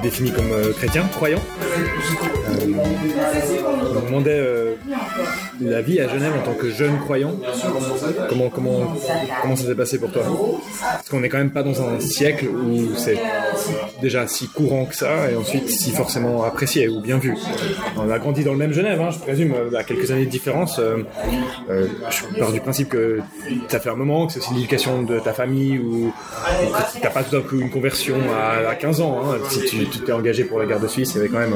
[0.00, 1.42] te définis comme euh, chrétien, croyant.
[2.48, 2.66] Euh,
[3.96, 4.74] on demandait euh,
[5.60, 7.34] la vie à Genève en tant que jeune croyant.
[8.28, 8.94] Comment, comment,
[9.42, 10.22] comment ça s'est passé pour toi?
[10.80, 13.18] Parce qu'on n'est quand même pas dans un siècle où c'est
[14.00, 17.36] déjà si courant que ça et ensuite si forcément apprécié ou bien vu.
[17.96, 20.30] On a grandi dans le même Genève, hein, je présume, euh, à quelques années de
[20.30, 20.78] différence.
[20.78, 20.98] euh,
[21.70, 23.18] euh, je pars du principe que
[23.68, 26.12] ça fait un moment, que c'est aussi l'éducation de ta famille ou,
[26.94, 29.20] que t'as pas tout d'un coup une conversion à, à 15 ans.
[29.24, 29.36] hein.
[29.50, 31.54] Si tu tu t'es engagé pour la guerre de Suisse, il y avait quand même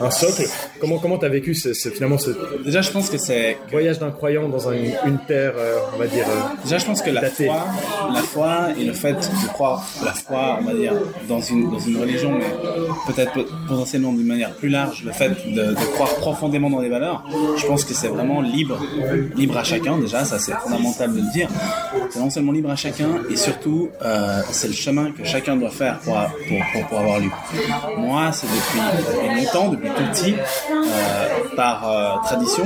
[0.00, 0.44] un, socle.
[0.80, 2.30] Comment comment t'as vécu ce, ce- finalement ce
[2.64, 3.43] Déjà, je pense que c'est.
[3.70, 4.74] Voyage d'un croyant dans un-
[5.06, 6.24] une terre, euh, on va dire.
[6.28, 7.66] euh, Déjà, je pense que la foi,
[8.12, 10.92] la foi et le fait de croire la foi, on va dire,
[11.28, 12.46] dans une, dans une religion, mais
[13.12, 16.88] peut-être pot- potentiellement d'une manière plus large, le fait de, de croire profondément dans les
[16.88, 17.24] valeurs,
[17.56, 18.78] je pense que c'est vraiment libre,
[19.36, 19.98] libre à chacun.
[19.98, 21.48] Déjà, ça c'est fondamental de le dire.
[22.10, 25.70] C'est non seulement libre à chacun, et surtout, euh, c'est le chemin que chacun doit
[25.70, 27.30] faire pour, pour, pour, pour avoir lu.
[27.98, 32.64] Moi, c'est depuis, depuis longtemps, depuis tout petit, euh, par euh, tradition.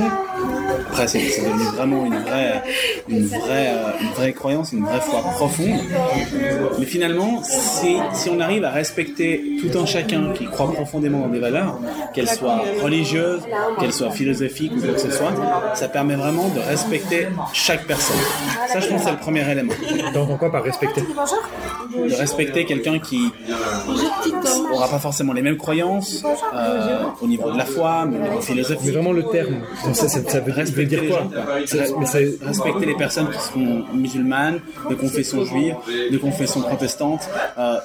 [0.89, 2.63] Après, c'est devenu vraiment une vraie,
[3.07, 5.79] une vraie, euh, une vraie croyance, une vraie foi profonde.
[6.79, 11.29] Mais finalement, si, si on arrive à respecter tout un chacun qui croit profondément dans
[11.29, 11.79] des valeurs,
[12.13, 13.41] qu'elles soient religieuses,
[13.79, 15.31] qu'elles soient philosophiques ou quoi que ce soit,
[15.75, 18.17] ça permet vraiment de respecter chaque personne.
[18.67, 19.73] Ça, je pense, c'est le premier élément.
[20.13, 21.01] T'entends quoi par respecter?
[21.01, 23.31] De respecter quelqu'un qui
[24.71, 26.23] aura pas forcément les mêmes croyances
[26.53, 28.93] euh, au niveau de la foi, mais au niveau Mais philosophique.
[28.93, 29.61] vraiment le terme,
[29.93, 31.27] ça, ça, ça veut, ça veut dire les quoi
[32.05, 35.75] c'est- respecter les personnes qui sont musulmanes, de confession juive,
[36.11, 37.77] de confession protestante, euh,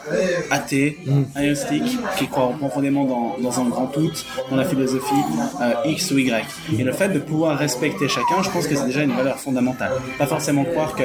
[0.50, 0.98] athées,
[1.34, 4.10] agnostiques, qui croient profondément dans, dans un grand tout,
[4.50, 5.14] dans la philosophie
[5.60, 6.44] euh, X ou Y.
[6.78, 9.92] Et le fait de pouvoir respecter chacun, je pense que c'est déjà une valeur fondamentale.
[10.18, 11.02] Pas forcément croire que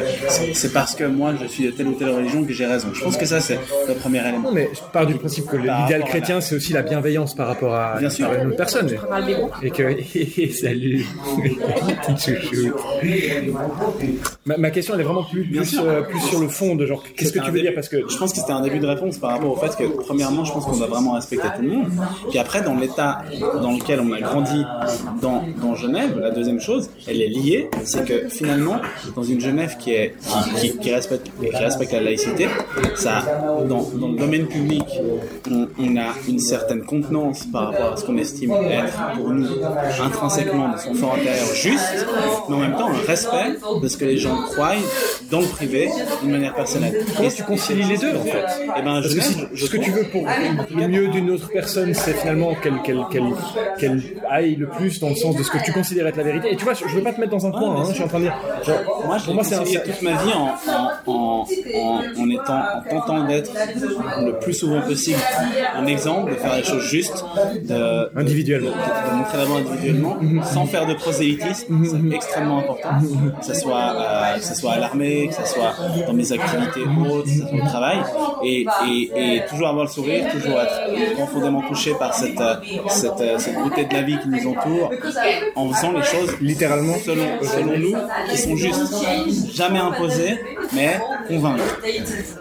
[0.54, 2.90] c'est parce que moi je suis de telle ou telle religion que j'ai raison.
[2.94, 4.40] Je pense que ça c'est le premier élément.
[4.50, 7.74] Non, mais je pars du principe que l'idéal chrétien, c'est aussi la bienveillance par rapport
[7.76, 8.28] à, Bien sûr.
[8.30, 8.90] à une autre personne.
[9.64, 9.84] Et que.
[10.54, 11.06] Salut.
[14.46, 15.84] ma, ma question, elle est vraiment plus, plus, sûr.
[15.86, 17.72] euh, plus sur le fond de genre, qu'est-ce que tu veux dire?
[17.76, 19.84] Parce que je pense que c'était un début de réponse par rapport au fait que
[20.04, 21.88] premièrement je pense qu'on doit vraiment respecter tout le monde
[22.30, 23.20] puis après dans l'état
[23.62, 24.64] dans lequel on a grandi
[25.22, 28.78] dans, dans Genève la deuxième chose elle est liée c'est que finalement
[29.16, 30.16] dans une Genève qui est
[30.60, 32.48] qui, qui- qui respecte qui respecte la laïcité
[32.96, 33.24] ça
[33.68, 34.84] dans, dans le domaine public
[35.52, 39.48] on, on a une certaine contenance par rapport à ce qu'on estime être pour nous
[40.04, 42.06] intrinsèquement de son fort intérieur juste
[42.50, 44.76] mais en même temps un respect de ce que les gens croient
[45.32, 45.90] dans le privé
[46.22, 48.44] d'une manière personnelle comment tu concilies les deux en fait?
[48.78, 50.26] Eh ben, Parce que si je ce que tu veux pour
[50.76, 53.24] le mieux d'une autre personne, c'est finalement qu'elle qu'elle qu'elle
[53.80, 56.52] qu'elle aille le plus dans le sens de ce que tu considères être la vérité.
[56.54, 57.76] Et tu vois, je je veux pas te mettre dans un coin.
[57.82, 58.36] hein, je suis en train de dire.
[58.66, 62.60] genre, Moi, je pour moi, c'est toute ma vie en, en, en, en, en étant,
[62.60, 63.52] en tentant d'être
[64.26, 65.20] le plus souvent possible
[65.76, 67.24] un exemple, de faire les choses justes,
[67.64, 68.72] de, Individuellement.
[68.72, 72.90] de, de montrer l'avant individuellement, sans faire de prosélytisme, c'est extrêmement important.
[73.40, 75.74] Que ce soit, euh, que ce soit à l'armée, que ce soit
[76.08, 76.82] dans mes activités
[77.12, 77.98] autres, que ce soit au travail,
[78.44, 82.56] et, et, et toujours avoir le sourire, toujours être profondément touché par cette, euh,
[82.90, 84.92] cette, euh, cette beauté de la vie qui nous entoure,
[85.56, 86.96] en faisant les choses Littéralement.
[87.06, 87.96] selon, selon nous,
[88.30, 88.94] qui sont justes.
[89.54, 90.40] Jamais imposés,
[90.74, 91.64] mais convaincre.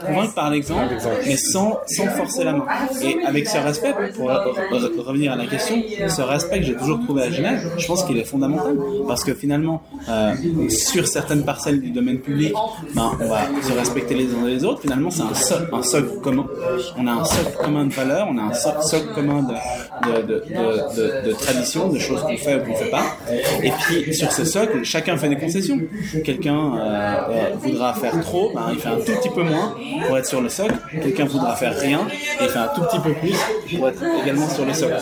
[0.07, 0.95] Convaincre par l'exemple,
[1.27, 2.65] mais sans, sans forcer la main.
[3.03, 5.77] Et avec ce respect, pour re- revenir à la question,
[6.09, 8.77] ce respect que j'ai toujours trouvé à Genève, je pense qu'il est fondamental.
[9.09, 10.35] Parce que finalement, euh,
[10.69, 12.53] sur certaines parcelles du domaine public,
[12.95, 14.83] ben, on va se respecter les uns les autres.
[14.83, 16.47] Finalement, c'est un socle, un socle commun.
[16.99, 21.33] On a un socle commun de valeurs, on a un socle, commun de, de, de,
[21.33, 23.17] traditions, de choses qu'on fait ou qu'on fait pas.
[23.63, 25.81] Et puis, sur ce socle, chacun fait des concessions.
[26.23, 29.75] Quelqu'un euh, euh, voudra faire trop, ben, il fait un tout petit peu moins
[30.07, 30.75] pour être sur le socle.
[30.93, 32.01] Quelqu'un voudra faire rien
[32.41, 34.97] et il fait un tout petit peu plus pour être également sur le socle.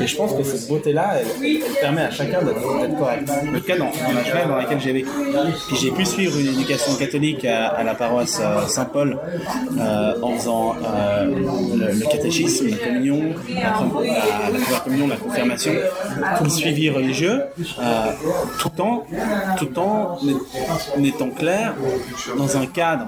[0.00, 3.68] Et je pense que cette beauté-là, elle, elle permet à chacun d'être d'être correct.
[3.68, 3.90] Le cas dans,
[4.36, 5.04] la dans laquelle j'ai
[5.80, 9.18] j'ai pu suivre une éducation catholique à, la paroisse euh, Saint-Paul
[9.78, 15.72] euh, en faisant euh, le, catéchisme, la communion, la, la, la communion, la confirmation,
[16.38, 17.42] tout le suivi religieux,
[18.58, 19.04] tout en,
[19.58, 21.74] tout en clair
[22.36, 23.06] dans un cadre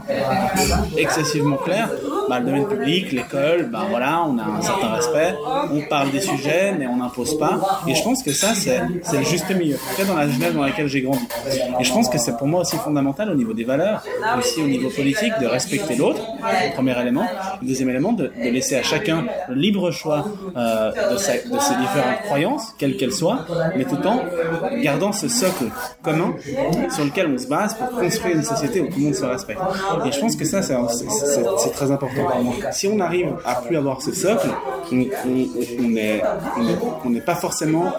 [0.97, 1.89] excessivement clair.
[2.29, 5.35] Bah, le domaine public, l'école, bah, voilà, on a un certain respect,
[5.73, 7.83] on parle des sujets, mais on n'impose pas.
[7.87, 8.81] Et je pense que ça, c'est
[9.13, 9.77] le juste milieu.
[9.77, 11.27] En tout Dans laquelle j'ai grandi.
[11.81, 14.03] Et je pense que c'est pour moi aussi fondamental au niveau des valeurs,
[14.39, 16.21] aussi au niveau politique, de respecter l'autre,
[16.75, 17.27] premier élément.
[17.63, 20.25] Le deuxième élément, de, laisser à chacun le libre choix
[20.57, 23.47] euh, de, ses différentes croyances, quelles qu'elles soient,
[23.77, 24.23] mais tout en
[24.83, 25.67] gardant ce socle
[26.03, 26.35] commun
[26.91, 29.61] sur lequel on se base pour construire une société où tout le monde se respecte.
[30.07, 32.23] Et je pense que ça, c'est très important.
[32.73, 34.49] Si on arrive à plus avoir ce socle,
[34.93, 34.97] on
[35.89, 36.23] n'est
[37.05, 37.93] on, n'est pas forcément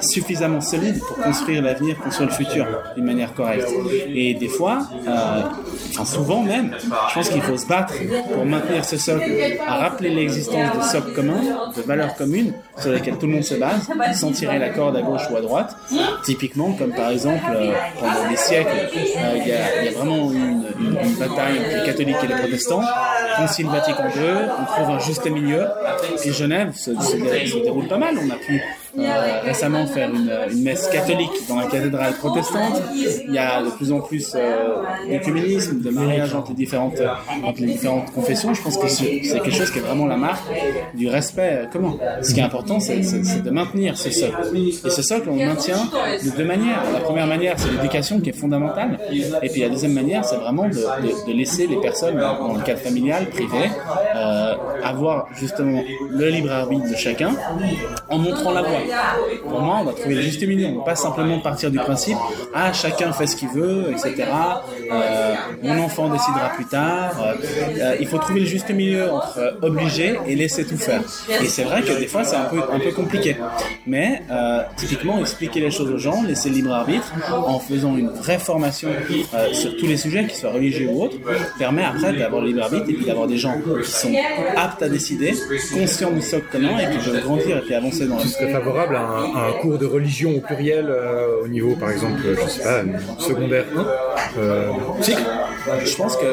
[0.00, 3.68] suffisamment solide pour construire l'avenir, construire le futur d'une manière correcte.
[4.06, 5.42] Et des fois, euh,
[5.92, 6.76] enfin souvent même,
[7.08, 7.94] je pense qu'il faut se battre
[8.32, 9.30] pour maintenir ce socle,
[9.66, 11.42] à rappeler l'existence de socles communs,
[11.76, 15.02] de valeurs communes sur lesquelles tout le monde se base, sans tirer la corde à
[15.02, 15.76] gauche ou à droite.
[16.24, 20.64] Typiquement, comme par exemple, euh, pendant des siècles, euh, il y, a, vraiment une,
[21.18, 22.82] bataille entre les catholiques et les protestants.
[23.36, 25.66] Concile Vatican II, on trouve un juste milieu.
[26.24, 28.16] Et Genève se, se déroule pas mal.
[28.18, 28.62] On a pu
[28.98, 32.80] euh, récemment faire une, une, messe catholique dans la cathédrale protestante.
[32.94, 37.00] Il y a de plus en plus euh, de mariage entre les différentes,
[37.42, 38.54] entre les différentes confessions.
[38.54, 40.44] Je pense que c'est quelque chose qui est vraiment la marque
[40.94, 41.96] du respect commun.
[42.22, 44.36] Ce qui est important, c'est de maintenir ce socle.
[44.56, 45.88] Et ce socle, on le maintient
[46.24, 46.82] de deux manières.
[46.92, 48.98] La première manière, c'est l'éducation qui est fondamentale.
[49.42, 52.62] Et puis la deuxième manière, c'est vraiment de, de, de, laisser les personnes, dans le
[52.62, 53.70] cadre familial, privé,
[54.16, 57.32] euh, avoir justement le libre arbitre de chacun
[58.08, 58.83] en montrant la voie.
[59.42, 60.66] Pour moi, on va trouver le juste milieu.
[60.66, 62.18] On ne pas simplement partir du principe
[62.54, 64.26] ah chacun fait ce qu'il veut, etc.
[64.90, 67.12] Euh, mon enfant décidera plus tard.
[67.20, 71.02] Euh, il faut trouver le juste milieu entre obliger et laisser tout faire.
[71.42, 73.36] Et c'est vrai que des fois c'est un peu un peu compliqué.
[73.86, 78.10] Mais euh, typiquement expliquer les choses aux gens, laisser le libre arbitre en faisant une
[78.10, 78.90] vraie formation
[79.52, 81.16] sur tous les sujets, qu'ils soient religieux ou autres,
[81.58, 84.12] permet après d'avoir le libre arbitre et puis d'avoir des gens qui sont
[84.56, 85.34] aptes à décider,
[85.72, 88.24] conscients du socle commun et qui veulent grandir et puis avancer dans la
[88.74, 92.62] favorable à un, cours de religion au pluriel euh, au niveau, par exemple, je sais
[92.62, 92.82] pas,
[93.18, 93.64] secondaire
[94.36, 94.72] 1 euh,
[95.84, 96.26] Je pense que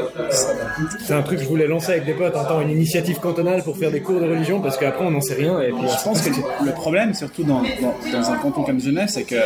[0.99, 3.63] c'est un truc que je voulais lancer avec des potes en tant une initiative cantonale
[3.63, 5.61] pour faire des cours de religion parce qu'après on n'en sait rien.
[5.61, 6.29] Et puis, je pense que
[6.65, 9.37] le problème, surtout dans, dans, un canton comme Genève, c'est qu'il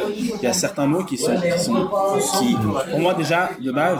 [0.41, 1.89] y a certains mots qui sont, qui sont
[2.39, 2.55] qui,
[2.89, 3.99] pour moi déjà, de base,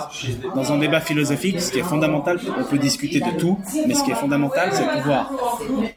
[0.55, 3.57] dans un débat philosophique, ce qui est fondamental, on peut discuter de tout,
[3.87, 5.31] mais ce qui est fondamental, c'est pouvoir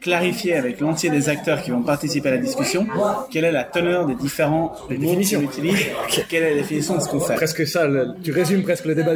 [0.00, 2.86] clarifier avec l'entier des acteurs qui vont participer à la discussion
[3.31, 5.79] quelle est la teneur des différents définitions qu'on utilise,
[6.29, 7.35] quelle est la définition de ce qu'on fait.
[7.35, 7.87] Presque ça,
[8.23, 9.12] tu résumes presque le débat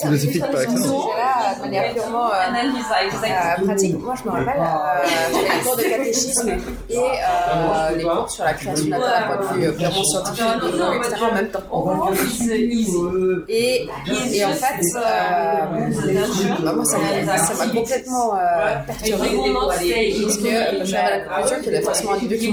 [0.00, 0.82] philosophique par exemple.
[0.82, 3.98] de manière purement euh, euh, pratique.
[4.00, 6.48] Moi, je me rappelle, euh, j'avais les cours de catéchisme
[6.90, 10.04] et euh, les cours sur la création de la Terre d'un point de vue purement
[10.04, 10.44] scientifique,
[10.96, 11.22] etc.
[11.22, 11.60] en même temps.
[13.48, 13.88] Et,
[14.32, 14.80] et en fait,
[16.64, 18.34] bah, moi, ça m'a complètement
[18.86, 19.28] perturbé
[19.68, 22.50] parce que j'avais la conclusion qu'il y avait forcément un des deux qui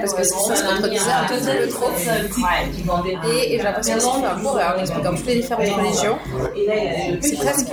[0.00, 1.90] parce que ça se contredisait un peu trop.
[3.30, 6.18] Et, j'ai l'impression que fais un cours en expliquant toutes les différentes religions,
[7.20, 7.72] c'est presque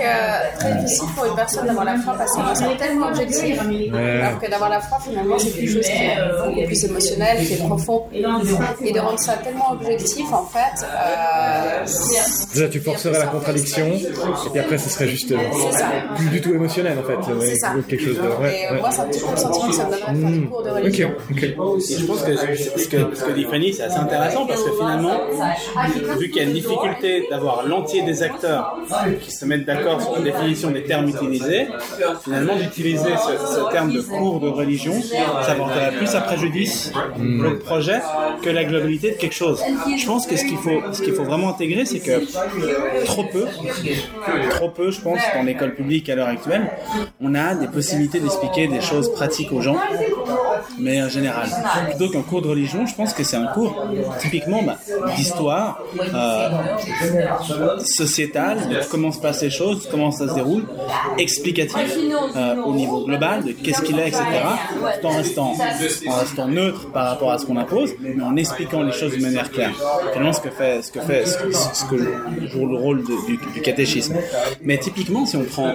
[0.58, 3.58] très difficile pour une personne d'avoir la foi parce que c'est tellement objectif.
[3.60, 6.16] Alors que d'avoir la foi, finalement, c'est quelque chose qui est
[6.46, 8.04] beaucoup plus émotionnel, qui est profond.
[8.12, 10.84] Et de rendre ça tellement objectif, en fait.
[10.84, 11.84] Euh,
[12.54, 15.36] Déjà, tu forcerais la contradiction, et puis après, ce serait juste euh,
[16.16, 17.32] plus du tout émotionnel, en fait.
[17.40, 17.74] C'est ça.
[17.88, 18.28] Quelque chose de.
[18.48, 20.46] Et moi, c'est un petit peu le sentiment que ça me donne à faire des
[20.46, 20.87] cours de religion.
[20.88, 24.72] Et je pense que ce que, ce que dit Fanny, c'est assez intéressant parce que
[24.72, 25.20] finalement,
[26.18, 28.78] vu qu'il y a une difficulté d'avoir l'entier des acteurs
[29.20, 31.68] qui se mettent d'accord sur la définition des termes utilisés,
[32.22, 34.94] finalement d'utiliser ce, terme de cours de religion,
[35.42, 38.00] ça porterait plus à préjudice le projet
[38.42, 39.62] que la globalité de quelque chose.
[39.96, 42.24] Je pense que ce qu'il faut, ce qu'il faut vraiment intégrer, c'est que
[43.04, 43.46] trop peu,
[44.50, 46.70] trop peu, je pense, dans l'école publique à l'heure actuelle,
[47.20, 49.76] on a des possibilités d'expliquer des choses pratiques aux gens,
[50.78, 51.48] mais en général.
[51.88, 53.86] Plutôt qu'un cours de religion, je pense que c'est un cours
[54.20, 54.78] typiquement bah,
[55.16, 55.80] d'histoire
[56.14, 60.64] euh, sociétale, de comment se passent les choses, comment ça se déroule,
[61.18, 61.96] explicatif
[62.36, 64.24] euh, au niveau global de qu'est-ce qu'il est, etc.
[65.00, 65.54] Tout en restant,
[66.08, 69.22] en restant neutre par rapport à ce qu'on impose, mais en expliquant les choses de
[69.22, 69.72] manière claire.
[70.12, 71.96] Finalement, ce que fait, ce que fait, ce, que
[72.48, 74.16] joue le rôle du, catéchisme.
[74.62, 75.74] Mais typiquement, si on prend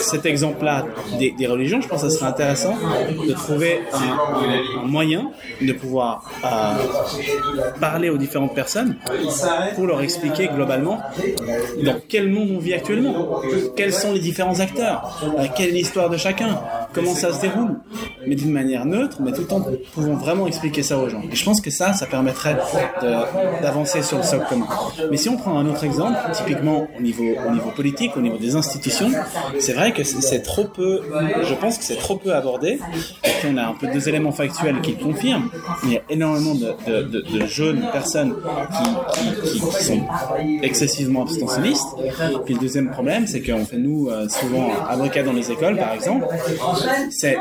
[0.00, 0.86] cet exemple-là
[1.18, 2.76] des, religions, je pense que ce serait intéressant
[3.26, 8.96] de trouver un moyen de pouvoir euh, parler aux différentes personnes
[9.74, 11.00] pour leur expliquer globalement
[11.84, 13.40] dans quel monde on vit actuellement,
[13.76, 16.60] quels sont les différents acteurs, euh, quelle est l'histoire de chacun,
[16.92, 17.80] comment ça se déroule,
[18.26, 19.62] mais d'une manière neutre, mais tout en
[19.92, 21.22] pouvant vraiment expliquer ça aux gens.
[21.30, 22.56] Et je pense que ça, ça permettrait
[23.62, 24.66] d'avancer sur le socle commun.
[25.10, 28.38] Mais si on prend un autre exemple, typiquement au niveau, au niveau politique, au niveau
[28.38, 29.10] des institutions,
[29.58, 31.02] c'est vrai que c'est trop peu,
[31.42, 32.78] je pense que c'est trop peu abordé,
[33.24, 35.48] et puis on a un peu deux éléments factuels qui le confirment.
[35.84, 38.34] Il y a énormément de, jeunes personnes
[39.44, 40.06] qui, sont
[40.62, 41.86] excessivement abstentionnistes.
[42.44, 45.92] Puis le deuxième problème, c'est qu'on fait nous euh, souvent avocats dans les écoles, par
[45.92, 46.26] exemple,
[47.10, 47.36] c'est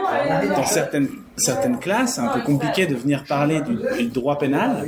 [0.55, 1.09] dans certaines
[1.39, 4.85] certaines classes, c'est un peu compliqué de venir parler du, du droit pénal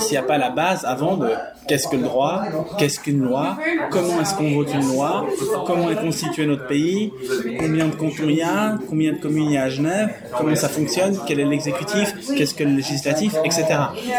[0.00, 1.28] s'il n'y a pas la base avant de
[1.66, 2.42] qu'est-ce que le droit,
[2.78, 3.56] qu'est-ce qu'une loi,
[3.90, 5.26] comment est-ce qu'on vote une loi,
[5.66, 7.12] comment est constitué notre pays,
[7.58, 10.54] combien de cantons il y a, combien de communes il y a à Genève, comment
[10.54, 13.66] ça fonctionne, quel est l'exécutif, qu'est-ce que le législatif, etc.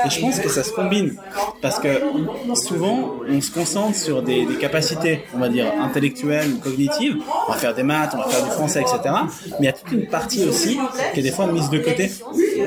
[0.06, 1.16] Et je pense que ça se combine
[1.62, 1.88] parce que
[2.56, 7.18] souvent on se concentre sur des, des capacités, on va dire intellectuelles ou cognitives.
[7.48, 9.00] On va faire des maths, on va faire du français, etc.
[9.04, 10.78] Mais il y a toute une partie aussi
[11.14, 12.10] qui est des fois mise de côté.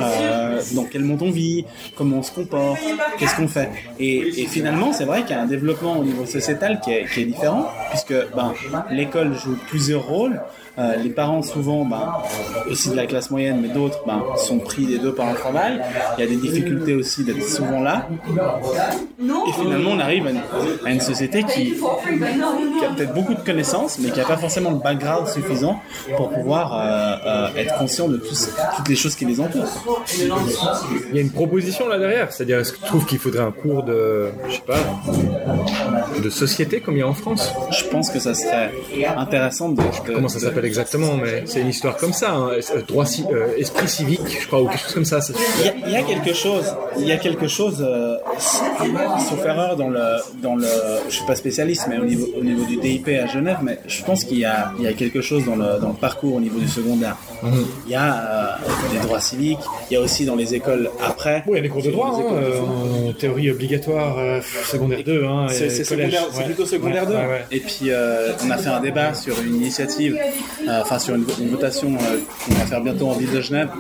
[0.01, 1.65] Euh, dans quel monde on vit,
[1.97, 2.79] comment on se comporte,
[3.19, 3.71] qu'est-ce qu'on fait.
[3.99, 7.07] Et, et finalement, c'est vrai qu'il y a un développement au niveau sociétal qui est,
[7.13, 8.53] qui est différent, puisque ben,
[8.91, 10.41] l'école joue plusieurs rôles.
[10.79, 12.13] Euh, les parents souvent, ben,
[12.71, 15.81] aussi de la classe moyenne, mais d'autres ben, sont pris les deux par le travail.
[16.17, 18.07] Il y a des difficultés aussi d'être souvent là.
[19.21, 20.41] Et finalement, on arrive à une,
[20.87, 24.71] à une société qui, qui a peut-être beaucoup de connaissances, mais qui n'a pas forcément
[24.71, 25.81] le background suffisant
[26.17, 27.17] pour pouvoir euh,
[27.57, 29.67] euh, être conscient de toutes les choses qui les entourent.
[31.11, 33.51] Il y a une proposition là derrière, c'est-à-dire est-ce que tu trouves qu'il faudrait un
[33.51, 34.79] cours de, je sais pas,
[36.23, 37.53] de société comme il y a en France?
[37.71, 38.71] Je pense que ça serait
[39.17, 42.51] intéressant de, de- Comment ça s'appelle exactement Mais c'est une histoire comme ça, hein.
[42.53, 45.19] Euh, droit, euh, esprit civique, je crois, ou quelque chose comme ça.
[45.61, 46.67] Il y, a, il y a quelque chose,
[46.99, 50.01] il y a quelque chose, euh, sauf erreur dans le,
[50.43, 50.67] dans le,
[51.09, 54.03] je suis pas spécialiste, mais au niveau, au niveau du DIP à Genève, mais je
[54.03, 56.41] pense qu'il y a, il y a quelque chose dans le, dans le parcours au
[56.41, 57.17] niveau du secondaire.
[57.87, 59.59] Il y a euh, des droits civiques,
[59.91, 61.43] il y a aussi dans les écoles après.
[61.47, 62.37] Oui, il y a des cours de droit, hein, de
[63.07, 64.17] euh, en théorie obligatoire,
[64.67, 65.25] secondaire 2.
[65.25, 66.45] Hein, C'est secondaire- Ouais.
[66.45, 67.15] plutôt secondaire 2.
[67.15, 67.45] Ouais, ouais, ouais.
[67.51, 67.91] Et puis
[68.45, 70.19] on a fait un débat sur une initiative,
[70.69, 73.71] enfin sur une, votation euh, qu'on va faire bientôt en ville de Genève.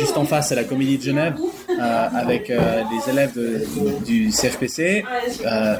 [0.00, 4.30] Juste en face, c'est la Comédie de Genève, euh, avec euh, les élèves de- du
[4.30, 5.04] CFPC.
[5.46, 5.76] Euh,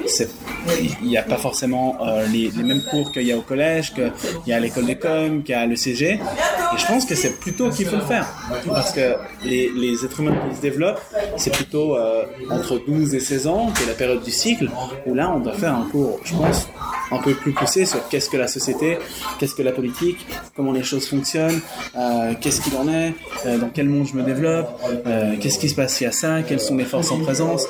[1.02, 4.12] Il n'y a pas forcément euh, les, mêmes cours qu'il y a au collège, qu'il
[4.46, 6.02] y a à l'école des com, qu'il y a à l'ECG.
[6.14, 8.26] Et je pense que c'est plutôt qu'il faut le faire.
[8.66, 11.00] Parce que les, êtres humains qui se développent,
[11.36, 14.70] c'est plutôt euh, entre 12 et 16 ans, qui est la période du cycle,
[15.06, 16.68] où là, on doit faire un cours, je pense,
[17.10, 18.98] un peu plus poussé sur qu'est-ce que la société,
[19.38, 21.60] qu'est-ce que la politique, comment les choses fonctionnent,
[21.96, 23.12] euh, qu'est-ce qu'il en est,
[23.46, 24.68] euh, dans quel monde je me développe,
[25.06, 27.66] euh, qu'est-ce qui se passe y a ça, quelles sont les forces en présence.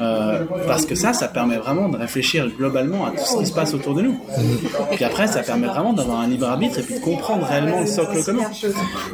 [0.00, 3.52] Euh, parce que ça, ça permet vraiment de réfléchir globalement à tout ce qui se
[3.52, 4.18] passe autour de nous.
[4.92, 7.86] Puis après, ça permet vraiment d'avoir un libre arbitre et puis de comprendre réellement le
[7.86, 8.50] socle commun.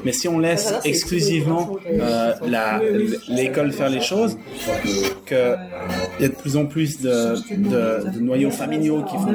[0.05, 2.33] Mais si on laisse exclusivement euh,
[3.29, 4.37] l'école faire les choses,
[5.27, 5.55] que
[6.19, 7.35] il y a de plus en plus de,
[8.21, 9.35] noyaux familiaux qui font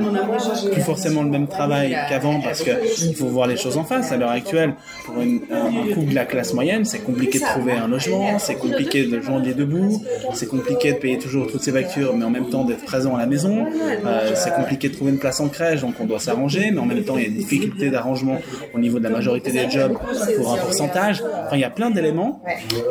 [0.72, 2.72] plus forcément le même travail qu'avant parce que
[3.08, 4.12] il faut voir les choses en face.
[4.12, 4.74] À l'heure actuelle,
[5.06, 8.56] pour une- un couple de la classe moyenne, c'est compliqué de trouver un logement, c'est
[8.56, 12.26] compliqué de joindre les deux bouts, c'est compliqué de payer toujours toutes ses factures, mais
[12.26, 13.66] en même temps d'être présent à la maison.
[14.06, 16.86] Euh, c'est compliqué de trouver une place en crèche, donc on doit s'arranger, mais en
[16.86, 18.40] même temps il y a des difficultés d'arrangement
[18.74, 19.98] au niveau de la majorité des jobs
[20.38, 21.24] pour un pourcentage.
[21.46, 22.42] Enfin, il y a plein d'éléments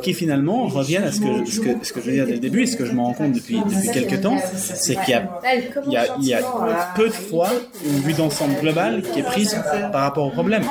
[0.02, 1.60] qui finalement reviennent à ce que, ce
[1.92, 3.58] que, je veux dire dès le début et ce que je me rends compte depuis,
[3.58, 5.40] depuis quelques temps, c'est qu'il y a,
[5.88, 6.40] y, a, il y a
[6.96, 7.48] peu de fois
[7.86, 9.56] une vue d'ensemble globale qui est prise
[9.92, 10.62] par rapport au problème.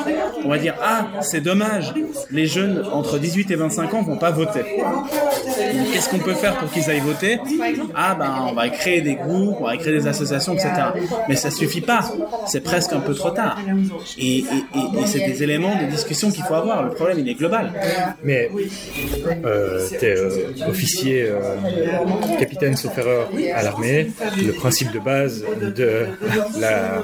[0.45, 1.93] On va dire, ah, c'est dommage,
[2.31, 4.61] les jeunes entre 18 et 25 ans vont pas voter.
[5.91, 7.39] Qu'est-ce qu'on peut faire pour qu'ils aillent voter
[7.95, 10.71] Ah, ben, on va créer des groupes, on va créer des associations, etc.
[11.27, 12.11] Mais ça suffit pas.
[12.47, 13.57] C'est presque un peu trop tard.
[14.17, 16.83] Et, et, et, et c'est des éléments de discussion qu'il faut avoir.
[16.83, 17.71] Le problème, il est global.
[18.23, 18.49] Mais
[19.45, 21.55] euh, t'es euh, officier, euh,
[22.39, 24.11] capitaine sauf erreur à l'armée.
[24.37, 25.43] Le principe de base
[25.75, 26.07] de
[26.59, 27.01] la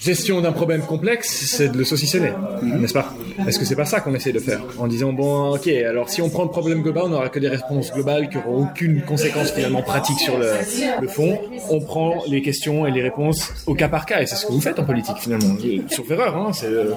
[0.00, 2.32] gestion d'un problème complexe, c'est de le saucissonner,
[2.62, 3.14] n'est-ce pas?
[3.46, 6.22] Est-ce que c'est pas ça qu'on essaie de faire En disant, bon, ok, alors si
[6.22, 9.50] on prend le problème global, on n'aura que des réponses globales qui n'auront aucune conséquence
[9.50, 11.38] finalement pratique sur le, fond.
[11.70, 14.52] On prend les questions et les réponses au cas par cas, et c'est ce que
[14.52, 15.56] vous faites en politique finalement.
[15.88, 16.92] Sauf erreur, hein, euh,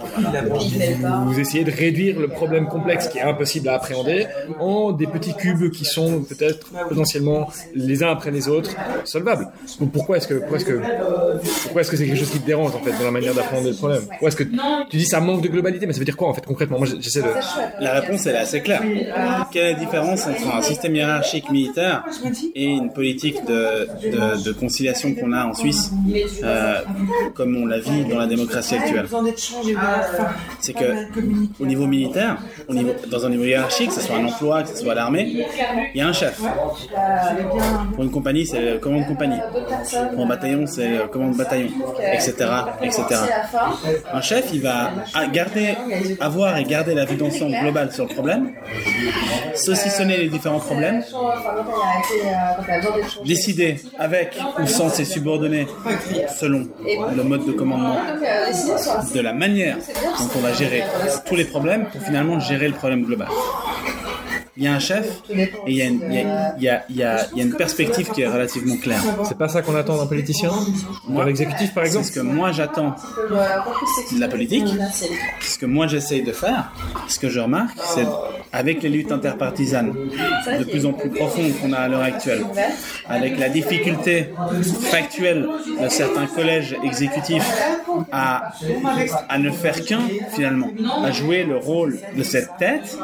[1.26, 4.28] vous, essayez de réduire le problème complexe qui est impossible à appréhender
[4.60, 8.76] en des petits cubes qui sont peut-être potentiellement les uns après les autres
[9.06, 9.48] solvables.
[9.94, 10.82] Pourquoi est-ce que pourquoi est-ce que
[11.64, 13.68] pourquoi est-ce que c'est quelque chose qui te dérange en fait dans la manière d'apprendre
[13.68, 14.04] le problème?
[14.08, 14.44] Pourquoi est-ce que
[14.90, 15.86] tu dis ça manque de globalité?
[15.86, 16.78] Mais ça veut dire quoi en fait concrètement?
[16.78, 17.30] Moi j'essaie de
[17.80, 18.82] La réponse, est assez claire.
[19.52, 22.04] Quelle différence entre un système hiérarchique militaire
[22.56, 25.92] et une politique de, conciliation qu'on a en Suisse,
[26.44, 26.82] euh,
[27.36, 29.08] comme on la vit dans la démocratie actuelle
[30.60, 31.08] C'est que
[31.60, 32.38] au niveau militaire,
[33.10, 35.46] dans un niveau hiérarchique, que ce soit un emploi, que ce soit l'armée,
[35.94, 36.42] il y a un chef.
[37.94, 39.40] Pour une compagnie, c'est le commandant compagnie.
[40.14, 41.70] Pour un bataillon, c'est le commandant bataillon,
[42.14, 42.34] etc.,
[42.82, 43.04] etc.
[44.12, 44.92] Un chef, il va
[45.32, 45.76] garder,
[46.20, 48.52] avoir et garder la vue d'ensemble globale sur le problème,
[49.68, 51.04] saucissonner les différents problèmes,
[53.26, 55.68] décider avec ou sans ses subordonnés
[56.40, 56.68] selon
[57.16, 57.98] le mode de commandement
[59.14, 60.84] de la manière dont on va gérer
[61.26, 63.28] tous les problèmes pour finalement gérer le problème global
[64.58, 66.70] il y a un chef et il y a une, il y a, il y
[66.70, 69.02] a, il y a, il y a une perspective qui est relativement claire.
[69.28, 70.52] C'est pas ça qu'on attend d'un politicien
[71.08, 72.96] Dans l'exécutif, par exemple Ce que moi j'attends
[73.30, 74.66] de la politique,
[75.42, 76.72] ce que moi j'essaye de faire,
[77.08, 78.08] ce que je remarque, c'est
[78.52, 79.94] avec les luttes interpartisanes
[80.60, 82.44] de plus en plus profondes qu'on a à l'heure actuelle,
[83.08, 84.30] avec la difficulté
[84.90, 85.48] factuelle
[85.82, 87.48] de certains collèges exécutifs
[88.12, 88.52] à,
[89.40, 90.02] ne faire qu'un,
[90.32, 90.70] finalement,
[91.04, 92.98] à jouer le rôle de cette tête,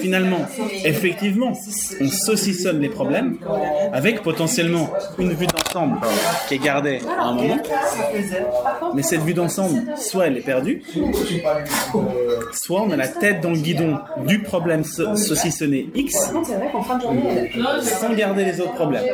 [0.00, 0.46] finalement,
[0.84, 1.52] effectivement,
[2.00, 3.38] on saucissonne les problèmes
[3.92, 5.98] avec potentiellement une vue d'ensemble
[6.48, 7.58] qui est gardée à un moment,
[8.94, 10.82] mais cette vue d'ensemble, soit elle est perdue,
[12.52, 16.32] soit on a la tête dans le guidon du problème saucissonné X
[17.82, 19.04] sans garder les autres problèmes.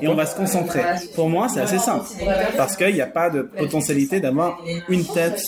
[0.00, 0.80] Et on va se concentrer.
[1.14, 2.06] Pour moi, c'est assez simple,
[2.56, 3.42] parce qu'il n'y a pas de
[4.20, 5.42] d'avoir une tête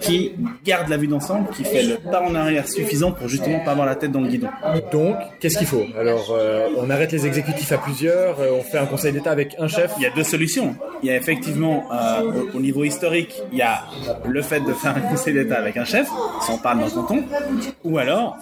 [0.00, 0.32] qui
[0.64, 3.86] garde la vue d'ensemble, qui fait le pas en arrière suffisant pour justement pas avoir
[3.86, 4.48] la tête dans le guidon.
[4.92, 5.84] Donc, qu'est-ce qu'il faut?
[5.98, 9.56] Alors, euh, on arrête les exécutifs à plusieurs, euh, on fait un conseil d'État avec
[9.58, 9.92] un chef.
[9.98, 10.74] Il y a deux solutions.
[11.02, 13.84] Il y a effectivement, euh, au, niveau historique, il y a
[14.26, 16.08] le fait de faire un conseil d'État avec un chef,
[16.42, 17.24] si on parle d'un canton,
[17.84, 18.36] ou alors,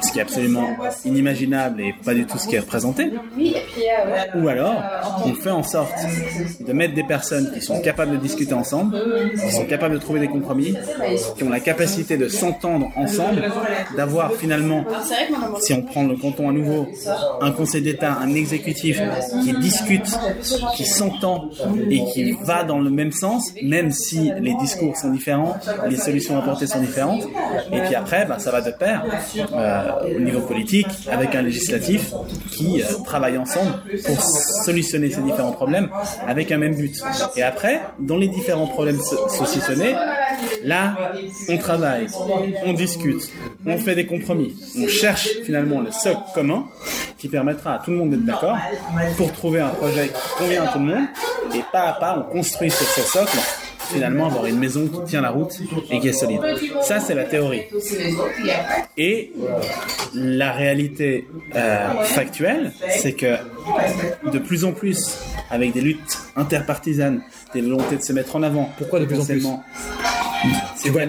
[0.00, 3.12] ce qui est absolument inimaginable et pas du tout ce qui est représenté,
[4.34, 4.82] ou alors,
[5.24, 5.94] on fait en sorte
[6.60, 8.96] de mettre des personnes qui sont capables de discuter ensemble,
[9.40, 10.74] qui sont capables de trouver des compromis,
[11.36, 13.42] qui ont la capacité de s'entendre ensemble,
[13.96, 14.84] d'avoir finalement
[15.60, 16.86] si on prend le canton à nouveau,
[17.40, 19.00] un conseil d'État, un exécutif
[19.42, 20.06] qui discute,
[20.76, 21.50] qui s'entend
[21.90, 25.56] et qui va dans le même sens, même si les discours sont différents,
[25.88, 27.24] les solutions apportées sont différentes.
[27.72, 29.04] Et puis après, bah, ça va de pair
[29.52, 32.12] euh, au niveau politique avec un législatif
[32.50, 33.72] qui euh, travaille ensemble
[34.04, 34.20] pour
[34.64, 35.88] solutionner ces différents problèmes
[36.26, 37.02] avec un même but.
[37.36, 39.94] Et après, dans les différents problèmes saucissonnés,
[40.62, 40.96] là,
[41.48, 42.06] on travaille,
[42.64, 43.30] on discute,
[43.66, 46.64] on fait des compromis, on cherche finalement le socle commun
[47.18, 48.58] qui permettra à tout le monde d'être d'accord
[49.16, 51.04] pour trouver un projet qui convient à tout le monde.
[51.54, 53.38] Et pas à pas on construit sur ce socle
[53.92, 55.52] finalement avoir une maison qui tient la route
[55.90, 56.40] et qui est solide.
[56.82, 57.62] Ça, c'est la théorie.
[58.96, 59.32] Et
[60.14, 63.36] la réalité euh, factuelle, c'est que
[64.30, 65.18] de plus en plus,
[65.50, 69.24] avec des luttes interpartisanes, des volontés de se mettre en avant, pourquoi de plus en
[69.24, 69.46] plus?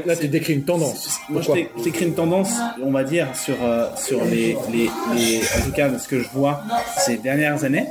[0.05, 1.19] Là, tu décris une tendance.
[1.29, 2.51] Moi, je décris une tendance,
[2.83, 6.19] on va dire, sur, euh, sur les, les, les, en tout cas, de ce que
[6.19, 6.61] je vois
[6.97, 7.87] ces dernières années,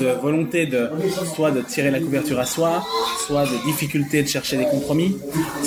[0.00, 0.90] de volonté de,
[1.34, 2.84] soit de tirer la couverture à soi,
[3.26, 5.18] soit de difficulté de chercher des compromis,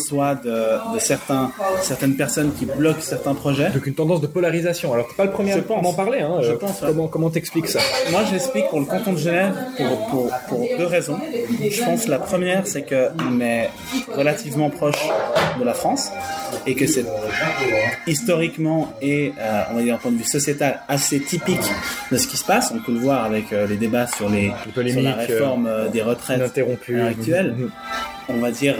[0.07, 3.69] soit de, de certains, certaines personnes qui bloquent certains projets.
[3.69, 4.93] Donc une tendance de polarisation.
[4.93, 6.19] Alors, tu pas le premier à m'en parler.
[6.19, 7.79] Hein, je euh, pense, Comment comment t'expliques ça?
[8.11, 11.17] Moi, j'explique pour le canton de Genève pour, pour, pour deux raisons.
[11.69, 13.69] Je pense la première, c'est qu'on est
[14.15, 15.03] relativement proche
[15.59, 16.09] de la France
[16.65, 17.05] et que c'est
[18.07, 21.67] historiquement et euh, on va dire d'un point de vue sociétal assez typique
[22.11, 22.71] de ce qui se passe.
[22.73, 26.01] On peut le voir avec euh, les débats sur les, sur la réforme euh, des
[26.01, 27.55] retraites actuelles.
[27.57, 27.71] Mhm.
[28.29, 28.75] On va dire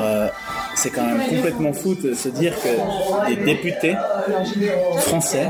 [0.80, 3.96] c'est quand même complètement fou de se dire que des députés
[5.00, 5.50] français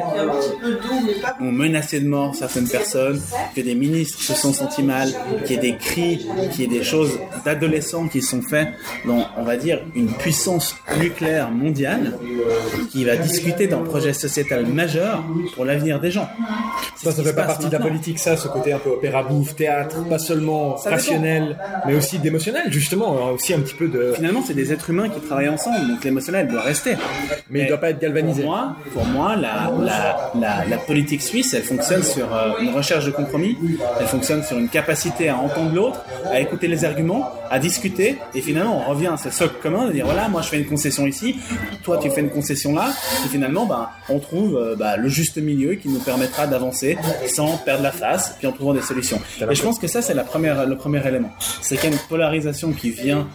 [1.40, 3.22] ont menacé de mort certaines personnes,
[3.56, 5.10] que des ministres se sont sentis mal,
[5.46, 8.70] qu'il y ait des cris, qu'il y ait des choses d'adolescents qui sont faits
[9.06, 12.18] dans, on va dire, une puissance nucléaire mondiale
[12.92, 15.24] qui va discuter d'un projet sociétal majeur
[15.56, 16.28] pour l'avenir des gens.
[16.96, 19.56] Ça, ça fait pas partie de la politique, ça, ce côté un peu opéra bouffe,
[19.56, 24.14] théâtre, pas seulement rationnel, mais aussi d'émotionnel, justement, hein, aussi un petit peu de...
[24.16, 26.96] Finalement, c'est des êtres humains qui travailler ensemble, donc l'émotionnel doit rester.
[27.50, 28.44] Mais, il ne doit pas être galvanisé.
[28.44, 29.72] Pour moi, pour moi la,
[30.36, 33.58] la, la, politique suisse, elle fonctionne sur euh, une recherche de compromis,
[34.00, 36.02] elle fonctionne sur une capacité à entendre l'autre,
[36.32, 39.94] à écouter les arguments, à discuter, et finalement on revient à ce socle commun de
[39.94, 41.38] dire voilà, moi je fais une concession ici,
[41.84, 42.90] toi tu fais une concession là,
[43.26, 47.58] et finalement ben, on trouve euh, bah, le juste milieu qui nous permettra d'avancer sans
[47.58, 49.20] perdre la face, puis en trouvant des solutions.
[49.50, 51.32] Et je pense que ça c'est la première, le premier élément.
[51.62, 53.28] C'est qu'il y a une polarisation qui vient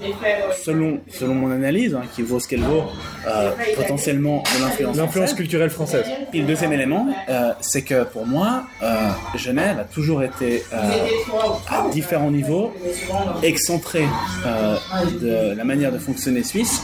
[0.64, 2.84] selon, selon mon analyse Hein, qui vaut ce qu'elle vaut,
[3.26, 4.96] euh, potentiellement de l'influence.
[4.96, 6.06] L'influence culturelle française.
[6.32, 10.62] Et le deuxième élément, euh, c'est que pour moi, euh, Genève a toujours été
[11.68, 12.72] à différents niveaux
[13.42, 14.04] excentré
[15.20, 16.82] de la manière de fonctionner suisse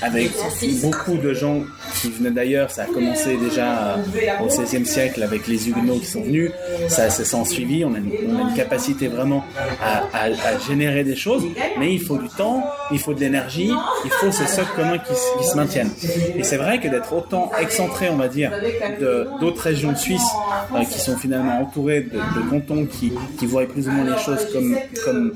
[0.00, 0.30] avec
[0.80, 1.60] beaucoup de gens
[2.00, 2.70] qui venaient d'ailleurs.
[2.70, 3.98] Ça a commencé déjà
[4.42, 6.50] au XVIe siècle avec les Huguenots qui sont venus.
[6.88, 7.84] Ça, ça s'en suivi.
[7.84, 9.44] On a, une, on a une capacité vraiment
[9.82, 11.44] à, à, à, générer des choses,
[11.78, 13.70] mais il faut du temps, il faut de l'énergie,
[14.04, 15.14] il faut ce socle commun qui,
[15.44, 15.90] se maintiennent.
[16.36, 18.52] Et c'est vrai que d'être autant excentré, on va dire,
[19.40, 20.22] d'autres régions de Suisse
[20.74, 23.12] euh, qui sont finalement entourées de, cantons qui,
[23.46, 25.32] voient plus ou moins les choses comme, comme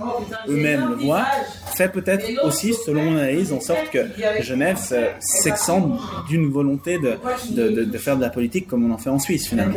[0.49, 1.27] eux-mêmes le voient,
[1.75, 4.07] fait peut-être aussi, selon mon analyse, en sorte que
[4.41, 4.79] Genève
[5.21, 7.15] s'excente d'une volonté de,
[7.51, 9.75] de, de, faire de la politique comme on en fait en Suisse, finalement.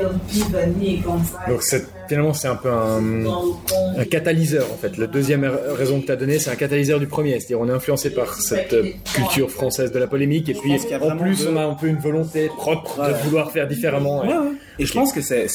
[1.47, 1.63] Donc
[2.09, 3.01] finalement, c'est un peu un,
[3.97, 4.97] un, catalyseur, en fait.
[4.97, 7.39] La deuxième raison que tu as donnée, c'est un catalyseur du premier.
[7.39, 8.75] C'est-à-dire, on est influencé par cette
[9.13, 11.49] culture française de la polémique, et puis en plus, de...
[11.49, 14.21] on a un peu une volonté propre de vouloir faire différemment.
[14.21, 14.55] Ouais, ouais.
[14.79, 15.45] Et je pense que c'est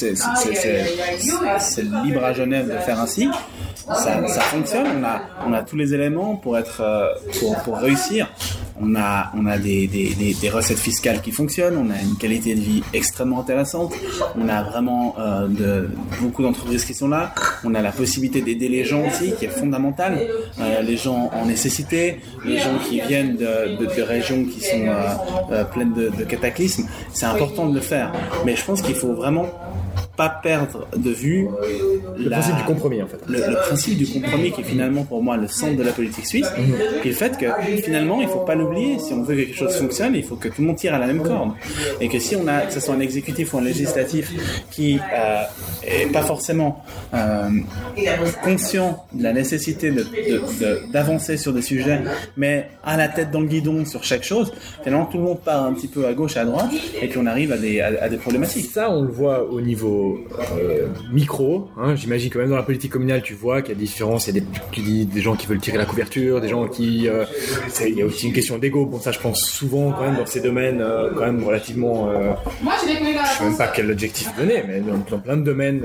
[2.04, 3.28] libre à Genève de faire ainsi.
[3.74, 4.86] Ça, ça, fonctionne.
[5.00, 6.82] On a, on a tous les éléments pour être,
[7.40, 8.28] pour, pour réussir.
[8.80, 11.76] On a, on a des, des, des, des, recettes fiscales qui fonctionnent.
[11.76, 13.92] On a une qualité de vie extrêmement intéressante.
[14.36, 17.32] On a vraiment euh, de, beaucoup d'entreprises qui sont là.
[17.62, 20.18] On a la possibilité d'aider les gens aussi, qui est fondamentale.
[20.58, 24.86] Euh, les gens en nécessité, les gens qui viennent de, de, de régions qui sont
[24.88, 25.14] euh,
[25.52, 26.88] euh, pleines de, de cataclysmes.
[27.12, 28.12] C'est important de le faire.
[28.44, 29.46] Mais je pense qu'il faut vraiment
[30.16, 31.48] pas perdre de vue
[32.16, 33.18] le la, principe du compromis en fait.
[33.28, 36.26] Le, le, principe du compromis qui est finalement pour moi le centre de la politique
[36.26, 36.46] suisse,
[37.02, 37.46] qui est le fait que
[37.82, 38.98] finalement il faut pas l'oublier.
[38.98, 40.98] Si on veut que quelque chose fonctionne, il faut que tout le monde tire à
[40.98, 41.52] la même corde.
[42.00, 44.32] Et que si on a, que ce soit un exécutif ou un législatif
[44.70, 45.42] qui euh,
[45.86, 47.48] est pas forcément euh,
[48.42, 49.92] conscient de la nécessité
[50.92, 52.00] d'avancer de, de, sur des sujets,
[52.36, 55.64] mais à la tête dans le guidon sur chaque chose, finalement tout le monde part
[55.64, 58.16] un petit peu à gauche, à droite, et qu'on arrive à des, à, à des
[58.16, 58.70] problématiques.
[58.70, 59.60] Ça, on le voit au
[60.04, 60.18] niveau
[60.58, 61.68] euh, micro.
[61.76, 64.26] Hein, J'imagine quand même dans la politique communale, tu vois qu'il y a des différences.
[64.28, 67.08] Il y a des, des gens qui veulent tirer la couverture, des gens qui.
[67.08, 67.24] Euh,
[67.86, 68.86] il y a aussi une question d'ego.
[68.86, 72.10] Bon, ça, je pense souvent quand même dans ces domaines, euh, quand même relativement.
[72.10, 75.82] Euh, je sais même pas quel objectif donner, mais dans, dans plein de domaines,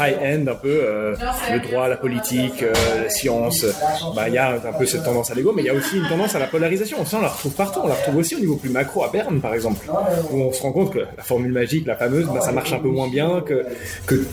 [0.00, 0.80] high-end un peu,
[1.14, 3.66] le droit, la politique, la science.
[4.14, 5.98] Bah, il y a un peu cette tendance à l'ego, mais il y a aussi
[5.98, 7.04] une tendance à la polarisation.
[7.04, 7.80] Ça, on la retrouve partout.
[7.82, 9.86] On la retrouve aussi au niveau plus macro à Berne, par exemple,
[10.30, 12.78] où on se rend compte que la formule magique, la fameuse, bah, ça marche un
[12.78, 13.64] peu moins bien que,
[14.06, 14.24] que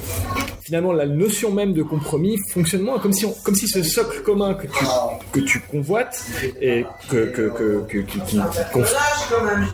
[0.62, 4.22] finalement la notion même de compromis fonctionne moins comme si on, comme si ce socle
[4.22, 4.86] commun que tu
[5.32, 6.24] que tu convoites
[6.62, 8.40] et que que que, que qui,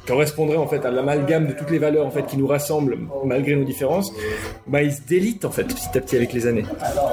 [0.08, 3.56] correspondrait en fait à l'amalgame de toutes les valeurs en fait qui nous rassemblent malgré
[3.56, 4.12] nos différences
[4.66, 6.66] bah il se délite en fait petit à petit avec les années.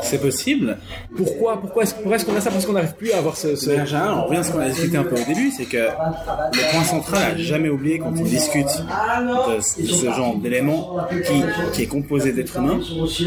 [0.03, 0.79] C'est possible.
[1.17, 2.51] Pourquoi pourquoi est-ce est qu'on a ça?
[2.51, 3.71] Parce qu'on n'arrive plus à avoir ce, ce...
[3.71, 3.85] Ben,
[4.17, 6.85] on revient à ce qu'on a discuté un peu au début c'est que le point
[6.85, 11.87] central à jamais oublier quand on discute de, de ce genre d'éléments qui, qui est
[12.05, 12.81] composé d'êtres humains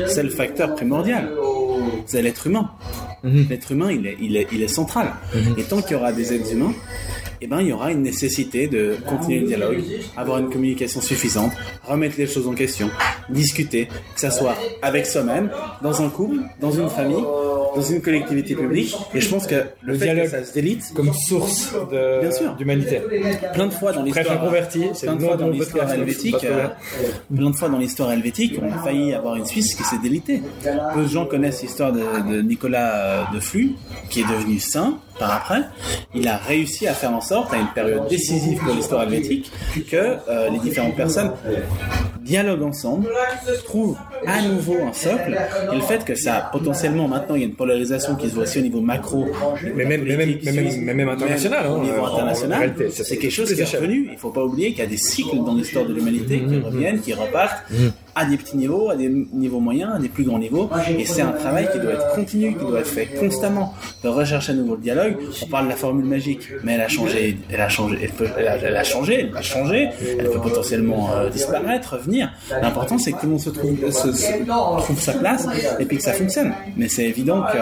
[0.07, 1.25] c'est le facteur primordial.
[2.05, 2.65] C'est l'être humain.
[3.23, 3.49] -hmm.
[3.49, 5.07] L'être humain, il est, il est, il est central.
[5.07, 5.59] -hmm.
[5.59, 6.73] Et tant qu'il y aura des êtres humains,
[7.41, 9.79] eh ben, il y aura une nécessité de continuer le dialogue,
[10.21, 11.53] avoir une communication suffisante,
[11.91, 12.87] remettre les choses en question,
[13.41, 13.83] discuter,
[14.15, 14.55] que ça soit
[14.89, 15.47] avec soi-même,
[15.85, 17.25] dans un couple, dans une famille,
[17.77, 18.95] dans une collectivité publique.
[19.13, 21.73] Et je pense que le, le fait dialogue que ça se délite comme source
[22.57, 23.01] d'humanité.
[23.53, 26.67] Plein de fois dans l'histoire converti, plein de fois dans l'histoire helvétique, euh,
[27.33, 30.41] plein de fois dans l'histoire helvétique, on a failli avoir une Suisse qui s'est délitée.
[30.93, 33.75] Peu de gens connaissent l'histoire de, de, Nicolas de Flux,
[34.09, 35.61] qui est devenu saint par après.
[36.15, 39.51] Il a réussi à faire en sorte, à une période décisive pour l'histoire helvétique,
[39.89, 41.31] que euh, les différentes personnes
[42.21, 43.07] dialoguent ensemble,
[43.65, 45.37] trouvent à nouveau un socle,
[45.71, 48.43] et le fait que ça, potentiellement, maintenant, il y a une polarisation qui se voit
[48.43, 49.27] aussi au niveau macro,
[49.75, 53.17] mais même, mais même, mais même, mais même international, même, hein, au niveau international, c'est
[53.17, 54.07] quelque chose qui est revenu.
[54.07, 56.59] Il ne faut pas oublier qu'il y a des cycles dans l'histoire de l'humanité qui
[56.59, 60.23] reviennent, qui repartent, mmh à des petits niveaux, à des niveaux moyens, à des plus
[60.23, 60.69] grands niveaux.
[60.97, 64.53] Et c'est un travail qui doit être continu, qui doit être fait constamment, de rechercher
[64.53, 65.17] à nouveau le dialogue.
[65.43, 68.27] On parle de la formule magique, mais elle a changé, elle a changé, elle, peut,
[68.37, 72.31] elle, a, elle a, changé, elle va changer, elle peut potentiellement euh, disparaître, revenir.
[72.61, 75.47] L'important, c'est que tout le monde se trouve, se, se, trouve sa place
[75.79, 76.53] et puis que ça fonctionne.
[76.75, 77.57] Mais c'est évident que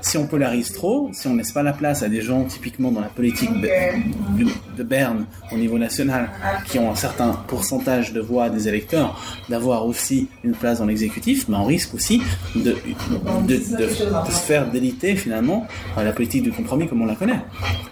[0.00, 3.00] si on polarise trop, si on laisse pas la place à des gens typiquement dans
[3.00, 6.30] la politique de, de Berne au niveau national
[6.66, 10.86] qui ont un certain pourcentage de voix des électeurs, d'avoir aussi aussi une place dans
[10.86, 12.22] l'exécutif, mais on risque aussi
[12.54, 12.76] de, de,
[13.46, 17.40] de, de, se faire déliter finalement à la politique du compromis comme on la connaît.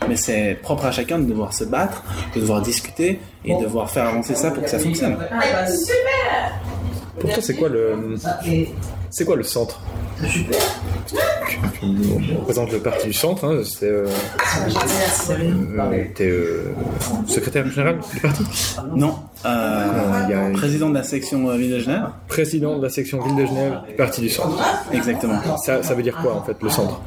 [0.09, 3.91] Mais c'est propre à chacun de devoir se battre, de devoir discuter et de devoir
[3.91, 5.17] faire avancer ça pour que ça fonctionne.
[7.19, 8.17] Pour toi, c'est quoi le
[9.11, 9.81] c'est quoi le centre
[11.83, 14.07] on représente le parti du centre, hein, c'est euh,
[15.31, 16.73] euh, t'es euh,
[17.27, 18.43] secrétaire général du parti
[18.97, 19.15] Non,
[19.45, 22.05] euh, président de la section euh, Ville de Genève.
[22.29, 24.59] Président de la section Ville de Genève du Parti du Centre.
[24.93, 25.39] Exactement.
[25.59, 27.01] Ça, ça veut dire quoi en fait, le Centre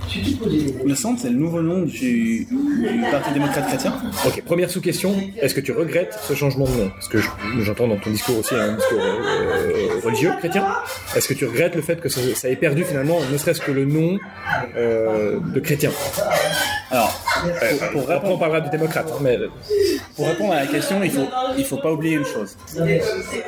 [0.85, 3.93] Le Centre, c'est le nouveau nom du, du Parti démocrate chrétien.
[4.25, 6.89] Ok, première sous-question, est-ce que tu regrettes ce changement de nom?
[6.93, 7.29] Parce que je-
[7.61, 10.65] j'entends dans ton discours aussi un discours euh, religieux, chrétien.
[11.15, 13.71] Est-ce que tu regrettes le fait que ça, ça ait perdu finalement, ne serait-ce que
[13.71, 14.17] le nom
[14.75, 15.91] euh, de chrétien
[16.91, 19.37] Alors, Euh, pour, pour Après, on répondre, parlera du démocrate, hein, mais
[20.15, 22.57] pour répondre à la question, il faut, il faut pas oublier une chose.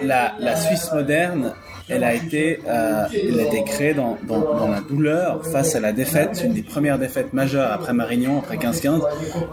[0.01, 1.53] La, la Suisse moderne,
[1.89, 5.91] elle a été, euh, elle a été créée dans, dans, la douleur face à la
[5.91, 9.01] défaite, une des premières défaites majeures après Marignan, après 15-15,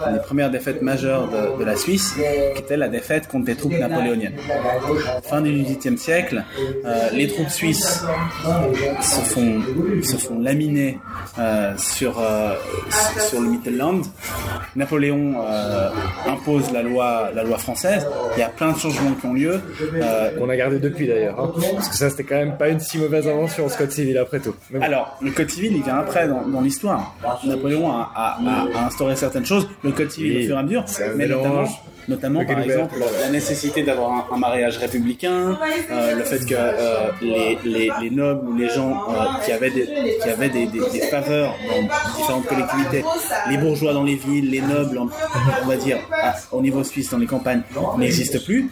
[0.06, 2.14] une des premières défaites majeures de, de la Suisse,
[2.54, 4.36] qui était la défaite contre les troupes napoléoniennes.
[5.24, 6.44] Fin du XVIIIe siècle,
[6.84, 8.04] euh, les troupes suisses
[9.00, 9.62] se font,
[10.02, 10.98] se font laminer
[11.38, 12.54] euh, sur, euh,
[13.28, 14.02] sur le Mittelland.
[14.76, 15.88] Napoléon euh,
[16.28, 18.06] impose la loi, la loi française.
[18.36, 19.60] Il y a plein de changements qui ont lieu.
[19.94, 21.38] Euh, qu'on a gardé depuis d'ailleurs.
[21.40, 21.52] hein.
[21.74, 24.40] parce que ça, c'était quand même pas une si mauvaise invention, ce code civil, après
[24.40, 24.54] tout.
[24.70, 24.80] Bon.
[24.80, 27.14] alors, le code civil, il vient après dans, dans l'histoire.
[27.44, 30.62] Napoléon a, a- a- a instauré certaines choses, le code civil au fur et à
[30.62, 30.84] mesure,
[31.16, 31.42] mais mélange.
[31.42, 31.68] notamment,
[32.08, 35.58] notamment par exemple la nécessité d'avoir un, un mariage républicain,
[35.90, 39.70] euh, le fait que euh, les, les, les nobles ou les gens euh, qui avaient,
[39.70, 39.86] des,
[40.22, 43.04] qui avaient des, des, des faveurs dans différentes collectivités,
[43.50, 44.98] les bourgeois dans les villes, les nobles,
[45.62, 47.62] on va dire, à- au niveau suisse dans les campagnes,
[47.98, 48.70] n'existent plus.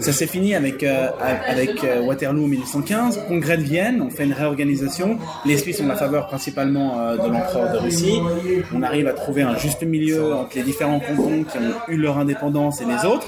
[0.00, 1.08] Ça s'est fini avec, euh,
[1.48, 5.18] avec euh, Waterloo en 1815, congrès de Vienne, on fait une réorganisation.
[5.44, 8.20] Les Suisses ont la faveur principalement euh, de l'empereur de Russie.
[8.74, 12.18] On arrive à trouver un juste milieu entre les différents cantons qui ont eu leur
[12.18, 13.26] indépendance et les autres.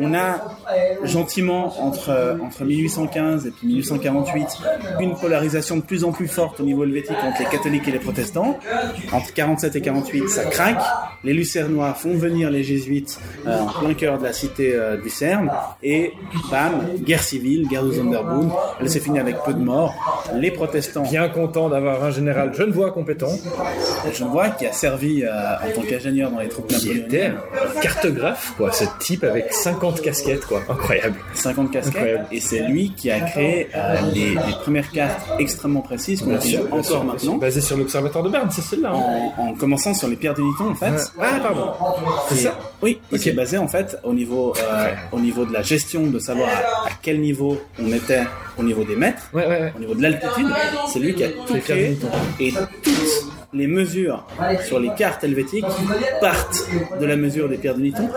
[0.00, 0.56] On a
[1.04, 4.46] gentiment entre, euh, entre 1815 et puis 1848
[5.00, 7.98] une polarisation de plus en plus forte au niveau helvétique entre les catholiques et les
[7.98, 8.58] protestants.
[9.12, 10.82] Entre 47 et 48, ça craque.
[11.24, 15.08] Les Lucernois font venir les jésuites euh, en plein cœur de la cité euh, du
[15.08, 15.50] Cerne
[15.82, 16.12] et
[16.50, 18.52] bam, guerre civile, guerre de Sonderboom.
[18.80, 19.94] Elle s'est finie avec peu de morts.
[20.34, 23.32] Les protestants Bien content d'avoir un général genevois compétent,
[24.12, 27.36] je vois qui a servi euh, en tant qu'ingénieur dans les troupes napoléoniennes.
[27.76, 28.10] un
[28.56, 28.72] quoi.
[28.72, 30.62] Ce type avec 50 casquettes, quoi.
[30.68, 31.16] Incroyable.
[31.34, 32.26] 50 casquettes Incroyable.
[32.32, 36.56] et c'est lui qui a créé euh, les, les premières cartes extrêmement précises qu'on utilise
[36.60, 38.92] sûr, encore maintenant Basé sur l'observatoire de Berne, c'est celle-là.
[38.94, 39.30] hein.
[39.38, 40.92] en, en commençant sur les pierres du Niton en fait.
[41.20, 41.72] Ah, pardon.
[42.28, 43.20] C'est ça Oui, et Ok.
[43.22, 46.88] c'est basé en fait au niveau, euh, au niveau de la gestion, de savoir à,
[46.88, 48.22] à quel niveau on était
[48.58, 49.72] au niveau des mètres, Ouais, ouais, ouais.
[49.76, 50.46] au niveau de l'altitude.
[50.92, 51.98] C'est lui qui a tout créé
[52.40, 54.26] et toutes les mesures
[54.66, 55.64] sur les cartes helvétiques
[56.20, 56.68] partent
[57.00, 58.08] de la mesure des pierres du Niton.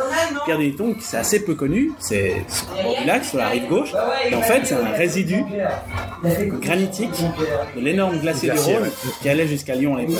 [0.45, 3.47] Pierre du Niton, c'est assez peu connu, c'est sur le bord du lac, sur la
[3.47, 3.93] rive gauche,
[4.29, 5.43] et en fait c'est un résidu
[6.61, 7.09] granitique
[7.75, 8.89] de l'énorme glacier du Rhône
[9.21, 10.15] qui allait jusqu'à Lyon à l'époque.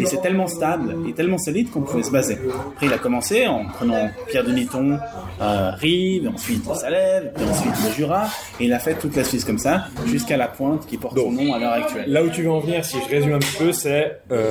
[0.00, 2.38] Et c'est tellement stable et tellement solide qu'on pouvait se baser.
[2.72, 4.98] Après, il a commencé en prenant Pierre de Niton,
[5.40, 8.28] euh, Rive, ensuite Salève, puis ensuite le Jura,
[8.60, 11.32] et il a fait toute la Suisse comme ça, jusqu'à la pointe qui porte son
[11.32, 12.10] nom à l'heure actuelle.
[12.10, 14.47] Là où tu veux en venir, si je résume un petit peu, c'est euh,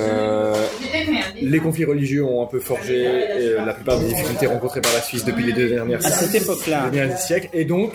[1.41, 5.01] les conflits religieux ont un peu forgé euh, la plupart des difficultés rencontrées par la
[5.01, 7.49] Suisse depuis les deux dernières À cette époque-là, siècles.
[7.53, 7.91] Et donc,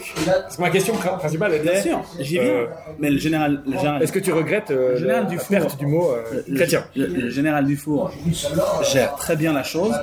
[0.49, 2.67] c'est ma question pr- principale était, bien sûr, j'y viens, Euh,
[2.99, 5.49] mais le général, le général, Est-ce que tu regrettes euh, Le général la, la Dufour.
[5.49, 6.85] perte du mot euh, le- chrétien?
[6.97, 8.11] le, le général Dufour
[8.93, 9.95] gère très bien la chose.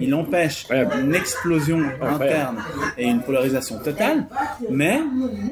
[0.00, 2.56] Il empêche une explosion interne
[2.98, 4.26] et une polarisation totale,
[4.70, 5.00] mais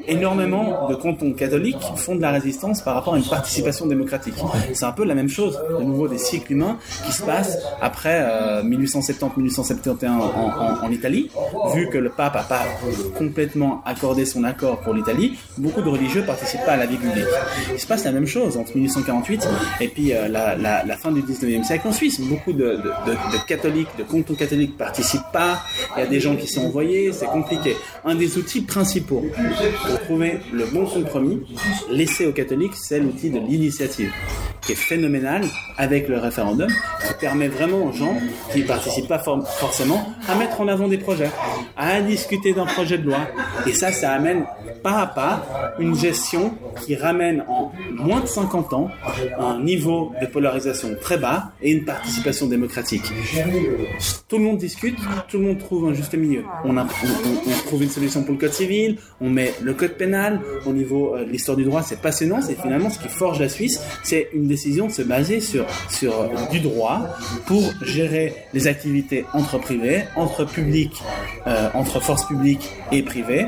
[0.07, 4.35] énormément de cantons catholiques font de la résistance par rapport à une participation démocratique.
[4.73, 5.59] C'est un peu la même chose,
[5.91, 11.29] nouveau des cycles humains qui se passent après euh, 1870-1871 en, en- Italie.
[11.73, 12.63] Vu que le pape n'a pas
[13.17, 17.23] complètement accordé son accord pour l'Italie, beaucoup de religieux participent pas à la vie publique.
[17.73, 19.47] Il se passe la même chose entre 1848
[19.79, 22.19] et puis euh, la fin du 19e siècle en Suisse.
[22.19, 25.61] Beaucoup de, de- de- de catholiques, de cantons catholiques participent pas.
[25.95, 27.75] Il y a des gens qui sont envoyés, c'est compliqué.
[28.03, 29.23] Un des outils principaux
[29.87, 31.41] pour trouver le bon compromis,
[31.89, 34.11] laissé aux catholiques, c'est l'outil de l'initiative,
[34.61, 35.43] qui est phénoménal
[35.81, 36.67] avec le référendum,
[37.07, 38.15] qui permet vraiment aux gens
[38.53, 41.31] qui participent pas for- forcément à mettre en avant des projets,
[41.75, 43.17] à discuter d'un projet de loi.
[43.67, 44.45] Et ça, ça amène
[44.83, 46.53] pas à pas une gestion
[46.85, 48.89] qui ramène en moins de 50 ans
[49.39, 53.03] un niveau de polarisation très bas et une participation démocratique.
[54.27, 54.97] Tout le monde discute,
[55.29, 56.43] tout le monde trouve un juste milieu.
[56.63, 56.77] On-
[57.51, 61.15] on trouve une solution pour le code civil, on met le code pénal au niveau
[61.15, 64.29] euh, de l'histoire du droit, c'est passionnant, c'est finalement ce qui forge la Suisse, c'est
[64.33, 67.01] une décision de se baser sur, sur du droit
[67.45, 71.01] pour gérer les activités entre privés, entre publics,
[71.47, 73.47] euh, entre forces publiques et privées.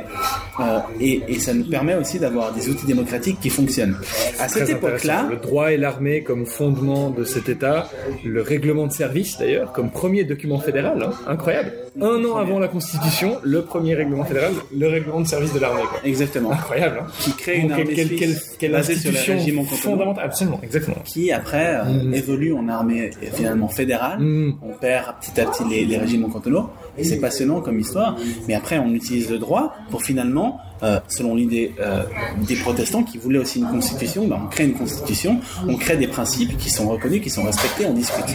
[0.60, 3.98] Euh, et, et, ça nous permet aussi d'avoir des outils démocratiques qui fonctionnent.
[4.40, 7.90] À cette époque-là, le droit et l'armée comme fondement de cet État,
[8.24, 11.74] le règlement de service d'ailleurs comme premier document fédéral, hein, incroyable.
[12.02, 15.82] Un an avant la Constitution, le premier règlement fédéral, le règlement de service de l'armée.
[16.04, 16.52] Exactement.
[16.52, 17.00] Incroyable.
[17.02, 17.12] Hein.
[17.20, 20.98] Qui crée une armée quelle, quelle, quelle institution fondamentale, absolument, exactement.
[21.04, 22.14] Qui après euh, mm.
[22.14, 24.20] évolue en armée finalement fédérale.
[24.20, 24.58] Mm.
[24.62, 28.18] On perd petit à petit les, les régiments cantonaux et c'est passionnant comme histoire.
[28.48, 32.04] Mais après, on utilise le droit pour finalement euh, selon l'idée euh,
[32.46, 36.08] des protestants qui voulaient aussi une constitution, ben, on crée une constitution, on crée des
[36.08, 38.26] principes qui sont reconnus, qui sont respectés, on discute.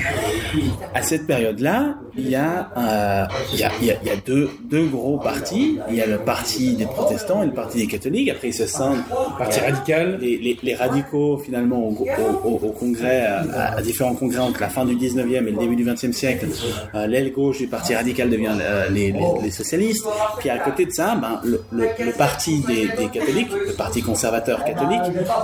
[0.94, 4.11] À cette période-là, il y a, euh, il y a, il y a, il y
[4.11, 5.78] a deux, deux, gros partis.
[5.90, 8.30] Il y a le parti des protestants et le parti des catholiques.
[8.30, 9.04] Après, ils se scindent.
[9.38, 10.18] Parti radical.
[10.20, 12.06] Les, les, les, radicaux, finalement, au,
[12.44, 15.76] au, au congrès, à, à, différents congrès entre la fin du 19e et le début
[15.76, 16.46] du 20e siècle,
[16.94, 18.56] l'aile gauche du parti radical devient
[18.90, 20.06] les, les, socialistes.
[20.38, 23.72] Puis à côté de ça, ben, le, le, le parti parti des, des, catholiques, le
[23.72, 25.01] parti conservateur catholique,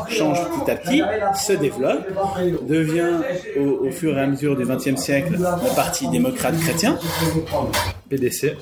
[0.08, 1.02] change petit à petit,
[1.34, 2.06] se développe,
[2.68, 3.16] devient
[3.58, 6.96] au, au fur et à mesure du XXe siècle le parti démocrate chrétien.
[8.08, 8.56] PDC.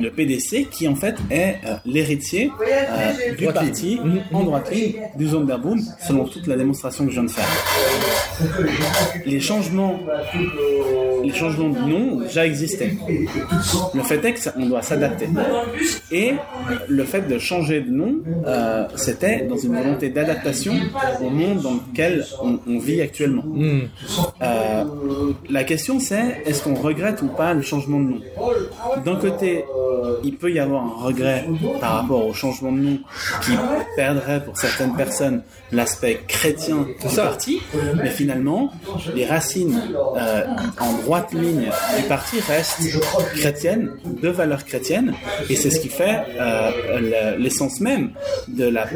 [0.00, 4.00] Le PDC qui en fait est euh, l'héritier euh, du parti
[4.32, 7.46] en droite ligne du Zonderboom selon toute la démonstration que je viens de faire.
[9.24, 10.00] Les changements,
[11.24, 12.96] les changements de nom déjà existé.
[13.94, 15.28] Le fait est qu'on doit s'adapter.
[16.10, 16.34] Et
[16.88, 20.74] le fait de changer de nom, euh, c'était dans une volonté d'adaptation
[21.20, 23.44] au monde dans lequel on, on vit actuellement.
[23.44, 23.80] Mm.
[24.42, 24.84] Euh,
[25.50, 28.20] la question c'est est-ce qu'on regrette ou pas le changement de nom?
[29.04, 29.64] D'un côté,
[30.22, 31.46] il peut y avoir un regret
[31.80, 32.98] par rapport au changement de nom
[33.42, 33.52] qui
[33.96, 37.60] perdrait pour certaines personnes l'aspect chrétien du parti,
[37.96, 38.72] mais finalement,
[39.14, 39.80] les racines
[40.16, 40.44] euh,
[40.80, 42.80] en droite ligne du parti restent
[43.36, 45.14] chrétiennes, de valeurs chrétiennes,
[45.48, 48.10] et c'est ce qui fait euh, l'essence même
[48.48, 48.86] de la,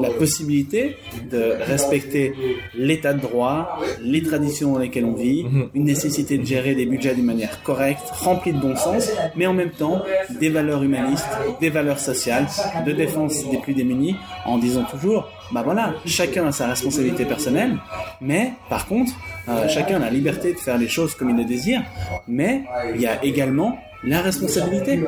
[0.00, 0.96] la possibilité
[1.30, 2.34] de respecter
[2.74, 7.14] l'état de droit, les traditions dans lesquelles on vit, une nécessité de gérer des budgets
[7.14, 10.02] d'une manière correcte, remplie de bon sens, mais en même temps
[10.40, 11.28] des valeurs humanistes,
[11.60, 12.46] des valeurs sociales,
[12.84, 17.78] de défense des plus démunis, en disant toujours, bah voilà, chacun a sa responsabilité personnelle,
[18.20, 19.12] mais par contre,
[19.48, 21.82] euh, chacun a la liberté de faire les choses comme il le désire,
[22.26, 25.02] mais il y a également la responsabilité.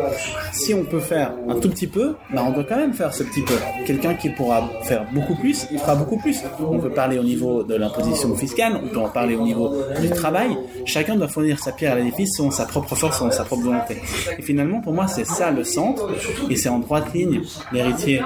[0.52, 3.22] Si on peut faire un tout petit peu, bah on doit quand même faire ce
[3.22, 3.54] petit peu.
[3.86, 6.38] Quelqu'un qui pourra faire beaucoup plus, il fera beaucoup plus.
[6.60, 10.10] On peut parler au niveau de l'imposition fiscale, on peut en parler au niveau du
[10.10, 10.56] travail.
[10.84, 13.98] Chacun doit fournir sa pierre à l'édifice selon sa propre force, selon sa propre volonté.
[14.38, 16.08] Et finalement, pour moi, c'est ça le centre,
[16.50, 18.20] et c'est en droite ligne l'héritier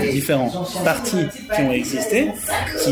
[0.00, 0.52] des différents
[0.84, 2.30] partis qui ont existé,
[2.82, 2.90] qui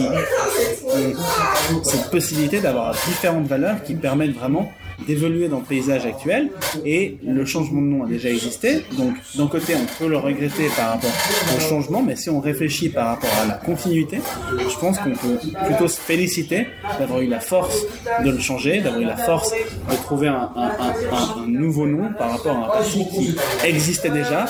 [1.73, 4.71] ont cette possibilité d'avoir différentes valeurs qui permettent vraiment
[5.07, 6.51] d'évoluer dans le paysage actuel
[6.85, 8.85] et le changement de nom a déjà existé.
[8.97, 11.11] Donc d'un côté on peut le regretter par rapport
[11.57, 14.21] au changement, mais si on réfléchit par rapport à la continuité,
[14.59, 17.77] je pense qu'on peut plutôt se féliciter d'avoir eu la force
[18.25, 20.51] de le changer, d'avoir eu la force de trouver un,
[21.47, 24.47] nouveau nom par rapport à un parti qui existait déjà,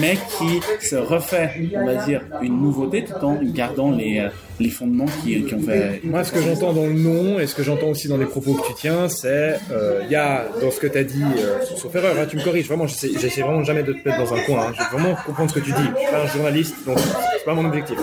[0.00, 4.28] mais qui se refait, on va dire, une nouveauté tout en gardant les
[4.60, 6.00] les fondements qui, ont fait.
[6.04, 8.54] Moi, ce que j'entends dans le nom et ce que j'entends aussi dans les propos
[8.54, 11.58] que tu tiens, c'est il euh, y a dans ce que tu as dit, euh,
[11.76, 14.40] sauf erreur, hein, tu me corriges, vraiment, j'essaie vraiment jamais de te mettre dans un
[14.40, 14.66] coin.
[14.68, 15.88] Hein, je veux vraiment comprendre ce que tu dis.
[15.94, 16.98] Je suis pas un journaliste, donc
[17.46, 17.96] pas mon objectif.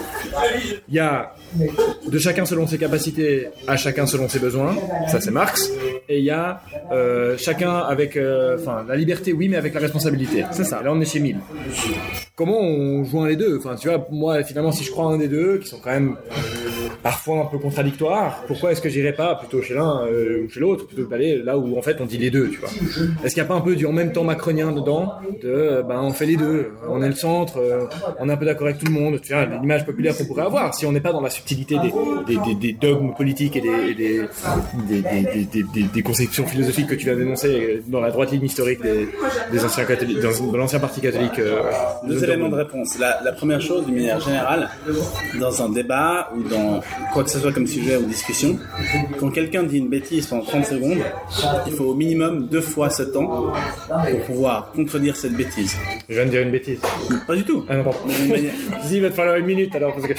[0.88, 1.36] Il y a
[2.08, 4.76] de chacun selon ses capacités, à chacun selon ses besoins,
[5.10, 5.70] ça c'est Marx,
[6.10, 10.46] et il y a euh, chacun avec, euh, la liberté, oui, mais avec la responsabilité.
[10.52, 10.80] C'est ça.
[10.82, 11.40] Et là, on est chez Mille.
[12.36, 13.58] Comment on joint les deux?
[13.58, 16.16] Enfin, tu vois, moi, finalement, si je crois un des deux, qui sont quand même
[17.04, 20.62] parfois un peu contradictoires, pourquoi est-ce que j'irais pas plutôt chez l'un euh, ou chez
[20.62, 22.70] l'autre plutôt que d'aller là où en fait on dit les deux, tu vois
[23.24, 26.02] Est-ce qu'il n'y a pas un peu du en même temps macronien dedans de ben
[26.02, 27.86] on fait les deux, on est le centre, euh,
[28.20, 30.44] on est un peu d'accord avec tout le monde, tu vois l'image populaire qu'on pourrait
[30.44, 31.92] avoir si on n'est pas dans la subtilité des,
[32.26, 37.84] des, des, des dogmes politiques et des, des, des, conceptions philosophiques que tu viens d'énoncer
[37.88, 41.40] dans la droite ligne historique des, anciens catholiques, dans, l'ancien parti catholique.
[41.40, 41.62] Euh,
[42.08, 42.98] Deux éléments de réponse.
[43.00, 44.70] La, la première chose, d'une manière générale,
[45.40, 46.82] dans un débat ou dans
[47.14, 48.58] quoi que ce soit comme sujet ou discussion,
[49.20, 51.00] quand quelqu'un dit une bêtise pendant 30 secondes,
[51.68, 53.52] il faut au minimum deux fois ce temps
[54.10, 55.76] pour pouvoir contredire cette bêtise.
[56.10, 56.80] Je viens de dire une bêtise.
[57.28, 57.66] Pas du tout.
[57.70, 58.00] Ah non, pardon.
[58.92, 59.94] il va te falloir une minute alors.
[59.96, 60.14] Parce que...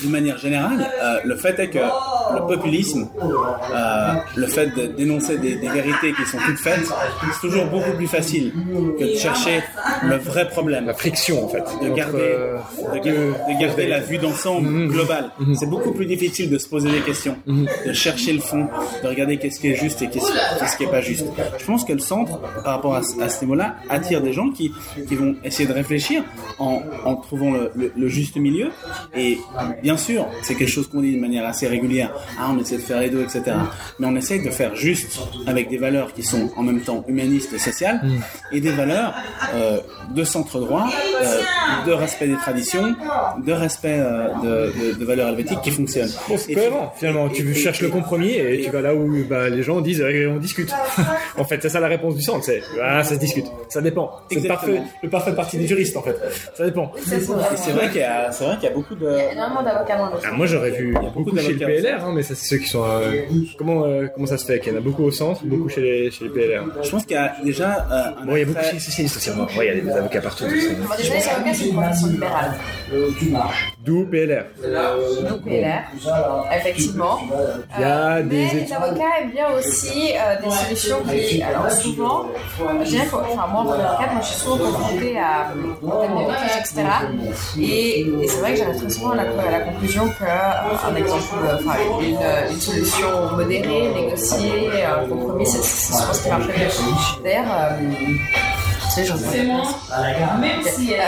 [0.00, 5.38] D'une manière générale, euh, le fait est que le populisme, euh, le fait de dénoncer
[5.38, 6.80] des, des, vérités qui sont toutes faites,
[7.32, 8.52] c'est toujours beaucoup plus facile
[8.98, 9.62] que de chercher
[10.04, 10.86] le vrai problème.
[10.86, 11.48] La friction.
[11.48, 11.58] fait.
[11.58, 12.56] de Entre, euh,
[12.94, 15.30] de, ga- de garder la vue d'ensemble globale.
[15.58, 18.68] C'est beaucoup plus difficile de se poser des questions, de chercher le fond,
[19.02, 21.24] de regarder qu'est-ce qui est juste et qu'est-ce qu'est-ce qui est pas juste.
[21.58, 24.72] Je pense que le centre, par rapport à, à ce niveau-là, attire des gens qui,
[25.08, 26.22] qui vont essayer de réfléchir
[26.58, 28.68] en, en trouvant le, le- le juste milieu.
[29.16, 29.38] Et
[29.82, 32.12] bien sûr, c'est quelque chose qu'on dit de manière assez régulière.
[32.38, 33.42] Ah, on essaie de faire les deux, etc.
[33.98, 37.52] Mais on essaie de faire juste avec des valeurs qui sont en même temps humanistes
[37.52, 38.00] et sociales
[38.52, 39.14] et des valeurs
[39.54, 39.78] euh,
[40.14, 40.88] de centre droit,
[41.22, 42.94] euh, de respect des traditions,
[43.44, 46.09] de respect euh, de, de- de valeurs helvétiques qui fonctionnent.
[46.28, 46.92] Bon, c'est cohérent.
[46.96, 50.26] Finalement, tu cherches le compromis et tu vas là où bah, les gens disent eh,
[50.26, 50.72] on discute.
[51.38, 52.44] en fait, c'est ça la réponse du centre.
[52.44, 53.46] C'est ah, ça se discute.
[53.68, 54.10] Ça dépend.
[54.30, 56.16] C'est le parfait, le parfait parti des juristes en fait.
[56.54, 56.92] Ça dépend.
[56.98, 59.62] C'est vrai qu'il y a, vrai qu'il y a beaucoup de, Il y a énormément
[59.62, 62.22] d'avocats dans le Ah, moi j'aurais vu beaucoup, beaucoup chez le d'avocats PLR, hein, mais
[62.22, 62.84] ça c'est ceux qui sont.
[62.84, 63.22] euh,
[63.58, 65.80] comment euh, comment ça se fait qu'il y en a beaucoup au centre, beaucoup chez
[65.80, 66.64] les chez les PLR.
[66.82, 69.16] Je pense qu'il y a déjà euh, un Bon, il y a beaucoup les socialistes
[69.16, 69.30] aussi.
[69.30, 70.44] Il y a des avocats partout.
[70.44, 72.52] Bon, déjà, les avocats, c'est une profession libérale.
[73.84, 74.44] D'où PLR.
[75.28, 75.82] Donc, PLR,
[76.56, 77.18] effectivement.
[77.76, 81.42] Il y a Euh, des mais les avocats aiment bien aussi euh, des solutions qui,
[81.42, 82.24] alors souvent,
[82.58, 86.60] je dirais que, enfin, moi en tant qu'avocate, moi je suis souvent confrontée à des
[86.60, 86.82] etc.
[87.60, 91.34] Et, et c'est vrai que j'arrive très souvent à la, à la conclusion qu'un exemple,
[91.44, 96.46] euh, enfin, une, une solution modérée, négociée, un compromis, c'est c'est souvent ce qui marche
[96.46, 97.24] le mieux.
[97.24, 97.46] D'ailleurs,
[98.90, 99.16] euh, sais, j'en
[100.40, 100.98] Même si euh,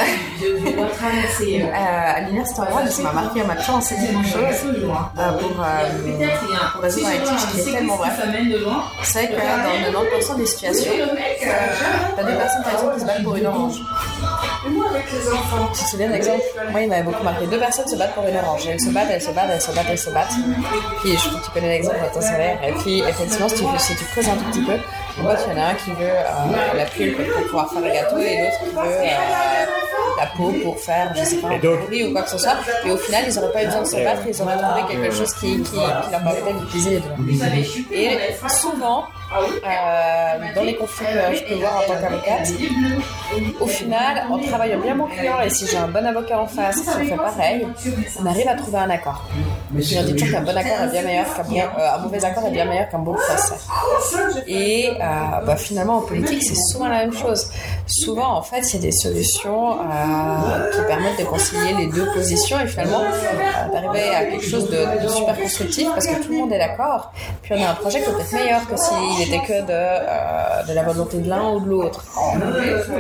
[0.41, 1.63] je dois traverser.
[1.63, 6.81] euh, à l'université ça m'a marqué, on m'a toujours enseigné une chose euh, pour, euh,
[6.81, 8.13] résoudre un litige qui est tellement bref.
[9.03, 10.93] C'est vrai que dans 90% des situations,
[12.17, 13.77] t'as deux personnes par exemple qui se battent pour une orange.
[14.65, 16.43] Tu te souviens d'un exemple?
[16.71, 17.47] Moi, il m'avait beaucoup marqué.
[17.47, 18.67] Deux personnes se battent pour une orange.
[18.69, 20.33] Elles se battent, elles se battent, elles se battent, elles se battent.
[21.03, 22.59] Puis je tu connais l'exemple, attends, c'est vrai.
[22.69, 24.75] Et puis effectivement, si tu, si tu creuses un tout petit peu,
[25.15, 27.81] tu vois qu'il y en a un qui veut euh, la pulpe pour pouvoir faire
[27.83, 29.65] le gâteau et l'autre qui veut euh,
[30.19, 32.55] la peau pour faire, je sais pas, un donc- pourri ou quoi que ce soit.
[32.87, 35.15] Et au final, ils n'auraient pas eu besoin de se battre, ils auraient trouvé quelque
[35.15, 37.33] chose qui, qui, qui leur permettait d'utiliser les deux.
[37.93, 39.05] Et souvent,
[39.37, 42.53] euh, dans les conflits que je peux voir en tant qu'avocate,
[43.61, 46.81] au final, en travaillant bien mon client et si j'ai un bon avocat en face
[46.81, 47.67] qui fait pareil,
[48.21, 49.23] on arrive à trouver un accord.
[49.77, 52.47] Je leur dis toujours qu'un bon accord est bien meilleur qu'un bon, euh, mauvais accord
[52.47, 53.55] est bien meilleur qu'un bon procès.
[54.47, 57.49] Et euh, bah, finalement, en politique, c'est souvent la même chose.
[57.87, 62.07] Souvent, en fait, il y a des solutions euh, qui permettent de concilier les deux
[62.13, 66.33] positions et finalement euh, d'arriver à quelque chose de, de super constructif parce que tout
[66.33, 67.13] le monde est d'accord.
[67.43, 68.77] Puis on a un projet qui peut-être meilleur que
[69.25, 72.05] s'il était que de, euh, de la volonté de l'un ou de l'autre.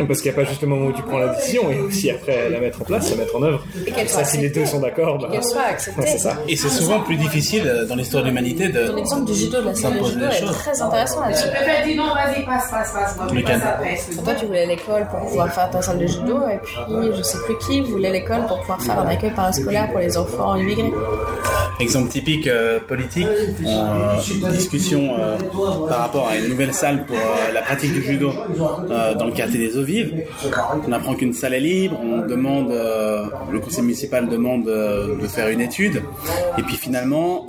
[0.06, 2.10] Parce qu'il n'y a pas juste le moment où tu prends la décision, et aussi
[2.10, 3.64] après la mettre en place, la mettre en œuvre.
[3.86, 4.70] Et qu'elle Ça, soit si les deux acceptée.
[4.78, 6.02] sont d'accord, bah, Qu'elle soit acceptée.
[6.06, 6.36] c'est ça.
[6.48, 8.86] Et c'est souvent plus difficile euh, dans l'histoire de l'humanité de.
[8.88, 11.48] Ton exemple du judo, de la salle de S'imposer judo est très intéressant là-dessus.
[11.48, 13.16] Peut-être dis non, vas-y, passe, passe, passe.
[13.34, 14.24] Je passe.
[14.24, 16.76] Toi, tu voulais l'école pour pouvoir faire ta salle de judo, et puis
[17.16, 20.56] je sais plus qui voulait l'école pour pouvoir faire un accueil parascolaire pour les enfants
[20.56, 20.92] immigrés.
[21.80, 25.36] Exemple typique euh, politique, euh, discussion euh,
[25.88, 28.30] par rapport à une nouvelle salle pour euh, la pratique du judo
[28.90, 30.24] euh, dans le quartier des eaux vives.
[30.86, 35.48] On apprend qu'une salle est libre, on demande, euh, le conseil municipal demande de faire
[35.48, 36.02] une étude,
[36.58, 37.46] et puis finalement,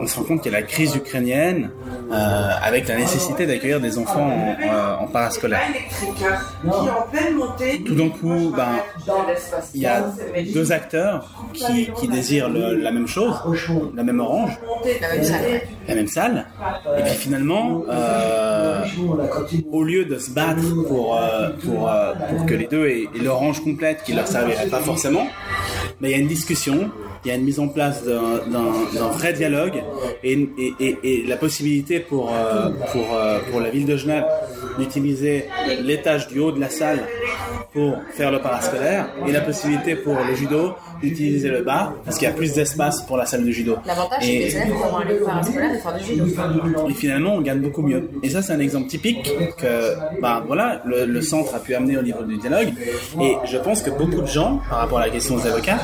[0.00, 1.70] on se rend compte qu'il y a la crise ukrainienne
[2.10, 4.30] avec la nécessité d'accueillir des enfants
[5.00, 5.60] en, parascolaire.
[7.84, 8.76] Tout d'un coup, ben,
[9.74, 10.04] il y a
[10.52, 13.34] deux acteurs qui, désirent la même chose,
[13.94, 14.58] la même orange.
[15.88, 16.46] La même salle.
[16.98, 18.82] Et puis finalement, euh,
[19.72, 23.22] au lieu de se battre pour, euh, pour, euh, pour que les deux aient, aient
[23.22, 25.26] l'orange complète qui leur servirait pas forcément,
[26.00, 26.90] mais il y a une discussion,
[27.24, 29.82] il y a une mise en place d'un- vrai dialogue
[30.22, 33.06] et, et, et, et la possibilité pour, euh, pour,
[33.50, 34.24] pour la ville de Genève
[34.78, 35.46] d'utiliser
[35.82, 37.00] l'étage du haut de la salle
[37.72, 42.28] pour faire le parascolaire et la possibilité pour le judo d'utiliser le bas parce qu'il
[42.28, 43.76] y a plus d'espace pour la salle de judo.
[43.86, 46.88] L'avantage, c'est que les élèves pourront aller au parascolaire et faire du judo.
[46.88, 48.08] et finalement on gagne beaucoup mieux.
[48.22, 51.96] Et ça c'est un exemple typique que bah voilà le, le centre a pu amener
[51.98, 52.72] au niveau du dialogue.
[53.20, 55.78] Et je pense que beaucoup de gens, par rapport à la question des avocats,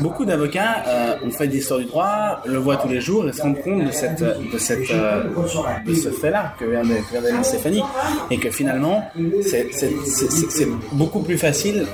[0.00, 3.32] beaucoup d'avocats euh, ont fait de l'histoire du droit, le voient tous les jours et
[3.32, 5.24] se rendent compte de cette de cette euh,
[5.86, 7.02] de ce fait-là que vient dire
[7.42, 7.82] Stéphanie
[8.30, 9.04] et que finalement
[9.42, 9.68] c'est
[11.02, 11.84] beaucoup plus facile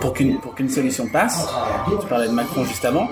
[0.00, 1.46] pour qu'une pour qu'une solution passe.
[2.00, 3.06] Tu parlais de Macron juste avant.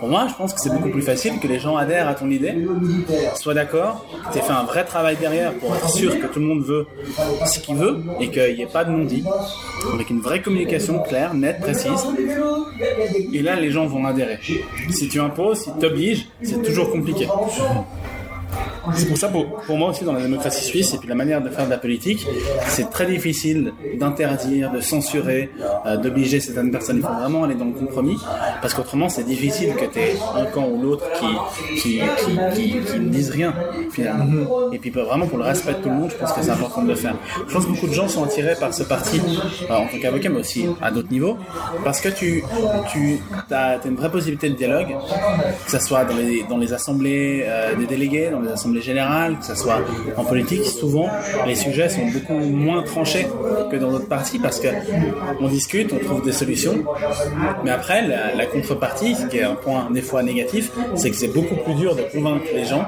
[0.00, 2.28] Pour moi, je pense que c'est beaucoup plus facile que les gens adhèrent à ton
[2.28, 2.54] idée,
[3.36, 6.40] soient d'accord, que tu aies fait un vrai travail derrière pour être sûr que tout
[6.40, 6.86] le monde veut
[7.46, 9.24] ce qu'il veut et qu'il n'y ait pas de non-dit,
[9.94, 12.02] avec une vraie communication claire, nette, précise.
[13.32, 14.40] Et là, les gens vont adhérer.
[14.90, 17.28] Si tu imposes, si tu obliges, c'est toujours compliqué.
[18.94, 21.42] C'est pour ça, pour, pour moi aussi, dans la démocratie suisse, et puis la manière
[21.42, 22.26] de faire de la politique,
[22.68, 25.50] c'est très difficile d'interdire, de censurer,
[25.86, 26.96] euh, d'obliger certaines personnes.
[26.96, 28.18] Il faut vraiment aller dans le compromis,
[28.60, 33.08] parce qu'autrement, c'est difficile que tu aies un camp ou l'autre qui, qui, qui, ne
[33.08, 33.54] disent rien,
[33.90, 34.72] finalement.
[34.72, 36.82] Et puis, vraiment, pour le respect de tout le monde, je pense que c'est important
[36.82, 37.16] de le faire.
[37.48, 39.20] Je pense que beaucoup de gens sont attirés par ce parti,
[39.70, 41.36] euh, en tant qu'avocat, mais aussi à d'autres niveaux,
[41.84, 42.42] parce que tu,
[42.92, 43.20] tu
[43.50, 44.88] as, une vraie possibilité de dialogue,
[45.64, 49.38] que ce soit dans les, dans les assemblées euh, des délégués, dans les assemblées générales,
[49.38, 49.80] que ce soit
[50.16, 50.64] en politique.
[50.64, 51.08] Souvent,
[51.46, 53.26] les sujets sont beaucoup moins tranchés
[53.70, 54.68] que dans d'autres partis parce que
[55.40, 56.84] on discute, on trouve des solutions,
[57.64, 61.28] mais après, la, contrepartie, ce qui est un point des fois négatif, c'est que c'est
[61.28, 62.84] beaucoup plus dur de convaincre les gens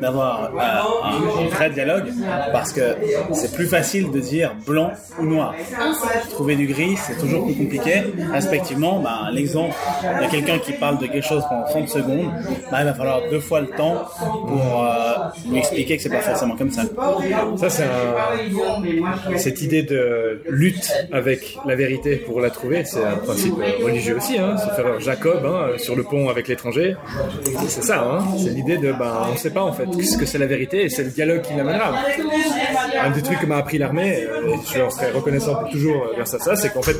[0.00, 2.12] d'avoir euh, un, vrai dialogue
[2.52, 2.96] parce que
[3.32, 5.54] c'est plus facile de dire blanc ou noir.
[6.30, 8.02] Trouver du gris, c'est toujours plus compliqué.
[8.32, 9.74] Respectivement, ben, l'exemple
[10.22, 12.30] de quelqu'un qui parle de quelque chose pendant 30 secondes,
[12.70, 14.04] ben, il va falloir deux fois le temps
[14.46, 15.11] pour euh,
[15.48, 16.82] lui expliquer que c'est pas forcément comme ça.
[17.56, 19.38] Ça, c'est un...
[19.38, 24.38] cette idée de lutte avec la vérité pour la trouver, c'est un principe religieux aussi.
[24.38, 24.56] Hein.
[24.56, 26.96] Se faire Jacob hein, sur le pont avec l'étranger,
[27.68, 28.02] c'est ça.
[28.02, 28.24] Hein.
[28.38, 30.84] C'est l'idée de, ben, on ne sait pas en fait ce que c'est la vérité
[30.84, 31.94] et c'est le dialogue qui l'amènera.
[33.00, 34.26] Un des trucs que m'a appris l'armée, et
[34.72, 36.96] je leur serai reconnaissant pour toujours grâce à ça, c'est qu'en fait,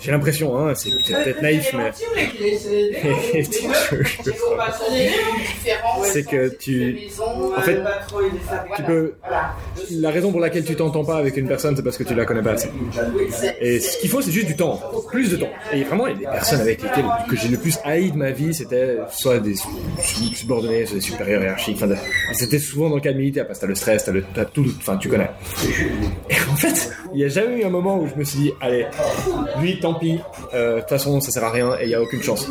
[0.00, 1.90] j'ai l'impression, hein, c'est peut-être naïf, mais
[6.04, 6.99] c'est que tu,
[7.56, 7.80] en fait,
[8.76, 9.14] tu peux.
[9.92, 12.24] La raison pour laquelle tu t'entends pas avec une personne, c'est parce que tu la
[12.24, 12.70] connais pas assez.
[13.60, 14.80] Et ce qu'il faut, c'est juste du temps,
[15.10, 15.50] plus de temps.
[15.72, 18.16] Et vraiment, il y a des personnes avec lesquelles que j'ai le plus haï de
[18.16, 19.54] ma vie, c'était soit des
[20.34, 21.76] subordonnés, soit des supérieurs hiérarchiques.
[21.82, 21.94] Enfin,
[22.32, 24.66] c'était souvent dans le cadre militaire parce que t'as le stress, t'as le, t'as tout,
[24.78, 25.30] enfin, tu connais.
[26.28, 28.52] Et en fait, il n'y a jamais eu un moment où je me suis dit,
[28.60, 28.86] allez,
[29.60, 30.18] lui, tant pis,
[30.54, 32.48] euh, de toute façon, ça sert à rien et il n'y a aucune chance.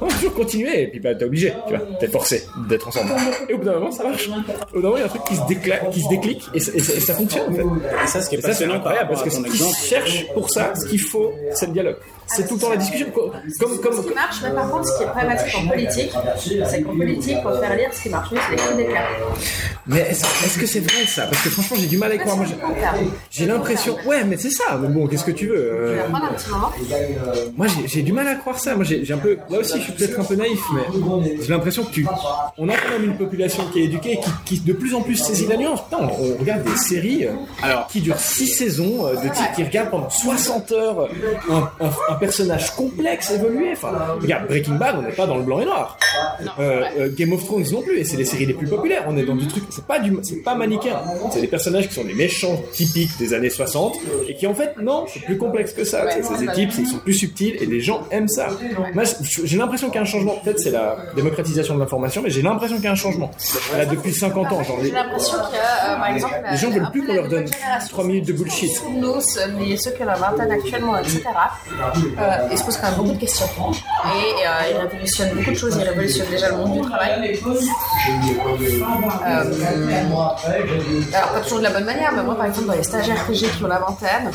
[0.00, 3.10] On va toujours continuer et puis bah, t'es obligé, tu vois, t'es forcé d'être ensemble.
[3.48, 4.28] Et au bout d'un moment, ça marche.
[4.74, 5.42] Au moment, il y a un truc qui se,
[5.92, 8.04] qui se déclic et, ça- et ça- et ça fonctionne en fait.
[8.04, 10.86] Et ça, ce qui est passionnant incroyable parce que ce qu'ils cherchent pour ça, ce
[10.86, 11.96] qu'il faut, c'est le dialogue.
[12.28, 13.06] C'est tout le temps la discussion.
[13.10, 16.12] Comme, comme, Ce qui marche, mais par contre, ce qui est problématique en politique,
[16.68, 19.00] c'est qu'en politique, pour faire lire, ce qui marche mieux, c'est les coups d'éclat.
[19.86, 21.22] Mais est-ce que c'est vrai ça?
[21.26, 22.36] Parce que franchement, j'ai du mal à y croire.
[22.36, 22.46] Moi,
[23.30, 23.96] j'ai- l'impression.
[24.06, 24.78] Ouais, mais c'est ça.
[24.80, 26.70] Mais bon, qu'est-ce que tu veux Je euh, vais prendre un petit moment.
[27.56, 28.74] Moi, j'ai- du mal à croire ça.
[28.74, 29.38] Moi, j'ai un peu.
[29.50, 32.06] Là aussi, je suis peut-être un peu naïf, mais j'ai l'impression que tu.
[32.58, 35.00] On a quand même une population qui est éduquée, et qui, qui de plus en
[35.00, 35.80] plus saisit la nuance.
[35.84, 39.64] Putain, on, regarde des séries euh, Alors, qui durent 6 saisons, euh, de types qui
[39.64, 41.08] regardent pendant 60 heures
[41.50, 43.72] un, un- un personnage complexe évoluer.
[43.72, 45.98] Enfin, regarde, Breaking Bad, on n'est pas dans le blanc et noir.
[46.58, 49.04] Euh, euh, Game of Thrones non plus, et c'est les séries les plus populaires.
[49.08, 51.00] On est dans du truc, c'est pas du, c'est pas manichéen.
[51.32, 53.96] C'est des personnages qui sont des méchants typiques des années 60
[54.28, 56.04] et qui en fait non, c'est plus complexe que ça.
[56.10, 58.48] C'est des types, ils sont plus subtils et les gens aiment ça.
[58.94, 59.04] Moi,
[59.44, 60.36] j'ai l'impression qu'il y a un changement.
[60.44, 63.30] Peut-être c'est la démocratisation de l'information, mais j'ai l'impression qu'il y a un changement.
[63.76, 66.70] Là, depuis 50 ans, genre J'ai l'impression qu'il y a, euh, par exemple, les gens
[66.70, 67.88] veulent un plus qu'on leur donne nouvelle génération.
[67.90, 68.82] 3 minutes de bullshit.
[68.90, 69.14] Nous,
[69.58, 71.22] mais ceux qui ont la vingtaine actuellement, etc.,
[72.18, 73.46] euh, ils se posent quand même beaucoup de questions.
[73.46, 75.76] Et euh, ils révolutionnent beaucoup de choses.
[75.80, 77.38] Ils révolutionnent déjà le monde du travail.
[79.26, 79.44] Euh,
[81.14, 83.32] alors, pas toujours de la bonne manière, mais moi, par exemple, dans les stagiaires que
[83.34, 84.30] j'ai qui ont la vingtaine,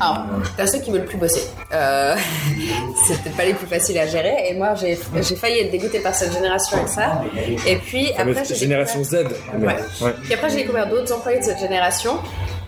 [0.00, 0.24] alors,
[0.56, 1.44] t'as ceux qui veulent plus bosser.
[1.72, 2.14] Euh,
[3.06, 4.48] c'est peut-être pas les plus faciles à gérer.
[4.50, 7.22] Et moi, j'ai j'ai failli être dégoûtée par cette génération avec ça.
[7.66, 9.26] Et puis, après, j'ai génération Z.
[9.58, 9.76] Mais- Ouais.
[10.02, 10.12] ouais.
[10.22, 12.18] puis après, j'ai découvert d'autres employés de cette génération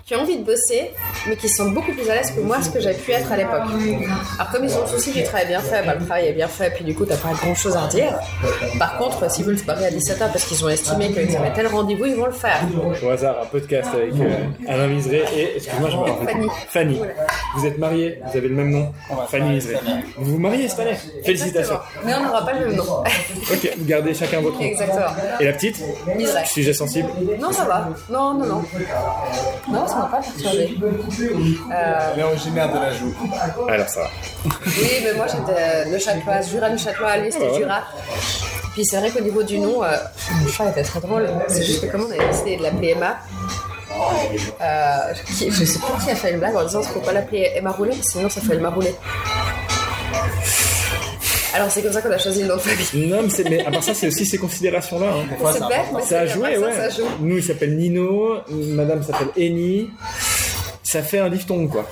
[0.07, 0.91] qui ont envie de bosser,
[1.27, 3.39] mais qui sont beaucoup plus à l'aise que moi, ce que j'avais pu être à
[3.39, 3.63] l'époque.
[4.39, 6.49] Alors, comme ils ont le souci du travail bien fait, bah, le travail est bien
[6.49, 8.19] fait, puis du coup, t'as pas grand chose à redire.
[8.79, 11.69] Par contre, s'ils veulent se barrer à 17h parce qu'ils ont estimé qu'ils avaient tel
[11.69, 12.61] rendez-vous, ils vont le faire.
[13.03, 16.05] Au hasard, un podcast avec euh, Alain Miseré et, excuse-moi, je me.
[16.27, 16.49] Fanny.
[16.69, 17.01] Fanny.
[17.57, 18.93] Vous êtes mariés, vous avez le même nom.
[19.31, 19.79] Fanny Miseré.
[20.19, 21.79] Vous vous mariez cette année Félicitations.
[22.05, 22.85] Mais on n'aura pas le même nom.
[23.51, 24.65] Ok, vous gardez chacun votre nom.
[24.65, 25.07] Exactement.
[25.41, 25.83] Et la petite
[26.15, 26.45] Miseré.
[26.45, 27.09] Sujet sensible
[27.41, 27.89] Non, ça va.
[28.11, 28.63] Non, non, non.
[29.73, 30.77] Non, ça m'a pas perturbé.
[31.73, 33.15] Euh, elle est originaire de la joue.
[33.69, 34.11] Alors ça va.
[34.67, 37.59] Oui, mais moi j'étais le Châtelois, Jura le Châtelois, lui c'était Ah ouais.
[37.59, 37.83] Jura.
[38.75, 39.97] Puis c'est vrai qu'au niveau du nom, euh,
[40.45, 41.29] le chat était très drôle.
[41.49, 43.17] C'est juste que comme on avait décidé de l'appeler Emma,
[44.61, 47.13] euh, qui- je sais pas qui a fait une blague en disant qu'il faut pas
[47.13, 48.95] l'appeler Emma Roulet, sinon ça fait Emma Roulet.
[51.55, 53.09] Alors c'est comme ça qu'on a choisi le nom de famille.
[53.09, 55.07] Non, mais, à part ça, c'est aussi ces considérations-là.
[55.13, 55.25] hein.
[55.31, 56.73] Mais Ça a joué, ouais.
[56.75, 57.07] ça, ça joue.
[57.21, 59.89] Nous, il s'appelle Nino, madame s'appelle Eni.
[60.95, 61.85] Ça fait un diphtongue, quoi.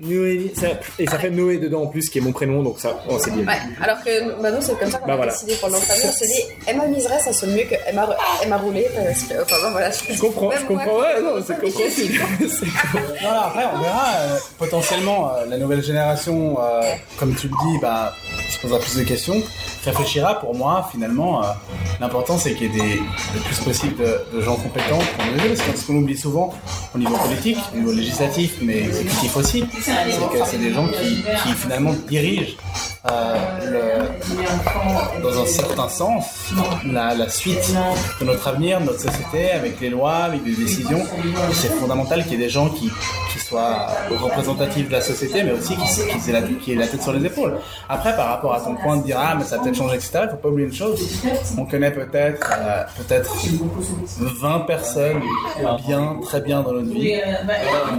[0.00, 2.98] Noé, ça- et ça fait Noé dedans en plus, qui est mon prénom, donc ça,
[3.06, 3.44] oh, c'est bien.
[3.46, 5.32] Ouais, alors que bah, nous c'est comme ça qu'on Bah, a voilà.
[5.32, 6.06] décidé pour le nom de famille.
[6.08, 8.08] On s'est dit Emma Miseray ça sonne mieux que Emma,
[8.42, 9.90] Emma parce que, enfin bon, voilà.
[9.90, 12.14] Je comprends, je comprends, moi, ouais, non, c'est compréhensible.
[13.22, 14.06] Non, après, on verra.
[14.20, 16.80] euh, potentiellement, euh, la nouvelle génération, euh,
[17.18, 18.14] comme tu le dis, bah,
[18.50, 19.42] se posera plus de questions,
[19.90, 20.38] réfléchira.
[20.40, 21.46] Pour moi, finalement, euh,
[22.00, 22.94] l'important c'est qu'il y ait des,
[23.34, 23.94] le plus possible
[24.32, 25.54] de, gens compétents pour nous aider.
[25.66, 26.52] Parce qu'on oublie souvent
[26.94, 31.24] au niveau politique, au niveau législatif, mais exécutif aussi, c'est que c'est des gens qui,
[31.54, 32.56] finalement dirigent
[33.10, 34.06] euh,
[35.22, 36.24] dans un certain sens,
[36.84, 37.74] la, suite
[38.20, 41.02] de notre avenir, de notre société, avec les lois, avec des décisions.
[41.52, 42.90] C'est fondamental qu'il y ait des gens qui,
[43.32, 46.86] qui soient représentatifs de la société, mais aussi qui, qui, aient la, qui aient la
[46.88, 47.58] tête sur les épaules.
[47.88, 50.30] Après, par rapport à ton point de dire, ah, mais ça peut-être changé, etc., il
[50.30, 51.22] faut pas oublier une chose.
[51.58, 53.36] On connaît peut-être, euh, peut-être
[54.18, 55.20] 20 personnes
[55.86, 57.14] bien, très bien dans notre vie.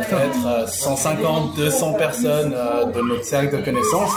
[0.10, 4.12] Peut-être 150, 200 personnes euh, de notre cercle de connaissances.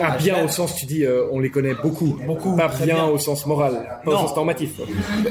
[0.00, 2.18] Ah, bien au sens, tu dis, euh, on les connaît beaucoup.
[2.26, 2.56] Beaucoup.
[2.56, 4.72] Pas bien, au sens moral, pas au sens normatif.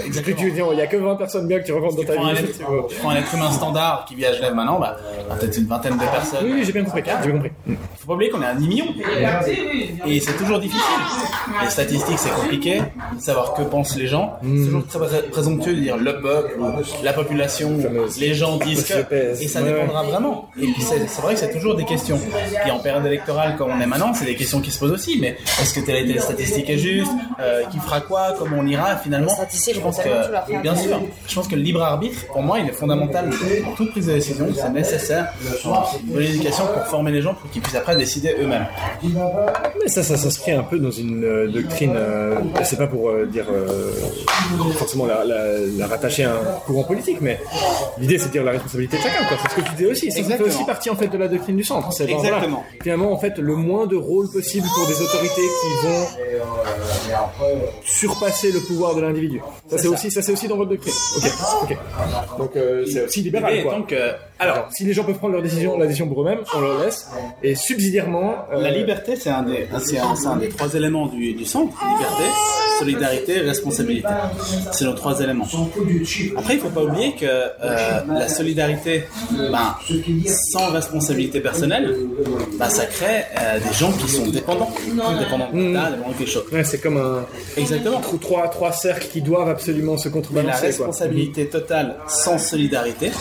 [0.06, 0.38] Exactement.
[0.38, 2.48] Tu dis, il n'y a que 20 personnes bien que tu rencontres dans ta vie.
[2.90, 4.98] Tu prends un être humain standard qui vit à Genève maintenant, bah,
[5.40, 6.46] peut-être une vingtaine de personnes.
[6.46, 7.04] Oui, j'ai bien compris.
[7.24, 7.52] J'ai compris.
[7.98, 8.86] Faut pas oublier qu'on est un demi-million.
[10.06, 10.82] Et c'est toujours difficile.
[11.70, 12.82] Les statistiques, c'est compliqué.
[13.16, 14.38] De savoir que pensent les gens.
[14.42, 14.66] C'est hmm.
[14.66, 16.58] toujours très présomptueux de dire le peuple,
[17.04, 17.78] la population,
[18.20, 19.42] les gens disent que.
[19.42, 20.50] Et ça dépendra vraiment.
[20.60, 22.20] Et puis c'est vrai que c'est toujours des questions.
[22.64, 25.20] Puis en période électorale, comme on est maintenant, c'est des questions qui se posent aussi.
[25.22, 28.98] Mais est-ce que telle la statistique est juste euh, Qui fera quoi Comment on ira
[28.98, 29.32] Finalement,
[29.74, 32.74] je pense que, bien sûr, je pense que le libre arbitre, pour moi, il est
[32.74, 34.48] fondamental dans toute prise de décision.
[34.56, 35.34] C'est nécessaire.
[36.10, 38.66] Une l'éducation pour former les gens pour qu'ils puissent après décider eux-mêmes.
[39.04, 41.94] Mais ça, ça s'inscrit un peu dans une euh, doctrine.
[41.96, 43.46] Euh, c'est pas pour dire
[44.78, 47.40] forcément la, rattacher à un courant politique, mais
[48.00, 49.26] l'idée c'est de dire la responsabilité de chacun.
[49.30, 50.12] C'est ce que tu dis aussi.
[50.12, 51.92] Ça, fait aussi partie en fait de la doctrine du centre.
[51.92, 52.64] C'est Exactement.
[52.82, 56.06] finalement en fait le moins de rôle possible pour des autorités qui vont
[57.84, 59.42] surpasser le pouvoir de l'individu.
[59.68, 60.94] Ça c'est aussi, ça c'est aussi dans votre doctrine.
[61.64, 61.78] Ok.
[62.38, 63.64] Donc euh, c'est aussi libéral.
[63.64, 63.76] Quoi.
[63.76, 66.62] Donc, euh, alors, si les gens peuvent prendre leur décision, la décision pour eux-mêmes, on
[66.62, 67.08] leur laisse.
[67.44, 71.46] Et subsidiairement, euh, la liberté, c'est un des, c'est un, des trois éléments du, du
[71.46, 71.76] centre.
[71.94, 72.24] Liberté,
[72.80, 74.08] solidarité, responsabilité.
[74.72, 75.46] C'est nos trois éléments.
[76.38, 77.26] Après, il faut pas oublier que
[78.08, 79.76] la solidarité, ben,
[80.52, 81.96] sans responsabilité personnelle,
[82.58, 83.26] ben, ça crée
[83.68, 84.72] des gens qui sont dépendants,
[85.20, 86.46] dépendants de l'État, dépendants de quelque chose.
[86.52, 87.26] Ouais, c'est comme un
[87.58, 90.62] exactement trois trois cercles qui doivent absolument se contrebalancer.
[90.62, 93.12] la responsabilité totale sans solidarité,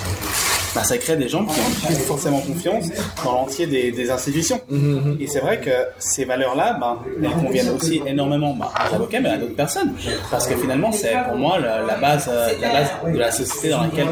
[0.79, 2.87] bah, ça crée des gens qui ont plus forcément confiance
[3.25, 4.61] dans l'entier des, des, institutions.
[4.71, 5.17] Mhm, mhm.
[5.21, 9.31] Et c'est vrai que ces valeurs-là, bah, elles conviennent aussi énormément bah, aux avocats, mais
[9.31, 9.93] à d'autres personnes.
[10.31, 13.83] Parce que finalement, c'est pour moi la, base, euh, la base de la société dans
[13.83, 14.07] laquelle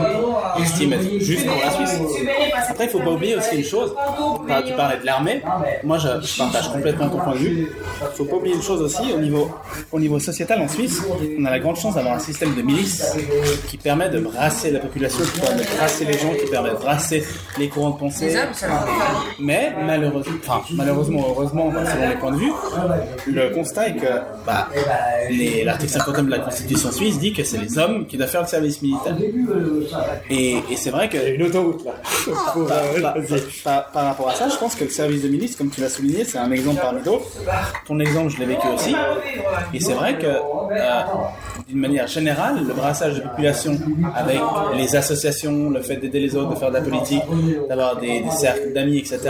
[0.57, 2.01] on estime être juste pour la Suisse.
[2.69, 3.95] Après, il faut pas oublier aussi une chose.
[4.67, 5.43] Tu parlais de l'armée.
[5.85, 7.69] Moi, je, je, partage complètement ton point de vue.
[8.03, 9.13] Il faut pas oublier une chose aussi.
[9.15, 9.51] Au niveau,
[9.93, 11.01] au niveau sociétal en Suisse,
[11.39, 13.05] on a la grande chance d'avoir un système de milice
[13.69, 16.71] qui permet de brasser la population, qui permet de brasser les gens, qui permet de
[16.71, 17.25] brasser
[17.59, 18.35] les courants de pensée.
[19.39, 22.53] Mais malheureusement, enfin, malheureusement, heureusement, selon les points de vue,
[23.27, 24.07] le constat est que
[24.47, 24.69] bah,
[25.65, 28.49] l'article 51 de la Constitution suisse dit que c'est les hommes qui doivent faire le
[28.49, 29.17] service militaire.
[30.31, 31.35] Et, et c'est vrai que...
[31.35, 31.93] une autoroute là.
[33.65, 35.89] par, par, rapport à ça, je pense que le service de milice, comme tu l'as
[35.89, 37.27] souligné, c'est un exemple parmi d'autres.
[37.87, 38.95] Ton exemple, je l'ai vécu aussi.
[39.75, 41.03] Et c'est vrai que, euh,
[41.69, 43.79] d'une manière générale, le brassage de population
[44.15, 44.41] avec
[44.77, 47.23] les associations, le fait d'aider les de faire de la politique,
[47.69, 49.21] d'avoir des, cercles d'amis, etc.,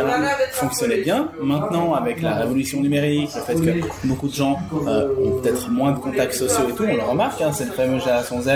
[0.53, 1.29] fonctionnait bien.
[1.41, 5.93] Maintenant, avec la révolution numérique, le fait que beaucoup de gens euh, ont peut-être moins
[5.93, 8.49] de contacts sociaux et tout, on le remarque, hein, cette fameuse génération Z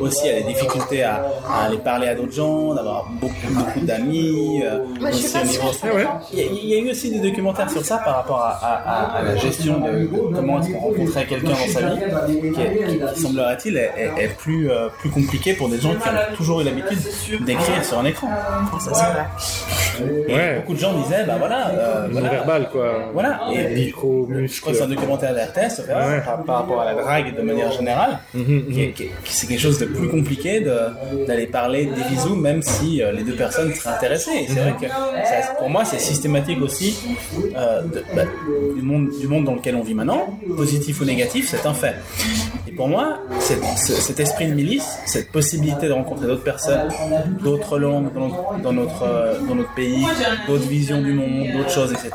[0.00, 1.24] aussi a des difficultés à,
[1.64, 4.62] aller parler à d'autres gens, d'avoir beaucoup, beaucoup d'amis.
[4.64, 4.84] Euh,
[6.32, 10.08] il, y a, eu aussi des documentaires sur ça par rapport à, la gestion de,
[10.34, 11.80] comment est-ce qu'on rencontrait quelqu'un dans sa
[12.26, 12.52] vie,
[13.14, 16.98] qui, semblerait-il est, plus, euh, plus compliqué pour des gens qui ont toujours eu l'habitude
[17.44, 18.28] d'écrire sur un écran.
[18.80, 19.28] Ça,
[20.00, 20.56] ouais.
[20.56, 21.68] Beaucoup de gens disaient, bah voilà.
[21.68, 23.10] Euh, voilà verbal, quoi.
[23.12, 23.40] Voilà.
[23.52, 24.28] Et micro.
[24.30, 27.72] Je crois que c'est un documentaire d'RTS, par, par, rapport à la drague de manière
[27.72, 28.92] générale, mhm, mhm.
[28.92, 30.64] qui, c'est quelque chose de plus compliqué
[31.26, 34.46] d'aller parler des bisous, même si euh, les deux personnes seraient intéressées.
[34.48, 34.86] c'est vrai que
[35.58, 36.96] pour moi, c'est systématique aussi
[37.56, 37.82] euh,
[38.14, 38.22] bah,
[38.74, 41.94] du, monde, du monde dans lequel on vit maintenant, positif ou négatif, c'est un fait.
[42.68, 46.88] Et pour moi, cet esprit de milice, cette possibilité de rencontrer d'autres personnes,
[47.42, 50.06] d'autres dans notre, dans notre, pays,
[50.46, 52.10] d'autres visions du monde, d'autres choses, etc.,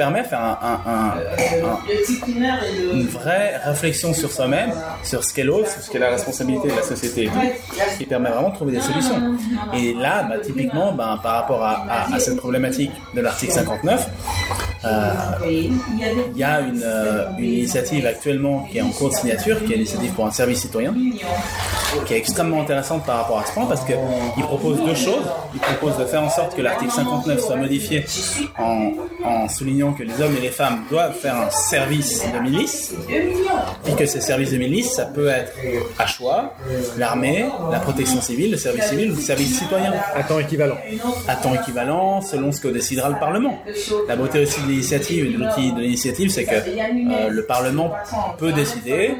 [0.00, 1.14] permet de faire un,
[2.94, 4.72] une vraie réflexion sur soi-même,
[5.02, 7.30] sur ce qu'est l'autre, sur ce qu'est la responsabilité de la société
[7.98, 9.36] qui permet vraiment de trouver des solutions.
[9.74, 14.08] Et là, bah, typiquement, bah, par rapport à, cette problématique de l'article 59,
[14.79, 15.78] euh, il
[16.36, 19.76] y a une, euh, une, initiative actuellement qui est en cours de signature, qui est
[19.76, 20.94] l'initiative pour un service citoyen,
[22.06, 25.24] qui est extrêmement intéressante par rapport à ce point parce qu'il propose deux choses.
[25.54, 28.04] Il propose de faire en sorte que l'article 59 soit modifié
[28.58, 28.92] en
[29.24, 33.92] en soulignant que les hommes et les femmes doivent faire un service de milice, et
[33.92, 35.52] que ces services de milice, ça peut être
[35.98, 36.54] à choix,
[36.96, 39.92] l'armée, la protection civile, le service civil ou le service citoyen.
[40.14, 40.78] À temps équivalent.
[41.28, 43.58] À temps équivalent, selon ce que décidera le Parlement.
[44.08, 47.92] La beauté aussi de l'initiative l'outil de l'initiative, c'est que euh, le Parlement
[48.38, 49.14] peut décider,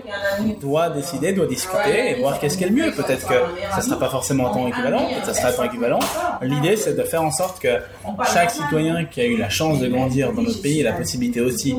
[0.60, 2.90] doit décider, doit discuter et voir qu'est-ce qui est le mieux.
[2.92, 3.34] Peut-être que
[3.70, 6.00] ça ne sera pas forcément à temps équivalent, peut-être que ça sera à temps équivalent.
[6.42, 7.78] L'idée, c'est de faire en sorte que
[8.32, 11.40] chaque citoyen qui a eu la chance de grandir dans notre pays et la possibilité
[11.40, 11.74] aussi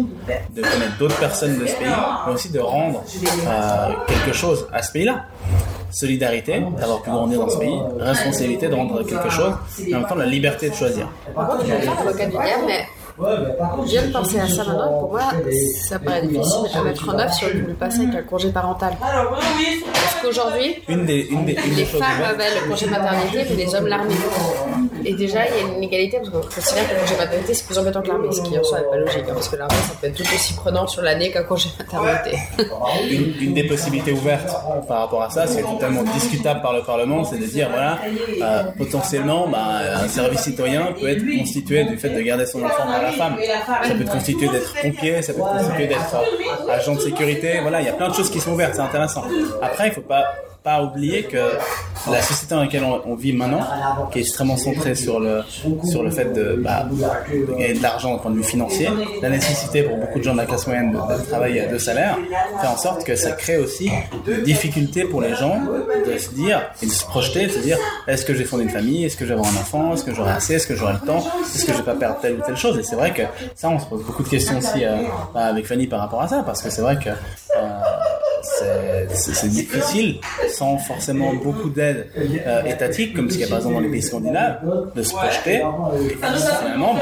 [0.55, 1.88] de connaître d'autres personnes de ce pays,
[2.28, 3.03] mais aussi de rendre
[3.47, 5.26] euh, quelque chose à ce pays-là
[5.91, 9.53] solidarité d'avoir pu grandir dans ce pays, responsabilité de rendre quelque chose,
[9.86, 11.07] et en même temps la liberté de choisir.
[11.36, 12.86] Par contre, je vais faire l'avocat du diable, mais
[13.86, 14.99] je viens de penser à ça maintenant.
[14.99, 15.22] Pour moi,
[15.88, 18.93] ça paraît difficile à mettre en œuvre si on voulait passer avec un congé parental.
[18.99, 23.55] Parce qu'aujourd'hui, Une des, une des, une des les femmes avaient le congé maternité, mais
[23.65, 24.15] les hommes l'armée.
[25.06, 27.66] Et déjà, il y a une inégalité parce qu'on considère que le congé maternité c'est
[27.66, 29.76] plus embêtant que l'armée, ce qui en soi n'est pas logique, hein, parce que l'armée
[29.76, 32.38] ça peut être tout aussi prenant sur l'année qu'un congé maternité.
[33.10, 34.52] une, une des possibilités ouvertes
[34.88, 37.99] par rapport à ça, c'est totalement discutable par le Parlement, c'est de dire voilà,
[38.41, 42.84] euh, potentiellement, bah, un service citoyen peut être constitué du fait de garder son enfant
[42.84, 43.38] par la femme.
[43.84, 46.16] Ça peut être constitué d'être pompier, ça peut être constitué d'être
[46.70, 47.60] agent de sécurité.
[47.62, 49.24] Voilà, il y a plein de choses qui sont ouvertes, c'est intéressant.
[49.62, 50.26] Après, il faut pas
[50.64, 51.38] pas oublier que
[52.09, 53.62] la société dans laquelle on, vit maintenant,
[54.12, 55.41] qui est extrêmement centrée sur le
[55.84, 58.89] sur le fait de, bah, de gagner de l'argent au point de vue financier,
[59.22, 61.80] la nécessité pour beaucoup de gens de la classe moyenne de, de travailler à deux
[61.80, 62.18] salaires,
[62.62, 63.89] fait en sorte que ça crée aussi
[64.26, 65.62] des difficultés pour les gens
[66.05, 68.64] de se dire et de se projeter, de se dire est-ce que je vais fonder
[68.64, 70.99] une famille, est-ce que avoir un enfant, est-ce que j'aurai assez, est-ce que j'aurai le
[70.99, 72.78] temps, est-ce que je vais pas perdre telle ou telle chose?
[72.78, 73.24] Et c'est vrai que
[73.55, 74.97] ça, on se pose beaucoup de questions aussi euh,
[75.34, 77.09] bah, avec Fanny par rapport à ça, parce que c'est vrai que
[79.14, 82.07] c'est- c'est difficile, sans forcément beaucoup d'aide
[82.47, 84.59] euh, étatique, comme ce qu'il y a par exemple dans les pays scandinaves,
[84.95, 85.55] de se projeter.
[85.62, 86.09] Et
[86.62, 87.01] finalement, bah,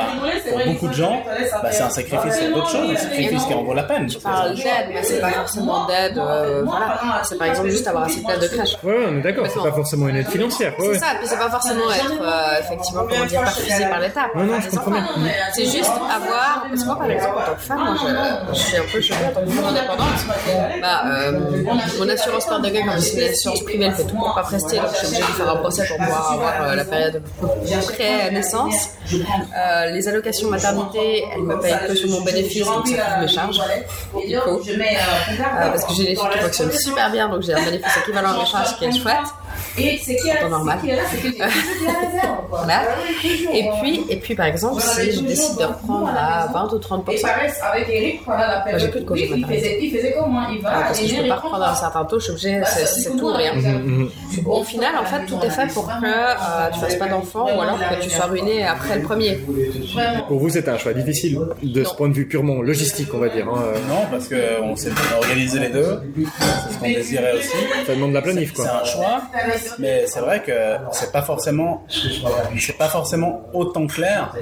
[0.49, 1.21] pour beaucoup de gens,
[1.63, 4.09] bah, c'est un sacrifice sur d'autres choses, un sacrifice qui en vaut la peine.
[4.09, 6.17] Je parle d'aide, mais c'est pas forcément d'aide.
[6.17, 7.21] euh, voilà.
[7.23, 8.77] C'est par exemple juste avoir assez de place de crèche.
[8.83, 10.73] Ouais, on est d'accord, c'est pas forcément une aide financière.
[10.79, 14.25] Ouais, C'est ça, puis c'est pas forcément être euh, effectivement, comment dire, perfusé par l'État.
[14.35, 15.05] Non, non, je comprends bien.
[15.53, 16.65] C'est juste avoir.
[16.69, 19.25] Parce que moi, par exemple, en tant que femme, je, je suis un peu choquée
[19.25, 20.79] en tant que femme indépendante.
[20.81, 21.39] Bah, euh,
[21.97, 22.69] mon assurance part de
[22.99, 25.37] c'est une assurance privée, elle fait tout pour pas prester, donc je suis obligée de
[25.37, 27.21] faire un procès pour pouvoir avoir euh, la période
[27.93, 28.89] pré-naissance.
[29.11, 33.27] Euh, les allocations maternité, elles me payent que sur mon bénéfice, donc ça couvre mes
[33.27, 33.61] charges.
[34.27, 37.63] Du coup, euh, parce que j'ai des filles qui fonctionnent super bien, donc j'ai un
[37.63, 39.15] bénéfice équivalent à mes charges, qui est chouette.
[40.41, 40.79] Pas normal.
[42.49, 42.81] Voilà.
[43.53, 47.05] Et puis, et puis, par exemple, si je décide de reprendre à 20 ou 30
[47.11, 49.69] Et pareil, avec Eric, pendant la période plus de congé Covid, il maternité.
[49.69, 51.75] faisait, il faisait comment Il va Ah, parce que je peux Eric pas reprendre un
[51.75, 53.53] certain taux, je suis obligée, c'est c'est tout ou rien.
[54.45, 57.61] Au final, en fait, tout est fait pour que euh, tu fasses pas d'enfant ou
[57.61, 59.39] alors que tu sois ruiné après le premier.
[60.27, 63.29] Pour vous, c'était un choix difficile de ce point de vue purement logistique, on va
[63.29, 63.47] dire.
[63.47, 63.63] hein.
[63.87, 66.01] Non, parce qu'on s'est organisé les deux,
[66.67, 67.57] c'est ce qu'on désirait aussi.
[67.85, 68.81] Ça demande de la planif, C'est quoi.
[68.81, 69.21] un choix,
[69.77, 71.85] mais c'est vrai que c'est pas forcément,
[72.57, 74.33] c'est pas forcément autant clair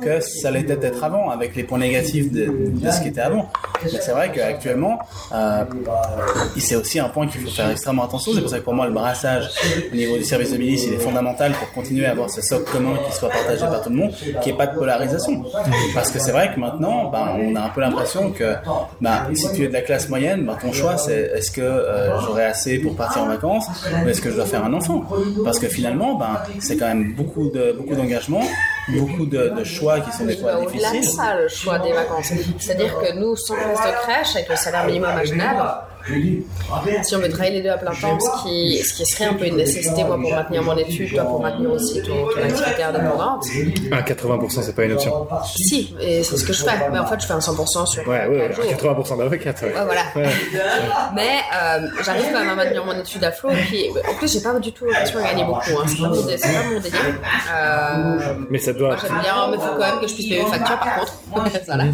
[0.00, 2.52] que ça l'était peut-être avant, avec les points négatifs de,
[2.90, 3.50] ce qui était avant.
[3.82, 4.98] Mais c'est vrai qu'actuellement,
[5.32, 5.64] euh,
[6.56, 8.32] c'est aussi un point qu'il faut faire extrêmement attention.
[8.34, 9.50] C'est pour ça que pour moi, le brassage
[9.92, 12.70] au niveau du service de milice, il est fondamental pour continuer à avoir ce socle
[12.70, 15.44] commun qui soit partagé par tout le monde, qu'il n'y pas de polarisation.
[15.94, 18.54] Parce que c'est vrai que maintenant, ben, on a un peu l'impression que
[19.00, 22.20] ben, si tu es de la classe moyenne, ben, ton choix c'est est-ce que euh,
[22.20, 23.66] j'aurai assez pour partir en vacances
[24.04, 25.04] ou est-ce que je dois faire un enfant?
[25.44, 26.18] Parce que finalement,
[26.60, 28.42] c'est quand même beaucoup d'engagement,
[28.88, 31.16] beaucoup de, de choix qui sont des fois Bah, Au-delà de difficiles.
[31.16, 32.32] ça, le choix des vacances.
[32.58, 35.62] C'est-à-dire que nous, sans place de crèche, avec le salaire minimum à Genève,
[36.06, 39.34] si on veut travailler les deux à plein temps, ce qui, ce qui serait un
[39.34, 42.82] peu une nécessité, moi, pour maintenir mon étude, toi, pour maintenir aussi ton, ton activité
[42.82, 43.44] indépendante,
[43.92, 45.26] Ah, 80%, c'est pas une option.
[45.44, 46.70] si, et c'est ce que je fais.
[46.92, 49.68] Mais en fait, je fais un 100% sur Ouais, ouais, ouais, 80% d'avocate, ouais.
[49.68, 50.02] Ouais, voilà.
[50.16, 50.32] Ouais.
[51.14, 53.50] Mais euh, j'arrive quand même à maintenir mon étude à flot.
[53.50, 55.60] Et puis, en plus, j'ai pas du tout l'impression de gagner beaucoup.
[55.78, 55.84] Hein.
[55.86, 57.00] C'est pas, mon dé- c'est pas mon délire.
[57.54, 58.96] Euh, Mais ça doit.
[59.00, 61.12] j'aime bien, mais il faut quand même que je puisse payer mes factures, par contre.
[61.66, 61.84] voilà.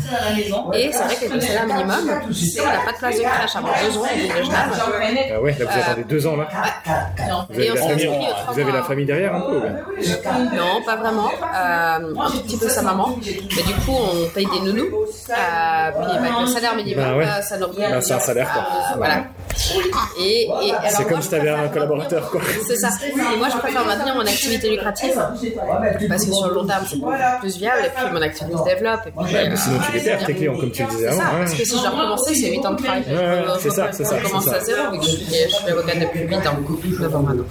[0.75, 3.57] Et c'est vrai qu'avec le salaire minimum, si on n'a pas de place de crèche
[3.57, 6.49] avant deux ans Genève, Ah ouais, là vous attendez deux ans là.
[7.49, 9.75] Vous avez, Et on la famille, vous avez la famille derrière un peu ou bien
[10.55, 11.29] non, pas vraiment.
[11.29, 13.17] Euh, un petit peu sa maman.
[13.25, 14.85] Mais du coup, on paye des nounous.
[14.95, 17.25] Euh, puis avec le salaire minimum, Bah ouais.
[17.25, 17.87] euh, ça nous revient.
[17.91, 18.63] Bah, c'est un salaire, quoi.
[18.63, 19.25] Euh, voilà.
[20.21, 22.41] Et, et alors, C'est comme si t'avais un collaborateur, quoi.
[22.67, 22.89] C'est ça.
[23.03, 25.15] Et moi, je préfère maintenir mon activité lucrative
[26.09, 26.97] parce que sur le long terme, c'est
[27.41, 29.01] plus viable et puis mon activité se développe.
[29.07, 31.19] Et puis, euh, Sinon, tu les perds, tes clients, comme tu le disais avant.
[31.19, 31.39] ça, ouais.
[31.41, 33.03] parce que si je dois recommencer, c'est 8 ans de travail.
[33.09, 35.55] Ouais, ouais, c'est ça, c'est ça, Je commence à zéro, vu que je suis, je
[35.55, 36.41] suis avocate depuis 8 ans,
[37.01, 37.45] 9 ans maintenant.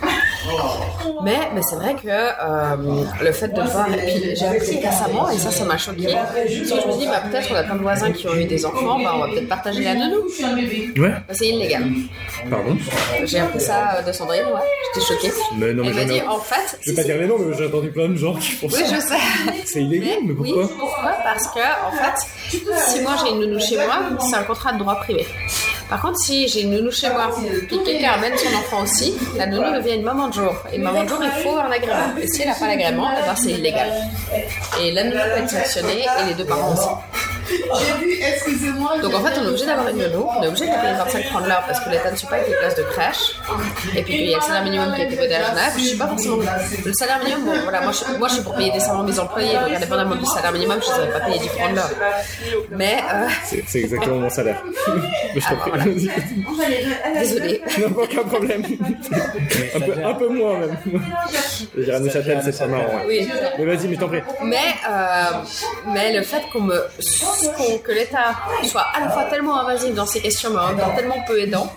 [1.24, 5.30] Mais, mais c'est vrai que euh, le fait de voir, et puis j'ai appris récemment,
[5.30, 7.76] et ça, ça m'a choqué, parce que je me dis, bah, peut-être on a plein
[7.76, 10.24] de voisins qui ont eu des enfants, bah, on va peut-être partager la nounou.
[10.98, 11.84] Ouais, Bah, c'est illégal.
[12.50, 12.78] Pardon.
[13.26, 14.62] J'ai appris ça euh, de Sandrine, ouais,
[14.96, 15.34] j'étais choquée.
[15.58, 17.56] Mais non, mais Elle m'a dit, en fait, Je vais pas dire les noms, mais
[17.58, 18.96] j'ai entendu plein de gens qui font oui, ça.
[18.96, 19.62] je sais.
[19.66, 21.12] C'est illégal, mais Oui, pourquoi pourquoi?
[21.24, 24.80] Parce que, en fait, si moi j'ai une nounou chez moi, c'est un contrat de
[24.80, 25.26] droit privé.
[25.90, 27.30] Par contre, si j'ai une nounou chez moi
[27.62, 30.54] et que quelqu'un amène son enfant aussi, la nounou devient une maman de jour.
[30.72, 32.18] Et une maman de jour, il faut un agrément.
[32.20, 33.92] Et si elle n'a pas l'agrément, eh ben, c'est illégal.
[34.82, 36.88] Et la nounou peut être sanctionnée et les deux parents aussi.
[39.02, 41.26] Donc en fait, on est obligé d'avoir une nounou, on est obligé de payer 25
[41.26, 43.36] francs de l'heure parce que l'État ne suit pas avec les places de crèche.
[43.96, 45.74] Et puis il y a le salaire minimum qui a été voté à Genève.
[45.78, 46.38] Je suis pas forcément.
[46.86, 49.54] Le salaire minimum, bon, voilà, moi je, moi je suis pour payer décemment mes employés,
[49.54, 51.90] donc indépendamment du salaire minimum, je ne saurais pas payer 10 francs de l'heure.
[52.72, 54.64] Mais, euh, C'est c'est exactement mon salaire.
[55.36, 55.86] Mais je t'en prie, voilà.
[55.86, 57.20] vas-y.
[57.20, 57.62] désolé.
[57.80, 58.64] Non, aucun problème.
[59.76, 60.78] un, peu, un peu moins, même.
[61.76, 62.84] Je dirais à Neuchâtel, c'est pas marrant.
[62.98, 63.06] ouais.
[63.08, 63.30] Oui.
[63.58, 64.22] Mais vas-y, mais je t'en prie.
[64.44, 64.58] Mais,
[64.90, 65.26] euh,
[65.88, 66.82] mais le fait qu'on me,
[67.84, 70.96] que l'État soit à la fois tellement invasif dans ces questions, mais en même temps
[70.96, 71.72] tellement peu aidant,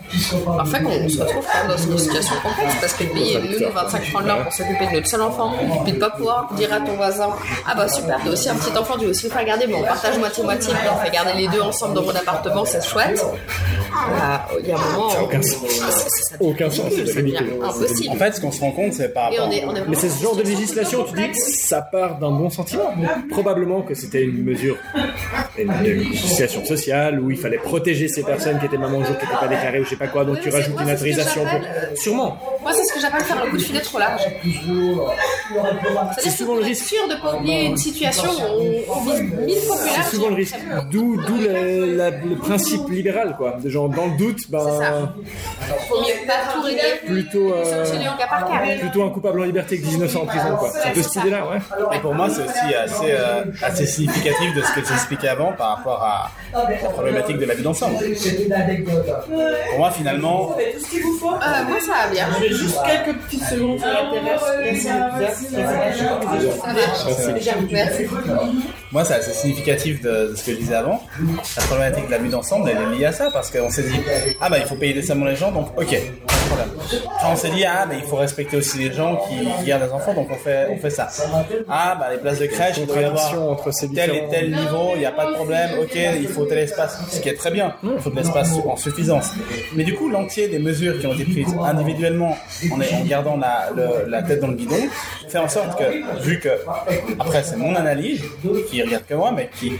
[0.46, 3.72] en fait, qu'on se retrouve quand même dans une situation complexe parce que payer nous
[3.72, 5.52] 25 francs de l'heure pour s'occuper de notre seul enfant,
[5.84, 7.30] puis de pas pouvoir dire à ton voisin,
[7.66, 9.78] ah bah super, t'as aussi un petit enfant, tu veux aussi le faire garder, bon,
[9.80, 13.24] on partage moitié-moitié, puis on fait garder les deux ensemble dans mon appartement, c'est chouette.
[14.18, 15.08] Bah, Il y a un moment.
[15.10, 16.34] Ça aucun où- sens.
[16.38, 18.08] Aucun sens, c'est.
[18.10, 19.48] En fait, ce qu'on se rend compte, c'est par rapport.
[19.48, 22.94] on on Mais c'est ce genre de législation, tu dis, ça part d'un bon sentiment.
[23.30, 24.76] Probablement que c'était une mesure,
[25.58, 29.24] une, une situation sociale où il fallait protéger ces personnes qui étaient maman jour, qui
[29.24, 31.42] n'étaient pas déclarées ou je sais pas quoi, donc Oui, tu rajoutes moi, une autorisation
[31.44, 31.52] pour.
[31.52, 32.38] j'appelle- Sûrement.
[32.62, 34.22] Moi, c'est ce que j'appelle faire le coup de filet trop large.
[36.18, 36.86] C'est souvent le risque.
[36.86, 39.58] sûr de ne pas oublier une situation où on, on vise mille
[40.10, 40.56] souvent le risque.
[40.90, 43.56] D'où, d'où le, la- le principe libéral, quoi.
[43.62, 44.58] De genre, dans le doute, C'est ça.
[44.58, 45.12] ben,
[45.88, 46.82] Faut mieux pas tout régler.
[47.06, 48.76] plutôt, euh, Sanctionner au cas par cas.
[48.80, 50.70] plutôt un coupable en liberté que 19 ans en prison, quoi.
[50.70, 51.58] C'est un peu cette idée-là, ouais.
[51.96, 55.52] Et pour moi, c'est aussi assez, euh, assez significatif de ce que tu expliquais avant
[55.52, 57.96] par rapport à la problématique de la vie d'ensemble.
[57.98, 62.26] Pour moi, finalement, Euh, moi, ça va bien.
[62.48, 64.82] Juste quelques petites secondes sur la terrasse.
[64.82, 65.16] Ça marche.
[67.72, 68.06] Merci.
[68.92, 71.02] Moi, c'est assez significatif de, de ce que je disais avant.
[71.56, 73.98] La problématique de la vie d'ensemble, elle est liée à ça parce qu'on s'est dit,
[74.40, 76.68] ah bah il faut payer décemment les gens, donc ok, pas de problème.
[77.16, 79.84] Enfin, on s'est dit, ah mais il faut respecter aussi les gens qui, qui gardent
[79.86, 81.08] des enfants, donc on fait, on fait ça.
[81.68, 84.50] Ah bah les places de crèche, il doit y avoir entre ces tel et tel
[84.50, 87.34] niveau, il n'y a pas de problème, ok, il faut tel espace, ce qui est
[87.36, 89.32] très bien, il faut de l'espace en suffisance.
[89.74, 92.36] Mais du coup, l'entier des mesures qui ont été prises individuellement,
[92.70, 94.76] en, en gardant la, le- la tête dans le guidon,
[95.28, 96.50] fait en sorte que, vu que,
[97.18, 98.22] après c'est mon analyse,
[98.70, 99.72] qui regarde que moi, mais qui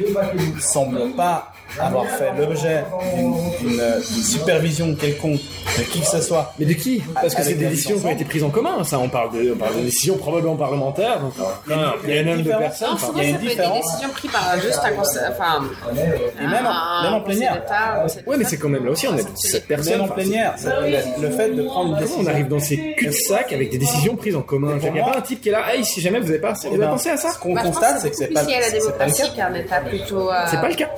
[0.61, 2.85] semble pas avoir fait l'objet
[3.17, 3.33] d'une-
[3.71, 5.41] d'une supervision quelconque
[5.79, 6.53] de qui que ce soit.
[6.59, 7.03] Mais de qui?
[7.15, 8.99] Parce que c'est des décisions qui ont été prises en commun, ça.
[8.99, 11.33] On parle de, on parle de décisions probablement parlementaires, donc
[11.67, 12.89] il y a, il y a un nombre de personnes.
[12.89, 13.85] Non, enfin, souvent, il y a ça une peut être des différence.
[13.87, 15.23] décisions prises par juste un conseil.
[15.31, 15.65] Enfin.
[16.41, 17.63] Et même en- un même en plénière.
[18.27, 19.93] Ouais, mais c'est quand même là aussi, on est cette personne.
[19.95, 20.55] Même en plénière,
[21.21, 22.23] le, fait de prendre une Comment décision.
[22.23, 25.19] on arrive dans ces cul-de-sac avec des décisions prises en commun Il n'y a pas
[25.19, 27.17] un type qui est là, hey, si jamais vous avez pas, Eh ben, pensé à
[27.17, 29.29] ça Ce qu'on Bah, constate, c'est que c'est pas, le démocratie cas.
[29.49, 30.31] qu'un État plutôt.
[30.31, 30.91] euh, C'est pas le cas.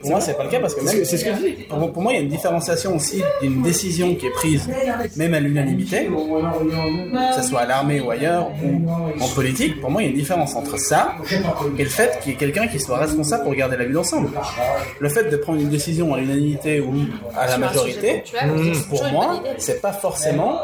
[0.00, 1.52] Pour moi, c'est pas le cas parce que même, c'est ce que je dis.
[1.68, 4.68] pour, pour moi, il y a une différenciation aussi d'une décision qui est prise,
[5.16, 9.80] même à l'unanimité, que ce soit à l'armée ou ailleurs, ou en politique.
[9.80, 11.14] Pour moi, il y a une différence entre ça
[11.78, 14.28] et le fait qu'il y ait quelqu'un qui soit responsable pour garder la vie d'ensemble.
[14.98, 16.94] Le fait de prendre une décision à l'unanimité ou
[17.36, 18.22] à la majorité,
[18.88, 20.58] pour moi, c'est pas forcément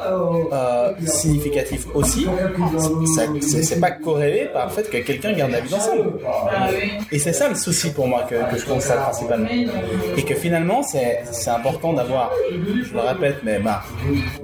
[0.53, 2.27] euh, significatif aussi.
[3.41, 6.13] C'est pas corrélé par le fait que quelqu'un garde la vie d'ensemble.
[7.11, 9.49] Et c'est ça le souci pour moi que, que je constate principalement.
[10.17, 13.83] Et que finalement, c'est c'est important d'avoir, je le répète, mais bah,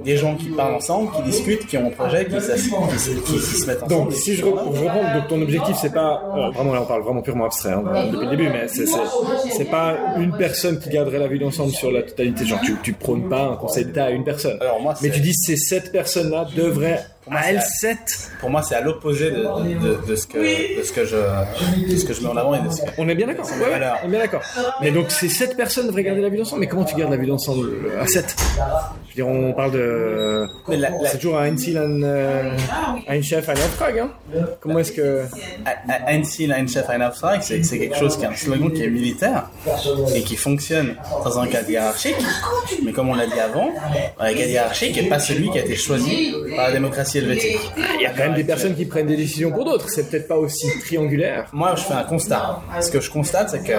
[0.03, 3.33] des gens qui parlent ensemble, qui discutent, qui ont un projet, qui, qui, se- qui-
[3.33, 4.05] qui se mettent ensemble.
[4.05, 6.85] Donc, si je, re- je reprends, donc ton objectif, c'est pas, alors, vraiment là, on
[6.85, 11.19] parle vraiment purement abstrait hein, depuis le début, mais c'est pas une personne qui garderait
[11.19, 12.45] la vie d'ensemble sur la totalité.
[12.45, 14.57] Genre, tu, tu prônes pas un conseil d'État à une personne.
[14.61, 18.31] Alors moi, mais tu dis ces sept personnes-là devraient, moi, à c'est elles la- sept.
[18.39, 20.37] Pour moi, c'est à l'opposé de, de, de ce que,
[20.79, 22.89] de, ce que je, de ce que je mets en avant et de ce que...
[22.97, 23.45] On est bien d'accord.
[23.45, 24.41] Ouais, on est bien d'accord.
[24.81, 26.61] Mais donc ces sept personnes devraient garder la vie d'ensemble.
[26.61, 27.69] Mais comment tu gardes la vie d'ensemble
[27.99, 28.35] à sept?
[29.15, 30.45] Je veux dire, on parle de.
[30.69, 32.51] La- C'est toujours un Ziel, un,
[33.07, 33.99] un chef, un Auftrag.
[33.99, 34.11] Hein
[34.61, 35.23] Comment est-ce que.
[36.07, 38.89] Ein Ziel, ein Chef, ein Auftrag, c'est quelque chose qui est un slogan qui est
[38.89, 39.49] militaire
[40.15, 42.15] et qui fonctionne dans un cadre hiérarchique.
[42.85, 43.69] Mais comme on l'a dit avant,
[44.19, 47.57] un cadre hiérarchique n'est pas celui qui a été choisi par la démocratie helvétique.
[47.95, 49.89] Il y a quand même des personnes qui prennent des décisions pour d'autres.
[49.89, 51.47] C'est peut-être pas aussi triangulaire.
[51.53, 52.61] Moi, je fais un constat.
[52.81, 53.73] Ce que je constate, c'est que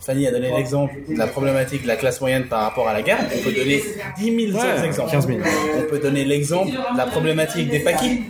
[0.00, 3.02] Fanny a donné l'exemple de la problématique de la classe moyenne par rapport à la
[3.02, 3.18] guerre.
[3.34, 3.82] On peut donner
[4.18, 5.10] 10 000 autres Ouais, exemples.
[5.12, 5.38] 15 000.
[5.78, 8.22] On peut donner l'exemple de la problématique des paquis.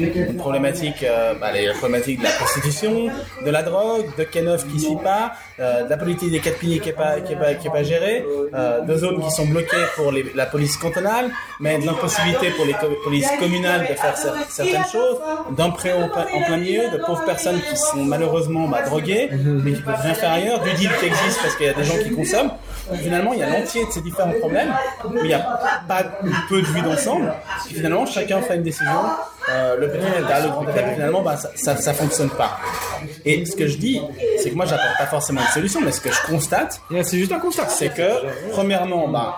[0.00, 3.08] Une problématique, euh, bah, les problématiques de la prostitution,
[3.44, 6.78] de la drogue, de K9 qui suit pas, euh, de la politique des quatre piliers
[6.80, 8.24] qui est pas, qui est pas, qui est pas gérée,
[8.54, 12.64] euh, de zones qui sont bloquées pour les- la police cantonale, mais de l'impossibilité pour
[12.66, 15.18] les co- polices communales de faire cer- certaines choses,
[15.56, 19.28] d'un préau en, plein- en plein milieu, de pauvres personnes qui sont malheureusement bah, droguées,
[19.64, 21.84] mais qui peuvent rien faire ailleurs, du deal qui existe parce qu'il y a des
[21.84, 22.52] gens qui consomment.
[23.02, 24.72] Finalement, il y a l'entier de ces différents problèmes,
[25.04, 27.32] où il n'y a pas ou peu de vue d'ensemble,
[27.66, 28.92] finalement, chacun fait une décision,
[29.50, 32.58] euh, le petit État, le grand État, finalement, bah, ça, ça, ça fonctionne pas.
[33.24, 34.00] Et ce que je dis,
[34.38, 37.32] c'est que moi, j'apporte pas forcément une solution, mais ce que je constate, C'est juste
[37.32, 37.68] un constat.
[37.68, 38.08] c'est que,
[38.52, 39.34] premièrement, ben,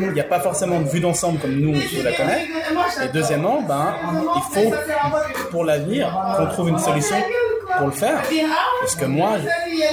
[0.00, 2.46] il n'y a pas forcément de vue d'ensemble comme nous, on la connaît.
[3.04, 3.94] Et deuxièmement, ben,
[4.36, 4.72] il faut,
[5.50, 7.16] pour l'avenir, qu'on trouve une solution
[7.76, 8.22] pour le faire.
[8.30, 9.36] Et ce que moi,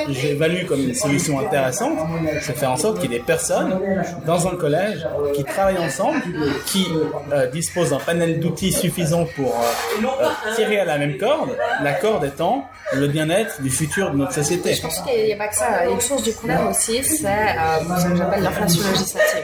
[0.10, 1.98] j'évalue comme une solution intéressante,
[2.42, 3.80] c'est faire en sorte qu'il y ait des personnes
[4.26, 6.22] dans un collège qui travaillent ensemble,
[6.66, 6.88] qui
[7.32, 11.94] euh, disposent d'un panel d'outils suffisant pour euh, euh, tirer à la même corde, la
[11.94, 14.74] corde étant le bien-être du futur de notre société.
[14.74, 15.86] Je pense qu'il n'y a pas que ça.
[15.90, 19.44] Une source du problème aussi, c'est ce que j'appelle l'inflation législative.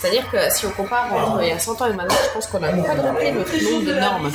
[0.00, 2.46] C'est-à-dire que si on compare entre il y a 100 ans et maintenant, je pense
[2.46, 4.32] qu'on a quadruplé notre nombre de normes.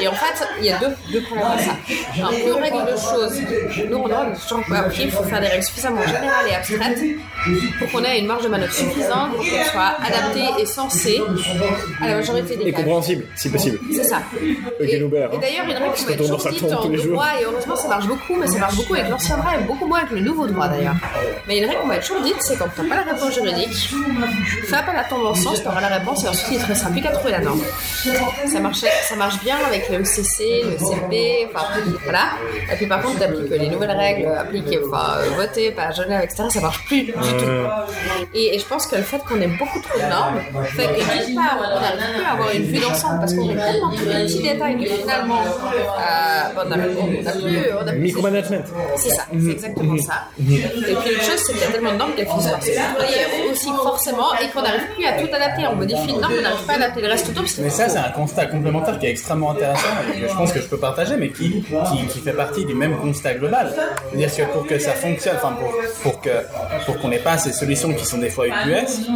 [0.00, 1.76] Et en fait, il y a deux, deux problèmes à ça.
[2.12, 3.40] Plus on règle de choses.
[3.88, 6.98] Nous, on a toujours appris qu'il faut faire des règles suffisamment générales et abstraites
[7.78, 11.20] pour qu'on ait une marge de manœuvre suffisante pour qu'elles soient adaptées et sensées
[12.00, 13.78] à la majorité des Et compréhensible, si possible.
[13.92, 14.22] C'est ça.
[14.80, 15.28] Le Et, hein.
[15.40, 17.14] d'ailleurs, une règle qui va être toujours dite en les deux jours.
[17.14, 19.86] mois, et heureusement ça marche beaucoup, mais ça marche beaucoup avec l'ancien droit et beaucoup
[19.86, 20.96] moins avec le nouveau droit d'ailleurs.
[21.46, 23.74] Mais une règle qu'on va toujours dite, c'est quand tu n'as pas la réponse juridique,
[24.66, 26.90] fais appel à ton bon sens, tu auras la réponse et ensuite il te restera
[26.90, 27.60] plus qu'à trouver la norme.
[28.46, 31.66] Ça, marchait, ça marche bien avec le CC, le CP, enfin
[32.02, 32.30] voilà.
[32.72, 36.44] Et puis par contre, tu appliques les nouvelles règles, appliquer, enfin voter, pas Genève, etc.,
[36.50, 37.18] ça marche plus du tout.
[38.34, 41.26] Et, et je pense que le fait qu'on ait beaucoup trop de normes fait que
[41.26, 44.06] d'une part, on n'arrive plus à avoir une vue d'ensemble parce qu'on est tellement plus
[44.06, 46.96] de petits détails que finalement, euh, on n'a plus.
[47.80, 48.58] On a plus Micromanagement.
[48.96, 50.24] c'est ça, c'est exactement ça.
[50.38, 53.50] Et puis l'autre chose, c'est qu'il y a tellement de normes qu'elles finissent par se
[53.50, 55.66] aussi forcément et qu'on n'arrive à tout adapter.
[55.66, 57.98] On modifie une norme, on n'arrive pas à adapter le reste que- Mais ça, c'est
[57.98, 61.16] un constat complémentaire qui est extrêmement intéressant et que je pense que je peux partager,
[61.16, 61.64] mais qui,
[62.10, 63.72] qui, fait partie du même constat global.
[64.10, 65.72] C'est-à-dire que pour que ça fonctionne, enfin pour,
[66.02, 66.20] pour
[66.86, 69.08] pour qu'on n'ait pas ces solutions qui sont des fois UQS,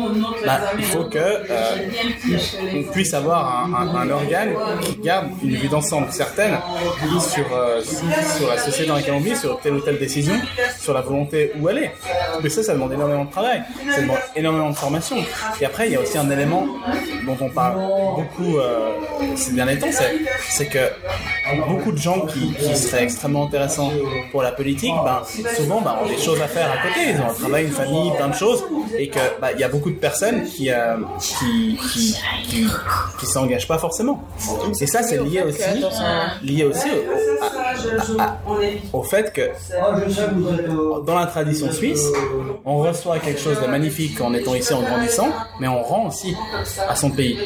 [0.45, 1.77] bah, il faut que euh,
[2.75, 4.55] on puisse avoir un, organe
[4.85, 6.59] qui garde une vue d'ensemble certaine
[7.21, 10.35] sur, euh, sur la société dans laquelle on vit, sur telle ou telle décision,
[10.79, 11.93] sur la volonté où elle est.
[12.43, 15.17] Mais ça, ça demande énormément de travail, ça demande énormément de formation.
[15.69, 16.67] Après, il y a aussi un élément
[17.27, 17.77] dont on parle
[18.17, 18.93] beaucoup euh,
[19.37, 19.89] ces derniers temps,
[20.49, 20.79] c'est, que
[21.69, 23.93] beaucoup de gens qui, seraient extrêmement intéressants
[24.31, 25.23] pour la politique, ben,
[25.57, 28.11] souvent ben, ont des choses à faire à côté, ils ont un travail, une famille,
[28.17, 28.65] plein de choses,
[28.97, 32.17] et que ben, il y a beaucoup de personnes qui euh, qui, qui,
[33.21, 34.25] qui, s'engagent pas forcément.
[34.81, 35.63] Et ça, c'est lié aussi,
[36.43, 36.89] lié aussi
[38.93, 39.51] au fait que
[41.05, 42.07] dans la tradition suisse,
[42.65, 45.29] on reçoit quelque chose de magnifique en étant ici en grandissant,
[45.61, 46.35] mais on rend aussi
[46.89, 47.39] à son pays.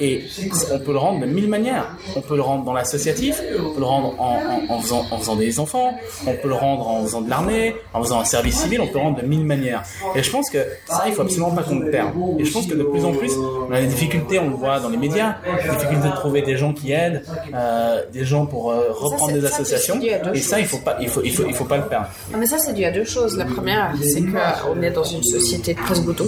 [0.00, 0.24] Et
[0.72, 1.96] on peut le rendre de mille manières.
[2.16, 4.36] On peut le rendre dans l'associatif, on peut le rendre en,
[4.70, 5.94] en- en faisant, en faisant des enfants,
[6.26, 8.94] on peut le rendre en faisant de l'armée, en faisant un service civil, on peut
[8.98, 9.82] le rendre de mille manières.
[10.14, 12.12] Et je pense que ça, il faut absolument pas qu'on le perde.
[12.38, 13.32] Et je pense que de plus en plus,
[13.68, 16.56] on a des difficultés, on le voit dans les médias, des difficultés de trouver des
[16.56, 17.22] gens qui aident,
[17.54, 19.98] euh, des gens pour euh, reprendre des associations.
[20.34, 22.06] Et ça, il faut pas, il faut, il faut, il faut pas le perdre.
[22.32, 23.36] Ah, mais ça, c'est dû à deux choses.
[23.36, 26.26] La première, c'est qu'on est dans une société de presse-bouton.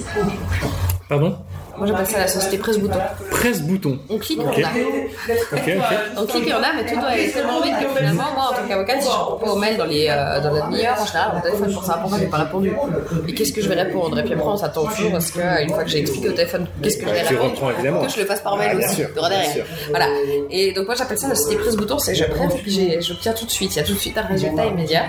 [1.10, 1.36] Pardon
[1.80, 2.98] Moi, j'appelle ça la société presse-bouton.
[3.30, 3.98] Presse-bouton.
[4.10, 4.54] On clique et Ok.
[4.58, 5.56] on a.
[5.56, 5.96] Ok, ok.
[6.18, 8.54] On clique et on a, mais tout doit aller tellement vite que finalement, moi, en
[8.54, 11.06] tant qu'avocate, si je réponds pas aux mails dans, les, euh, dans la demi-heure, en
[11.06, 12.72] général, on téléphone pour savoir pourquoi j'ai pas répondu.
[13.28, 14.18] Et qu'est-ce que je vais répondre?
[14.18, 16.32] Et puis après, on s'attend toujours à ce que, une fois que j'ai expliqué au
[16.32, 18.02] téléphone qu'est-ce que je vais Tu répondre, reprends, évidemment.
[18.04, 19.64] que je le fasse par mail Bien aussi, sûr, derrière.
[19.88, 20.06] Voilà.
[20.50, 22.28] Et donc, moi, j'appelle ça la société presse-bouton, c'est je et
[22.62, 23.74] puis j'obtiens tout de suite.
[23.74, 25.04] Il y a tout de suite un résultat immédiat.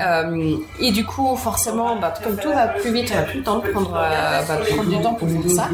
[0.00, 3.44] Euh, et du coup, forcément, bah, comme tout va plus vite, on n'a plus le
[3.44, 5.68] temps de prendre, euh, bah, de prendre du temps pour faire ça.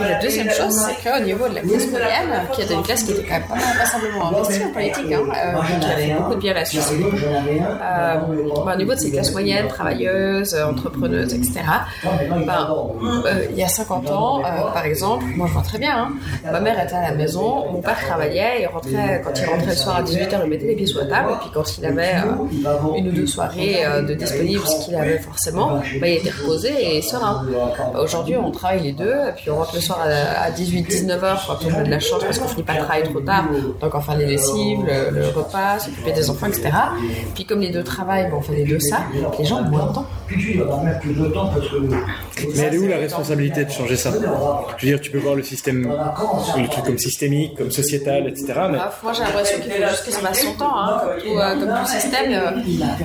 [0.00, 3.12] La deuxième chose, c'est qu'au niveau de la classe moyenne, qui était une classe qui
[3.12, 6.40] était quand même pas, pas simplement investie en politique, hein, euh, qui avait beaucoup de
[6.40, 8.16] bien la Suisse, euh,
[8.64, 11.60] bah, au niveau de ces classes moyennes, travailleuses, euh, entrepreneuses, etc.,
[12.04, 12.68] ben,
[13.26, 16.08] euh, il y a 50 ans, euh, par exemple, moi je vois très bien, hein,
[16.50, 19.76] ma mère était à la maison, mon père travaillait, il rentrait, quand il rentrait le
[19.76, 22.14] soir à 18h, il mettait les pieds sur la table, et puis quand il avait
[22.14, 26.30] euh, une ou deux soirées euh, de disponibles, ce qu'il avait forcément, ben, il était
[26.30, 27.44] reposé et serein.
[28.00, 31.74] Aujourd'hui, on travaille les deux, et puis on rentre le soir à, 18-19h quand on
[31.78, 33.44] a de la chance parce qu'on finit pas le travail trop tard,
[33.80, 36.70] donc on fait les lessives, le, le repas, s'occuper des enfants, etc.
[37.34, 38.98] Puis comme les deux travaillent, on fait les deux ça,
[39.38, 40.06] les gens ont moins de temps.
[42.54, 44.10] Mais elle est où la responsabilité de changer ça?
[44.78, 45.82] Je veux dire, tu peux voir le système,
[46.56, 48.46] le truc comme systémique, comme sociétal, etc.
[48.70, 51.22] Mais Ah, Moi, j'ai l'impression qu'il faut juste que ça passe son temps, hein, comme,
[51.22, 52.32] tout, euh, comme tout système.
[52.32, 52.50] euh,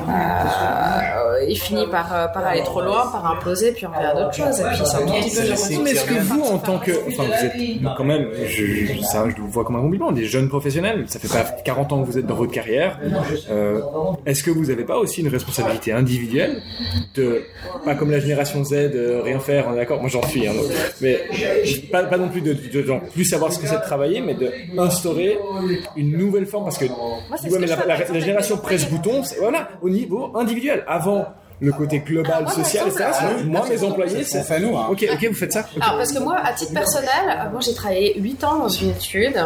[0.10, 4.34] euh, il finit par, par aller trop loin, par imploser, puis on revient à d'autres
[4.34, 4.60] choses.
[4.60, 5.30] Et puis c'est un tout petit
[6.06, 6.09] peu.
[6.10, 7.54] Que vous, en tant que, enfin, vous êtes
[7.98, 11.06] quand même, je, je- ça, je vous vois comme un compliment, des jeunes professionnels.
[11.08, 13.00] Ça fait pas 40 ans que vous êtes dans votre carrière.
[13.50, 13.80] Euh,
[14.26, 16.62] est-ce que vous n'avez pas aussi une responsabilité individuelle
[17.16, 17.44] de,
[17.86, 20.00] pas comme la génération Z, de rien faire, on est d'accord?
[20.02, 20.54] Moi, j'en suis, hein,
[21.02, 21.20] mais
[21.92, 24.34] pas, pas non plus de, de, genre, plus savoir ce que c'est de travailler, mais
[24.34, 25.38] de instaurer
[25.96, 28.90] une nouvelle forme parce que, c'est ouais, mais que la, la- la génération avec presse
[28.90, 30.84] bouton, c'est voilà, au niveau individuel.
[30.88, 31.26] Avant
[31.62, 33.06] le côté global, Alors, moi, social, etc.
[33.46, 34.78] Moi, mes employés, C'est à nous.
[34.78, 34.88] Hein.
[34.90, 35.66] Ok, ok, vous faites ça.
[35.82, 38.92] Alors, parce que moi, à titre personnel, euh, moi j'ai travaillé 8 ans dans une
[38.92, 39.38] étude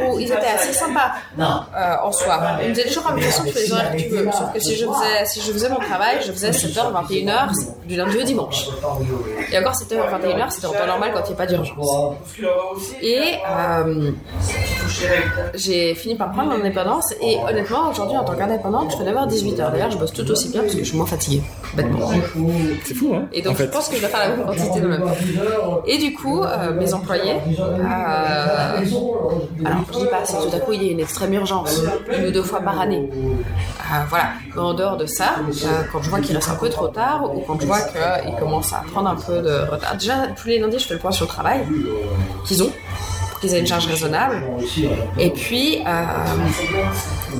[0.00, 2.40] où ils étaient assez sympas euh, en soi.
[2.62, 4.30] Ils me disaient toujours, ah, façon, tu fais les horaires que tu veux.
[4.32, 7.50] Sauf que si je faisais, si je faisais mon travail, je faisais 7h, 21h,
[7.86, 8.68] du lundi au dimanche.
[9.52, 11.78] Et encore 7h, 21h, c'était en temps normal quand il n'y a pas d'urgence.
[13.00, 14.10] Et euh,
[15.54, 17.14] j'ai fini par prendre mon indépendance.
[17.20, 19.72] Et honnêtement, aujourd'hui, en tant qu'indépendante, je fais 9h, 18h.
[19.72, 21.42] D'ailleurs, je bosse tout aussi bien parce que je suis moins fatiguée,
[21.74, 22.10] bêtement.
[22.84, 23.64] C'est fou, hein Et donc, en fait.
[23.64, 25.02] je pense que je dois faire la même quantité de même.
[25.86, 28.78] Et du coup, euh, mes employés, euh,
[29.64, 31.82] alors je dis pas si tout à coup il y a une extrême urgence,
[32.16, 33.08] une ou deux fois par année.
[33.12, 34.30] Euh, voilà.
[34.54, 37.30] Mais en dehors de ça, euh, quand je vois qu'il reste un peu trop tard
[37.34, 40.58] ou quand je vois qu'ils commencent à prendre un peu de retard, déjà tous les
[40.58, 41.60] lundis je fais le point sur le travail
[42.44, 42.70] qu'ils ont
[43.44, 44.42] qu'ils aient une charge raisonnable.
[45.18, 46.04] Et puis, euh,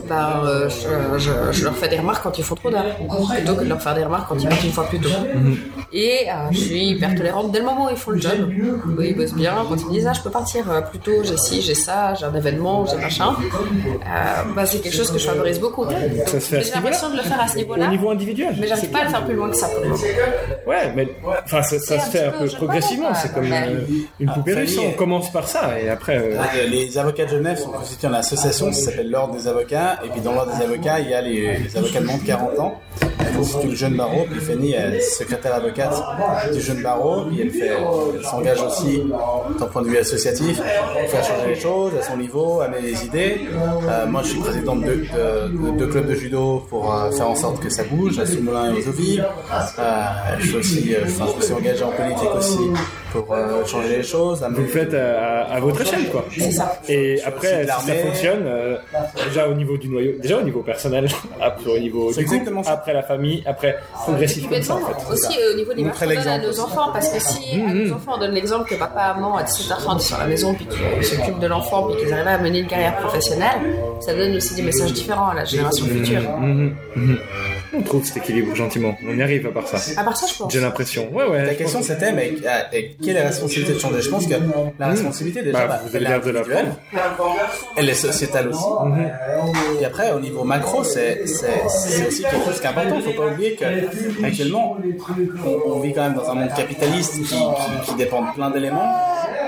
[0.08, 3.54] ben, euh, je, je- je leur fais des remarques quand ils font trop d'heures, plutôt
[3.54, 5.08] que de leur faire des remarques quand ils partent une fois plus tôt.
[5.92, 8.32] Et euh, je suis hyper tolérante dès le moment où ils font le job,
[8.98, 11.36] où ils bossent bien, quand ils me disent ah je peux partir plus tôt, j'ai
[11.36, 15.26] ci, j'ai ça, j'ai un événement, j'ai machin, euh, bah, c'est quelque chose que je
[15.26, 15.84] favorise beaucoup.
[16.26, 17.90] Ça se fait à Mais ce j'ai l'impression de le faire à ce niveau-là, Au
[17.90, 18.56] niveau individuel.
[18.60, 20.02] mais j'arrive pas à le faire plus loin que ça pour le moment.
[20.66, 21.08] Ouais, mais
[21.44, 23.14] enfin, ça, se fait un peu progressivement.
[23.14, 24.76] C'est comme une Ah, poupée russe.
[24.78, 28.76] On commence par ça et euh, Les avocats de Genève sont constitués en association qui
[28.76, 29.98] s'appelle l'Ordre des avocats.
[30.04, 32.26] Et puis dans l'Ordre des avocats, il y a les, les avocats de moins de
[32.26, 32.80] 40 ans.
[33.34, 34.26] Qui constituent le jeune barreau.
[34.30, 35.94] Puis Fanny est secrétaire avocate
[36.52, 37.24] du jeune barreau.
[37.26, 37.70] Puis elle, fait,
[38.16, 39.02] elle s'engage aussi
[39.58, 43.04] d'un point de vue associatif pour faire changer les choses à son niveau, amener des
[43.04, 43.40] idées.
[43.88, 45.06] Euh, moi, je suis président de deux,
[45.78, 48.78] de- clubs de judo pour euh, faire en sorte que ça bouge, à Soumoulin et
[48.78, 49.24] aux Eaux-Vives.
[49.78, 50.02] Euh,
[50.40, 52.58] je suis aussi, euh, enfin, je me suis engagé en politique aussi
[53.12, 54.44] pour euh, changer les choses.
[54.50, 56.24] vous le faites à, à votre échelle, quoi.
[56.36, 56.78] C'est ça.
[56.88, 58.02] Et après, si ça l'armée.
[58.02, 58.76] fonctionne, euh,
[59.28, 61.06] déjà au niveau du noyau, déjà au niveau personnel,
[61.66, 62.24] au niveau du
[62.66, 65.12] après la famille, après progressif comme ça, en fait.
[65.12, 67.60] Aussi euh, au niveau de l'image Montrer qu'on donne à nos enfants, parce que si
[67.60, 70.66] à nos enfants on donne l'exemple que papa, maman à 17h30 sur la maison, puis
[70.66, 73.60] qu'ils s'occupent de l'enfant, puis qu'ils arrivent à mener une carrière professionnelle,
[74.00, 76.22] ça donne aussi des messages différents à la génération future.
[76.38, 77.18] Mhm, mhm.
[77.76, 78.96] On trouve cet équilibre gentiment.
[79.06, 79.78] On y arrive à part ça.
[80.00, 80.52] À part ça, je pense.
[80.52, 81.08] J'ai l'impression.
[81.12, 81.44] Ouais, ouais.
[81.44, 84.00] La question c'était, mais euh, quelle est la responsabilité de changer?
[84.02, 84.34] Je pense que
[84.78, 86.72] la responsabilité déjà, Bah, bah, vous elle est vers de la individuelle,
[87.76, 88.64] elle est sociétale aussi.
[89.80, 92.96] Et après, au niveau macro, c'est aussi quelque chose qui est important.
[92.96, 94.76] Il faut pas oublier qu'actuellement,
[95.46, 97.36] on, on vit quand même dans un monde capitaliste qui, qui,
[97.86, 98.94] qui dépend de plein d'éléments,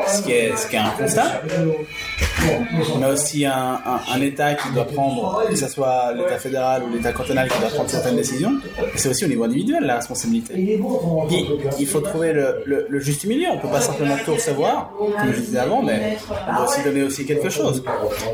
[0.07, 1.43] ce qui est ce qui est un constat.
[2.95, 6.95] On a aussi un, un, État qui doit prendre, que ce soit l'État fédéral ou
[6.95, 8.53] l'État cantonal, qui doit prendre certaines décisions.
[8.95, 10.55] C'est aussi au niveau individuel la responsabilité.
[10.55, 10.81] Puis,
[11.79, 13.49] il faut trouver le, le, juste milieu.
[13.53, 16.17] On peut pas simplement tout recevoir, comme je disais avant, mais
[16.49, 17.83] on doit aussi donner aussi quelque chose.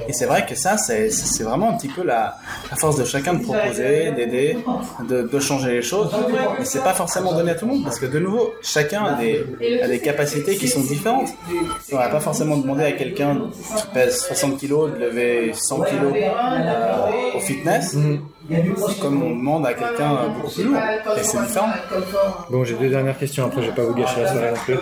[0.08, 2.36] Et c'est vrai que ça, c'est vraiment un petit peu la,
[2.76, 4.58] force de chacun de proposer, d'aider,
[5.08, 6.10] de, de changer les choses.
[6.58, 9.14] Mais c'est pas forcément donné à tout le monde, parce que de nouveau, chacun a
[9.14, 9.44] des,
[9.82, 11.30] a des capacités qui sont différentes.
[11.92, 13.38] On va pas forcément demander à quelqu'un
[13.92, 17.96] pèse 60 kilos de lever 100 kilos euh, au fitness,
[19.00, 20.76] comme on demande à quelqu'un euh, beaucoup plus lourd.
[21.16, 21.68] Et c'est différent.
[22.50, 23.46] Bon, j'ai deux dernières questions.
[23.46, 24.76] Après, je vais pas vous gâcher la soirée non plus.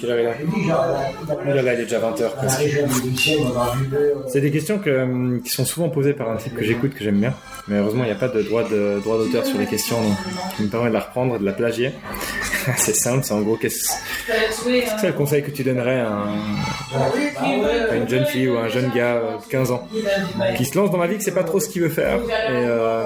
[0.00, 0.72] Quelle heure il est
[1.30, 2.60] Oh là là, il est déjà 20h presque.
[4.28, 7.02] C'est des questions que, hum, qui sont souvent posées par un type que j'écoute, que
[7.04, 7.34] j'aime bien.
[7.68, 10.16] Mais heureusement, il n'y a pas de droit de droit d'auteur sur les questions donc,
[10.56, 11.92] qui me permet de la reprendre, de la plagier.
[12.76, 13.92] c'est simple, c'est en gros, qu'est-ce
[15.00, 18.68] c'est le conseil que tu donnerais à, un- à une jeune fille ou à un
[18.68, 19.86] jeune gars euh, de 15 ans
[20.56, 22.54] qui se lance dans la vie, que c'est pas trop ce qu'il veut faire et
[22.74, 23.04] euh,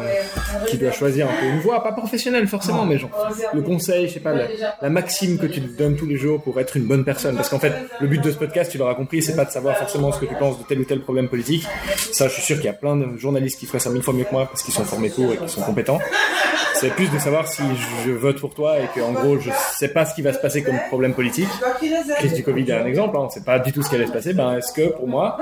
[0.67, 3.11] qui doit choisir un peu une voie, pas professionnelle forcément, mais genre
[3.55, 4.47] le conseil, je sais pas, la,
[4.81, 7.37] la maxime que tu te donnes tous les jours pour être une bonne personne.
[7.37, 9.77] Parce qu'en fait, le but de ce podcast, tu l'auras compris, c'est pas de savoir
[9.77, 11.67] forcément ce que tu penses de tel ou tel problème politique.
[12.13, 14.15] Ça, je suis sûr qu'il y a plein de journalistes qui feraient ça mille fois
[14.15, 15.99] mieux que moi parce qu'ils sont formés pour et qu'ils sont compétents.
[16.75, 17.63] C'est plus de savoir si
[18.07, 20.39] je vote pour toi et que en gros je sais pas ce qui va se
[20.39, 21.49] passer comme problème politique.
[22.19, 24.07] Crise du Covid est un exemple, hein, on sait pas du tout ce qui allait
[24.07, 24.33] se passer.
[24.33, 25.39] Ben est-ce que pour moi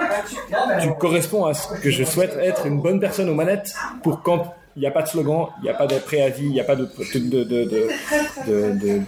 [0.81, 4.56] tu corresponds à ce que je souhaite être une bonne personne aux manettes pour quand
[4.77, 6.65] il n'y a pas de slogan, il n'y a pas de préavis, il n'y a
[6.65, 6.87] pas de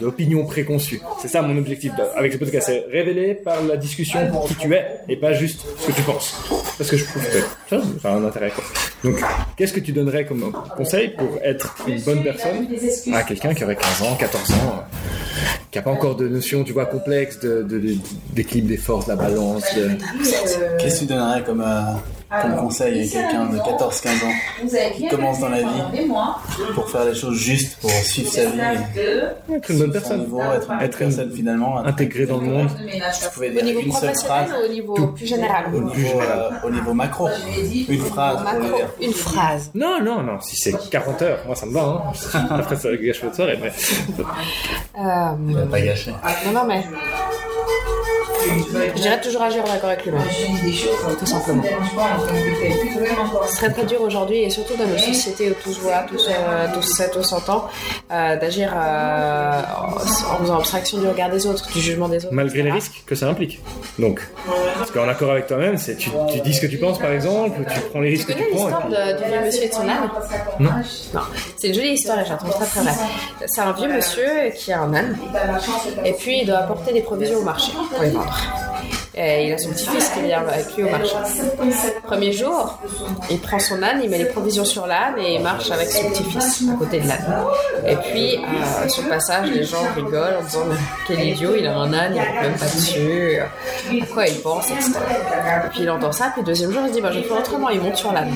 [0.00, 1.00] d'opinion préconçue.
[1.20, 5.00] C'est ça mon objectif avec ce podcast, c'est révéler par la discussion qui tu es
[5.08, 6.34] et pas juste ce que tu penses.
[6.78, 7.38] Parce que je trouve que
[7.68, 8.52] ça, a un intérêt.
[9.04, 9.20] Donc,
[9.56, 12.66] qu'est-ce que tu donnerais comme conseil pour être une bonne personne
[13.12, 14.84] à quelqu'un qui aurait 15 ans, 14 ans,
[15.70, 17.96] qui n'a pas encore de notion, tu vois, complexe de, de- de-
[18.32, 19.90] d'équilibre des forces, de la balance, de...
[20.78, 21.82] Qu'est-ce que tu donnerais comme, euh,
[22.42, 26.08] comme conseil à quelqu'un de 14-15 ans qui commence dans la vie
[26.74, 28.60] pour faire les choses justes, pour suivre sa vie,
[29.54, 30.20] être une bonne son personne.
[30.20, 32.68] niveau, être une Être une- personne finalement Intégré dans le monde.
[32.70, 36.50] Tu pouvais Au dire niveau une seule phrase au niveau plus général au niveau, euh,
[36.64, 37.28] au niveau macro.
[37.28, 38.38] Phrase
[39.00, 39.70] une phrase.
[39.74, 42.12] Non, non, non, si c'est 40 heures, moi ça me va.
[42.34, 42.46] Hein.
[42.50, 43.72] Après, ça gâche votre soirée, mais...
[44.98, 46.12] Euh, Pas gâché.
[46.46, 46.82] non, non, mais.
[48.96, 50.22] Je dirais toujours agir en accord avec l'humain.
[51.18, 51.62] Tout simplement.
[53.46, 56.66] C'est très très dur aujourd'hui et surtout dans nos sociétés où tous voilà, tous, euh,
[56.72, 57.68] tous, sait, tous s'entend,
[58.10, 62.32] euh, d'agir euh, en, en faisant abstraction du regard des autres, du jugement des autres.
[62.32, 63.60] Malgré les risques que ça implique.
[63.98, 64.20] Donc,
[64.78, 67.60] parce qu'en accord avec toi-même, c'est tu, tu dis ce que tu penses par exemple,
[67.60, 68.68] ou tu prends les Tu risques que tu prends.
[68.68, 70.10] et l'histoire puis- de- du vieux monsieur et de son âne
[70.60, 70.70] Non.
[71.14, 71.20] Non.
[71.56, 72.92] C'est une jolie histoire je la trouve très très vraie.
[73.46, 75.18] C'est un vieux monsieur qui a un âne
[76.04, 78.36] et puis il doit apporter des provisions au marché vendre.
[79.20, 81.16] Et il a son petit-fils qui vient avec lui au marché.
[82.04, 82.78] Premier jour,
[83.28, 86.08] il prend son âne, il met les provisions sur l'âne et il marche avec son
[86.10, 87.44] petit-fils à côté de l'âne.
[87.84, 90.64] Et puis, euh, sur le passage, les gens rigolent en disant
[91.08, 94.70] Quel idiot, il a un âne, il ne même pas dessus, à quoi il pense,
[94.70, 94.92] etc.
[95.64, 97.38] Et puis il entend ça, puis le deuxième jour, il se dit bah, Je faire
[97.38, 98.32] autrement, il monte sur l'âne.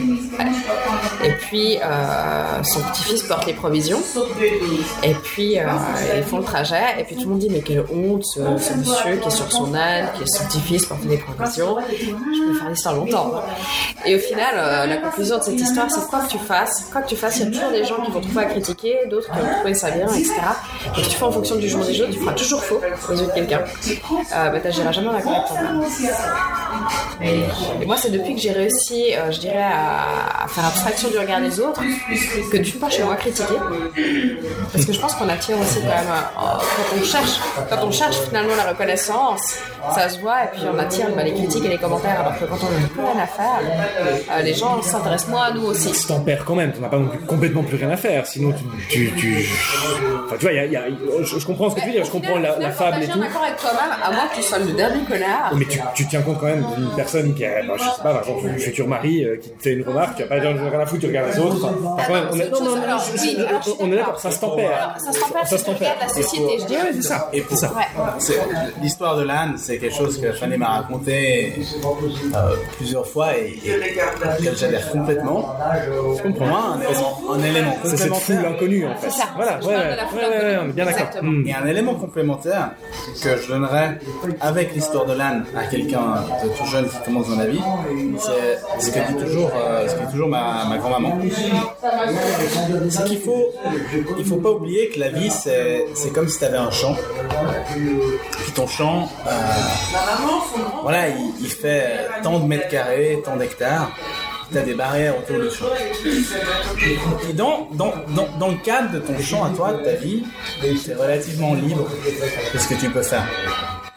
[1.24, 4.00] Et puis, euh, son petit-fils porte les provisions.
[5.04, 5.62] Et puis, euh,
[6.16, 6.98] ils font le trajet.
[6.98, 9.52] Et puis, tout le monde dit Mais quelle honte, ce, ce monsieur qui est sur
[9.52, 11.76] son âne, qui est son petit-fils porte des provisions.
[11.90, 13.32] Je peux faire l'histoire longtemps.
[13.36, 13.40] hein.
[14.04, 16.88] Et au final, euh, la conclusion de cette histoire, c'est quoi que tu fasses.
[16.92, 18.98] Quoi que tu fasses, il y a toujours des gens qui vont trouver à critiquer,
[19.10, 20.34] d'autres qui vont trouver ça bien, etc.
[20.98, 23.12] Et si tu fais en fonction du jugement des autres, tu feras toujours faux aux
[23.14, 23.60] yeux de quelqu'un.
[24.34, 25.82] Euh, bah, t'agiras jamais toi-même.
[27.22, 27.40] Et,
[27.82, 31.18] et moi, c'est depuis que j'ai réussi, euh, je dirais, à, à faire abstraction du
[31.18, 31.80] regard des autres,
[32.50, 33.54] que d'une part, je suis moins critiquée.
[34.72, 37.30] Parce que je pense qu'on attire aussi quand même, euh, quand on cherche,
[37.70, 39.56] quand on cherche finalement la reconnaissance,
[39.94, 42.44] ça se voit, et puis on attire bah, les critiques et les commentaires, alors que
[42.44, 43.60] quand on n'a plus rien à faire,
[44.38, 45.90] euh, les gens s'intéressent moins à nous aussi.
[45.92, 48.26] Tu t'en perds quand même, tu n'as pas non plus complètement plus rien à faire,
[48.26, 48.64] sinon tu...
[48.88, 49.46] tu, tu...
[50.26, 50.82] Enfin, tu vois, il y a- y a-
[51.22, 53.06] je, je comprends ce que tu veux dire, je comprends la, la fable et Je
[53.06, 53.12] tout.
[53.12, 55.52] suis d'accord avec toi-même, à moins que tu sois le dernier connard.
[55.54, 58.12] Mais tu, tu tiens compte quand même d'une personne qui a, bah, je sais pas,
[58.14, 60.50] par exemple, une future mari euh, qui te fait une remarque, tu vas pas dire
[60.50, 61.56] rien à foutre, tu regardes les autres.
[61.64, 64.20] Enfin, enfin, quand même, on est, non, non, non, je- je- je on est d'accord,
[64.20, 64.94] ça se tempère.
[64.98, 66.82] Ça se tempère, Ça se de la société, je dirais.
[66.82, 67.28] Ouais, c'est ça.
[67.32, 67.66] Et pour C'est
[68.34, 68.44] ça.
[68.80, 71.54] L'histoire de l'âne, c'est quelque chose que Fanny m'a raconté
[72.34, 75.54] euh, plusieurs fois et, et que j'adhère complètement.
[76.24, 79.10] Je moi, un élément, un élément C'est cette foule inconnue en fait.
[79.10, 79.24] Ça.
[79.36, 81.22] Voilà, ouais, ouais, ouais, on est bien d'accord.
[81.22, 81.46] Hmm.
[81.46, 82.70] Et un élément complémentaire
[83.22, 83.98] que je donnerais
[84.40, 87.62] avec l'histoire de l'âne à quelqu'un de tout jeune qui commence dans la vie,
[88.18, 91.18] c'est ce que dit toujours, euh, ce que dit toujours ma, ma grand-maman.
[92.90, 93.52] C'est qu'il faut,
[94.18, 96.96] il faut pas oublier que la vie c'est, c'est comme si tu avais un champ.
[97.72, 99.30] Puis ton champ, euh,
[100.82, 103.90] voilà, il, il fait tant de mètres carrés, tant d'hectares.
[104.50, 105.64] Tu as des barrières autour du champ.
[107.28, 110.24] Et dans, dans, dans, dans le cadre de ton champ à toi, de ta vie,
[110.60, 111.88] tu es relativement libre
[112.52, 113.26] de ce que tu peux faire.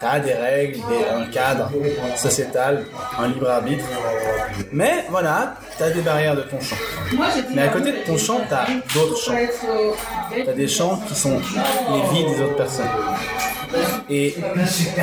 [0.00, 1.70] Tu as des règles, des- un cadre
[2.16, 2.84] sociétal,
[3.18, 3.84] un libre arbitre.
[4.72, 6.76] Mais voilà, tu as des barrières de ton champ.
[7.54, 9.32] Mais à côté de ton champ, tu as d'autres champs.
[10.44, 12.84] Tu as des champs qui sont les vies des autres personnes.
[14.08, 14.36] Et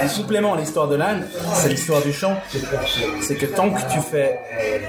[0.01, 2.35] un supplément à l'histoire de l'âne, c'est l'histoire du champ.
[3.21, 4.39] C'est que tant que tu fais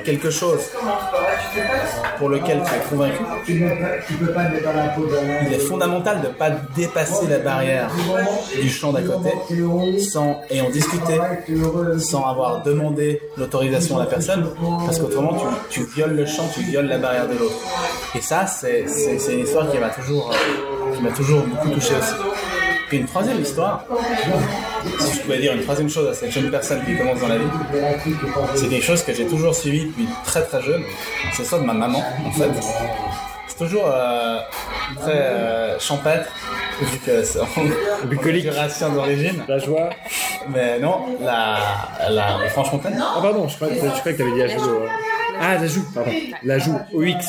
[0.04, 0.60] quelque chose
[2.18, 3.62] pour lequel tu es convaincu, il
[5.52, 7.90] est fondamental de ne pas dépasser la barrière
[8.60, 9.30] du champ d'à côté
[10.00, 11.18] sans ayant discuté,
[11.98, 14.48] sans avoir demandé l'autorisation à la personne,
[14.86, 15.36] parce qu'autrement
[15.70, 17.54] tu, tu violes le champ, tu violes la barrière de l'autre.
[18.14, 18.84] Et ça, c'est
[19.32, 20.30] une histoire qui m'a toujours,
[20.94, 22.14] qui m'a toujours beaucoup touché aussi.
[22.88, 23.84] Puis une troisième histoire,
[25.00, 27.38] si je pouvais dire une troisième chose à cette jeune personne qui commence dans la
[27.38, 27.46] vie,
[28.54, 30.82] c'est quelque chose que j'ai toujours suivi depuis très très jeune.
[31.32, 32.50] C'est ça de ma maman, en fait.
[33.46, 34.40] C'est toujours euh,
[35.00, 36.28] très euh, champêtre,
[36.80, 39.44] vu que c'est en d'origine.
[39.48, 39.90] La joie.
[40.48, 41.58] Mais non, la,
[42.10, 42.98] la, la Franche-Montagne.
[43.00, 44.80] Ah pardon, je croyais, je croyais que t'avais dit la joue.
[45.40, 46.10] Ah, la joue, pardon.
[46.42, 47.26] La joue, OX.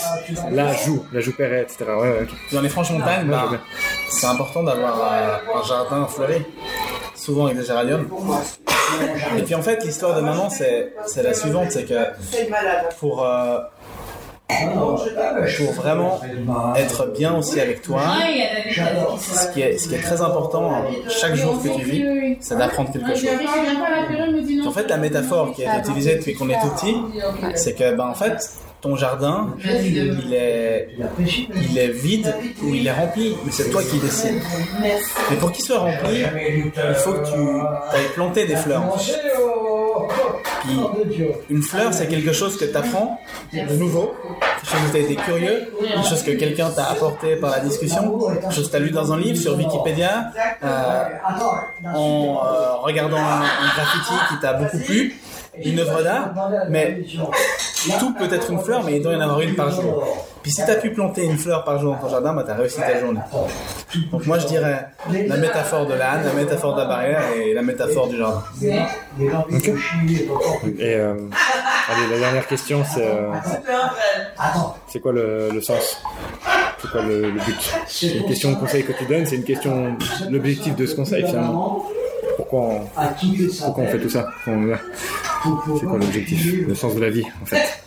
[0.52, 1.86] La joue, la joue Perret, etc.
[1.88, 2.30] Ouais, ouais, ok.
[2.54, 3.62] Dans les Franches-Montagnes, Ouais, bah, je vois bien.
[4.10, 6.46] c'est important d'avoir euh, un jardin fleuri,
[7.16, 8.08] souvent avec des géraniums.
[9.38, 12.06] Et puis en fait, l'histoire de maman, c'est c'est la suivante, c'est que
[13.00, 13.60] pour, euh,
[14.48, 16.22] pour vraiment
[16.76, 18.02] être bien aussi avec toi,
[19.20, 22.92] ce qui est, ce qui est très important chaque jour que tu vis, c'est d'apprendre
[22.92, 23.30] quelque chose.
[24.66, 26.96] En fait, la métaphore qui été utilisée depuis qu'on est tout petit,
[27.56, 28.38] c'est que, ben, en fait,
[28.82, 30.90] ton jardin, il est,
[31.70, 34.42] il est vide ou il est rempli, mais c'est toi qui décides.
[35.32, 38.84] Mais pour qu'il soit rempli, il faut que tu ailles planter des fleurs.
[41.50, 43.20] Une fleur, c'est quelque chose que tu apprends
[43.54, 47.36] de nouveau, quelque chose que tu as été curieux, quelque chose que quelqu'un t'a apporté
[47.36, 50.32] par la discussion, quelque chose que tu as lu dans un livre sur Wikipédia,
[50.64, 51.04] euh,
[51.94, 53.42] en euh, regardant un
[53.76, 55.16] graffiti qui t'a beaucoup plu,
[55.64, 56.34] une œuvre d'art,
[56.70, 57.04] mais
[58.00, 60.04] tout peut être une fleur, mais il doit y en avoir une par jour.
[60.42, 62.52] Puis si tu as pu planter une fleur par jour dans ton jardin, bah, tu
[62.52, 63.20] as réussi ta journée.
[64.12, 67.62] Donc moi je dirais la métaphore de l'âne, la métaphore de la barrière et la
[67.64, 68.44] métaphore du jardin.
[68.62, 68.80] Et
[70.96, 71.14] euh,
[71.90, 73.32] allez, la dernière question, c'est euh,
[74.88, 76.02] c'est quoi le, le sens?
[76.82, 77.74] C'est quoi le, le but?
[77.88, 79.96] C'est une question de conseil que tu donnes, c'est une question,
[80.30, 81.86] l'objectif de ce conseil finalement.
[82.36, 82.80] Pourquoi on,
[83.62, 87.82] pourquoi on fait tout ça C'est quoi l'objectif Le sens de la vie, en fait.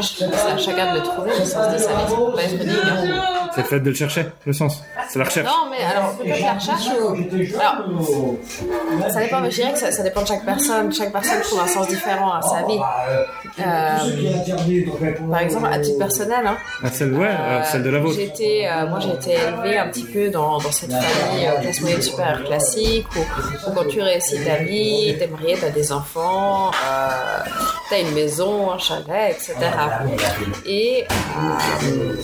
[0.00, 2.10] C'est à chacun de le trouver, le sens de sa vie.
[2.10, 3.37] Ça peut pas être unique.
[3.54, 4.82] C'est le fait de le chercher, le sens.
[5.08, 5.46] C'est la recherche.
[5.48, 7.16] Non, mais alors, peut-être la recherche ou.
[7.58, 10.92] Alors, ça dépend, mais je dirais que ça, ça dépend de chaque personne.
[10.92, 12.78] Chaque personne trouve un sens différent à sa vie.
[13.60, 13.94] Euh,
[15.30, 18.18] par exemple, à titre personnel, hein, Ah, celle, ouais, euh, celle de la vôtre.
[18.18, 22.02] Euh, moi, j'ai été élevée un petit peu dans, dans cette famille euh, classe moyenne
[22.02, 27.08] supérieure classique où, où quand tu réussis ta vie, t'es marié, t'as des enfants, euh,
[27.90, 29.54] t'as une maison, un chalet, etc.
[30.66, 32.14] Et euh,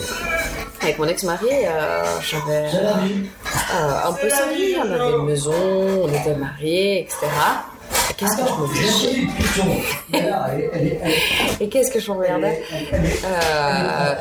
[0.85, 4.75] avec mon ex-mari, euh, j'avais euh, un peu vie.
[4.77, 5.53] On avait une maison,
[6.03, 7.27] on était mariés, etc.
[8.17, 9.27] Qu'est-ce que je me fichais
[11.59, 12.61] Et qu'est-ce que je m'emmerdais
[13.25, 14.13] euh,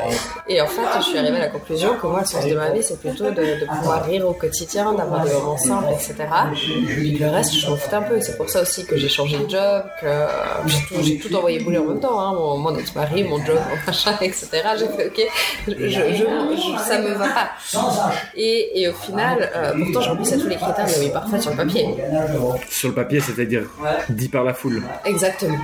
[0.48, 2.70] Et en fait, je suis arrivée à la conclusion que moi, le sens de ma
[2.70, 3.30] vie, c'est plutôt de,
[3.60, 6.14] de pouvoir rire au quotidien, d'avoir des moments simples, etc.
[6.52, 8.20] Le reste, je m'en foutais un peu.
[8.20, 10.26] C'est pour ça aussi que j'ai changé de job, que euh,
[11.02, 12.18] j'ai tout, envoyé bouler en même temps.
[12.20, 14.48] Hein, mon, mon ex-mari, mon job, mon machin, etc.
[14.78, 15.20] J'ai fait, ok,
[15.68, 17.50] je, je, je- ça me va pas.
[18.34, 21.42] Et, et au final, euh, pourtant, je remplissais tous les critères de la vie parfaite
[21.42, 21.86] sur le papier.
[22.70, 23.62] Sur le papier, c'est-à-dire
[24.08, 24.82] dit par la foule.
[25.04, 25.58] Exactement.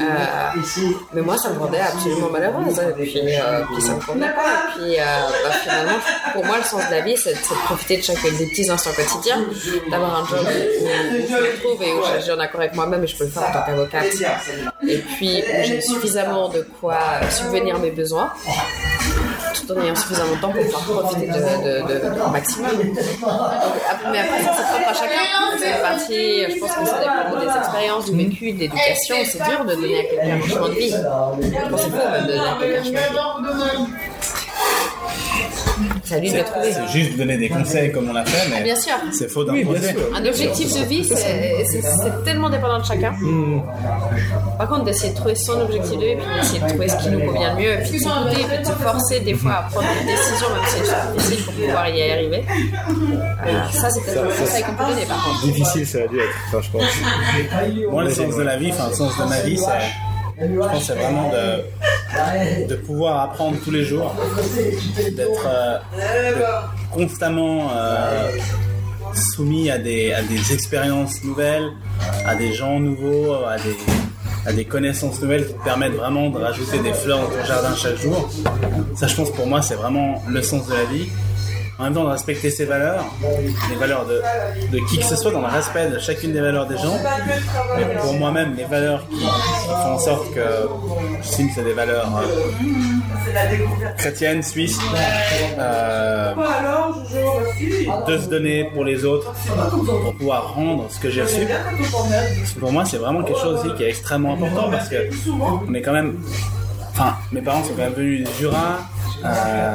[0.00, 0.60] Euh,
[1.12, 2.78] mais moi, ça me rendait absolument malheureuse.
[2.80, 2.88] hein.
[2.98, 4.42] Et puis, euh, puis ça me convenait pas.
[4.42, 5.04] Et puis, euh,
[5.44, 5.98] bah, finalement,
[6.32, 8.70] pour moi, le sens de la vie, c'est c'est de profiter de chaque des petits
[8.70, 9.44] instants quotidiens,
[9.90, 13.02] d'avoir un job où, où je me trouve et où j'ai un accord avec moi-même
[13.02, 14.06] et je peux le faire en tant qu'avocate.
[14.88, 16.98] Et puis, où j'ai suffisamment de quoi
[17.30, 18.32] subvenir mes besoins
[19.54, 22.70] tout en ayant suffisamment de temps pour pouvoir profiter de, de, de, au maximum.
[22.72, 22.98] Donc,
[23.90, 25.58] après- mais après, ça, c'est propre à chacun.
[25.58, 29.16] Ça fait partie, je pense que ça dépend des expériences, du vécu, de l'éducation.
[29.24, 30.90] C'est dur de donner à quelqu'un un chemin de vie.
[30.90, 33.00] C'est faux de donner à quelqu'un un chemin
[33.42, 33.94] de vie.
[36.04, 36.72] C'est à lui de le trouver.
[36.72, 38.92] C'est juste donner des conseils comme on l'a fait, mais Bien sûr.
[39.12, 39.94] c'est faux d'imposer.
[40.14, 41.14] Un objectif de vie, c'est
[41.64, 43.14] c'est- c'est tellement dépendant de chacun.
[44.58, 47.08] Par contre, d'essayer de trouver son objectif de vie, puis d'essayer de trouver ce qui
[47.10, 49.86] nous convient le mieux, puis de s'écouter, puis de se forcer des fois à prendre
[50.00, 52.44] des décisions, même si elles sont difficiles pour pouvoir y arriver.
[53.46, 55.42] Euh, ça, c'est peut-être un conseil qu'on peut donner, par contre.
[55.42, 57.90] Difficile, ça a dû être, enfin, je pense.
[57.90, 59.64] Moi, le sens de la vie, enfin, le sens de ma vie, c'est,
[60.40, 61.30] je pense, c'est vraiment
[62.68, 64.14] de, pouvoir apprendre tous les jours,
[64.96, 65.78] d'être euh,
[66.90, 68.30] constamment euh,
[69.14, 71.70] soumis à des, à des expériences nouvelles,
[72.26, 73.76] à des gens nouveaux, à des,
[74.46, 77.74] à des connaissances nouvelles qui te permettent vraiment de rajouter des fleurs dans ton jardin
[77.76, 78.28] chaque jour.
[78.94, 81.08] Ça, je pense, pour moi, c'est vraiment le sens de la vie.
[81.78, 83.04] En même temps, de respecter ses valeurs,
[83.68, 84.22] les valeurs de,
[84.70, 86.96] de qui que ce soit, dans le respect de chacune des valeurs des gens.
[87.76, 90.40] Mais pour moi-même, les valeurs qui, font en sorte que
[91.22, 94.78] j'estime que c'est des valeurs euh, chrétiennes, suisses,
[95.58, 96.34] euh,
[98.06, 99.32] de se donner pour les autres,
[100.04, 101.40] pour pouvoir rendre ce que j'ai reçu.
[102.60, 105.08] Pour moi, c'est vraiment quelque chose qui est extrêmement important parce que
[105.68, 106.20] on est quand même.
[106.92, 108.78] Enfin, mes parents sont quand même venus du Jura.
[109.24, 109.72] Euh,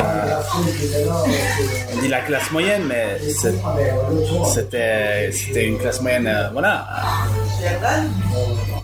[1.95, 3.17] on dit la classe moyenne, mais
[4.45, 6.87] c'était une classe moyenne, euh, voilà.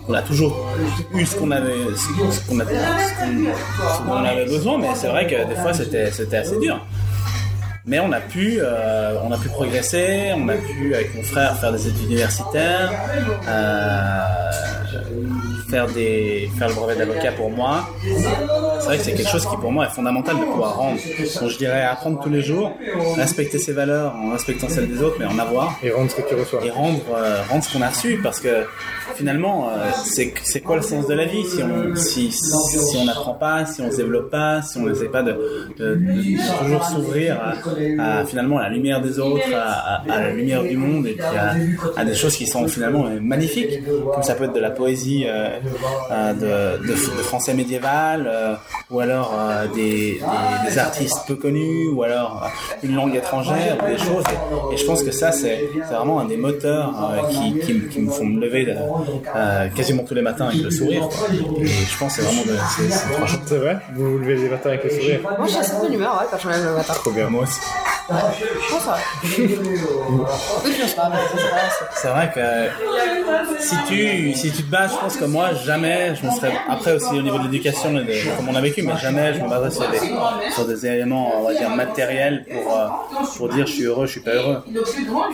[0.08, 0.66] On a toujours
[1.14, 6.36] eu ce qu'on avait, ce qu'on avait, besoin, mais c'est vrai que des fois c'était
[6.36, 6.84] assez dur.
[7.88, 11.56] Mais on a pu, euh, on a pu progresser, on a pu avec mon frère
[11.60, 12.90] faire des études universitaires,
[15.70, 17.88] faire le brevet d'avocat pour moi.
[18.86, 20.96] C'est vrai que c'est quelque chose qui pour moi est fondamental de pouvoir rendre.
[21.40, 22.72] Donc je dirais apprendre tous les jours,
[23.16, 26.28] respecter ses valeurs en respectant celles des autres, mais en avoir Et rendre ce que
[26.28, 26.64] tu reçois.
[26.64, 28.64] et rendre, euh, rendre ce qu'on a reçu parce que
[29.16, 33.34] finalement euh, c'est quoi le sens de la vie si on si, si on n'apprend
[33.34, 35.32] pas si on se développe pas si on n'essaie pas de,
[35.78, 40.20] de- de- de toujours s'ouvrir à, à, finalement la lumière des autres à, à- à
[40.22, 41.24] la lumière du monde et puis
[41.96, 43.80] à, des choses qui sont finalement magnifiques
[44.12, 45.58] comme ça peut être de la poésie euh,
[46.34, 48.30] de, français médiéval
[48.90, 50.20] ou alors euh, des,
[50.64, 54.24] des, des artistes peu connus ou alors euh, une langue étrangère ou des choses
[54.70, 57.72] et, et je pense que ça c'est c'est vraiment un des moteurs euh, qui, qui,
[57.74, 58.76] me- qui me font me lever de-
[59.34, 61.26] euh, quasiment tous les matins avec le sourire quoi.
[61.60, 62.90] et je pense que c'est vraiment de, c'est,
[63.46, 63.78] c'est vrai?
[63.94, 65.20] Vous vous levez les matins avec le sourire?
[65.22, 66.92] Moi, j'ai assez bonne humeur ouais, quand je me lève le matin.
[66.94, 67.28] Trop bien.
[67.28, 67.60] moi aussi
[71.96, 72.40] C'est vrai, que
[73.58, 76.92] si tu si tu te bats je pense que moi jamais je me serais après
[76.92, 77.92] aussi au niveau de l'éducation
[78.36, 79.98] comme on a vécu mais jamais je me baserais sur des
[80.54, 82.86] sur des éléments on va dire matériels pour euh,
[83.36, 84.62] pour dire je suis heureux je suis pas heureux.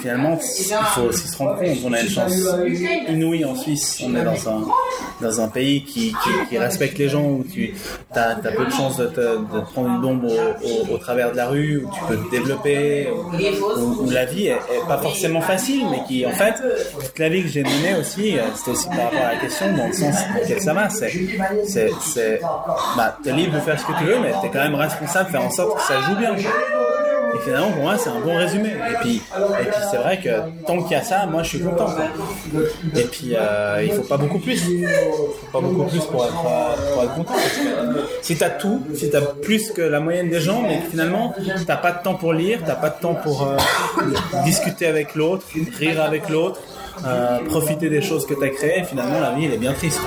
[0.01, 2.32] Finalement il faut aussi se rendre compte on a une chance
[3.09, 4.03] inouïe en Suisse.
[4.05, 4.62] On est dans un
[5.20, 6.12] dans un pays qui,
[6.49, 7.74] qui, respecte les gens où tu
[8.15, 11.90] as, peu de chances de, prendre une bombe au, au travers de la rue où
[11.94, 16.55] tu peux te développer où, la vie est, pas forcément facile mais qui en fait
[17.01, 19.76] toute la vie que j'ai menée aussi euh, c'était aussi par rapport à la question
[19.76, 22.40] dans le sens lequel ça va c'est c'est
[22.97, 25.32] bah t'es libre de faire ce que tu veux mais t'es quand même responsable de
[25.32, 26.34] faire en sorte que ça joue bien
[27.34, 28.70] et finalement, pour moi, c'est un bon résumé.
[28.70, 31.60] Et puis, et puis c'est vrai que tant qu'il y a ça, moi, je suis
[31.60, 31.88] content.
[32.94, 34.60] Et puis, euh, il faut pas beaucoup plus.
[34.68, 37.32] Il faut pas beaucoup plus pour être, content.
[37.32, 41.34] Parce que si t'as tout, si t'as plus que la moyenne des gens, mais finalement,
[41.66, 43.56] t'as pas de temps pour lire, t'as pas de temps pour euh,
[44.44, 45.46] discuter avec l'autre,
[45.78, 46.60] rire avec l'autre,
[47.06, 50.00] euh, profiter des choses que t'as créées, finalement, la vie, elle est bien triste.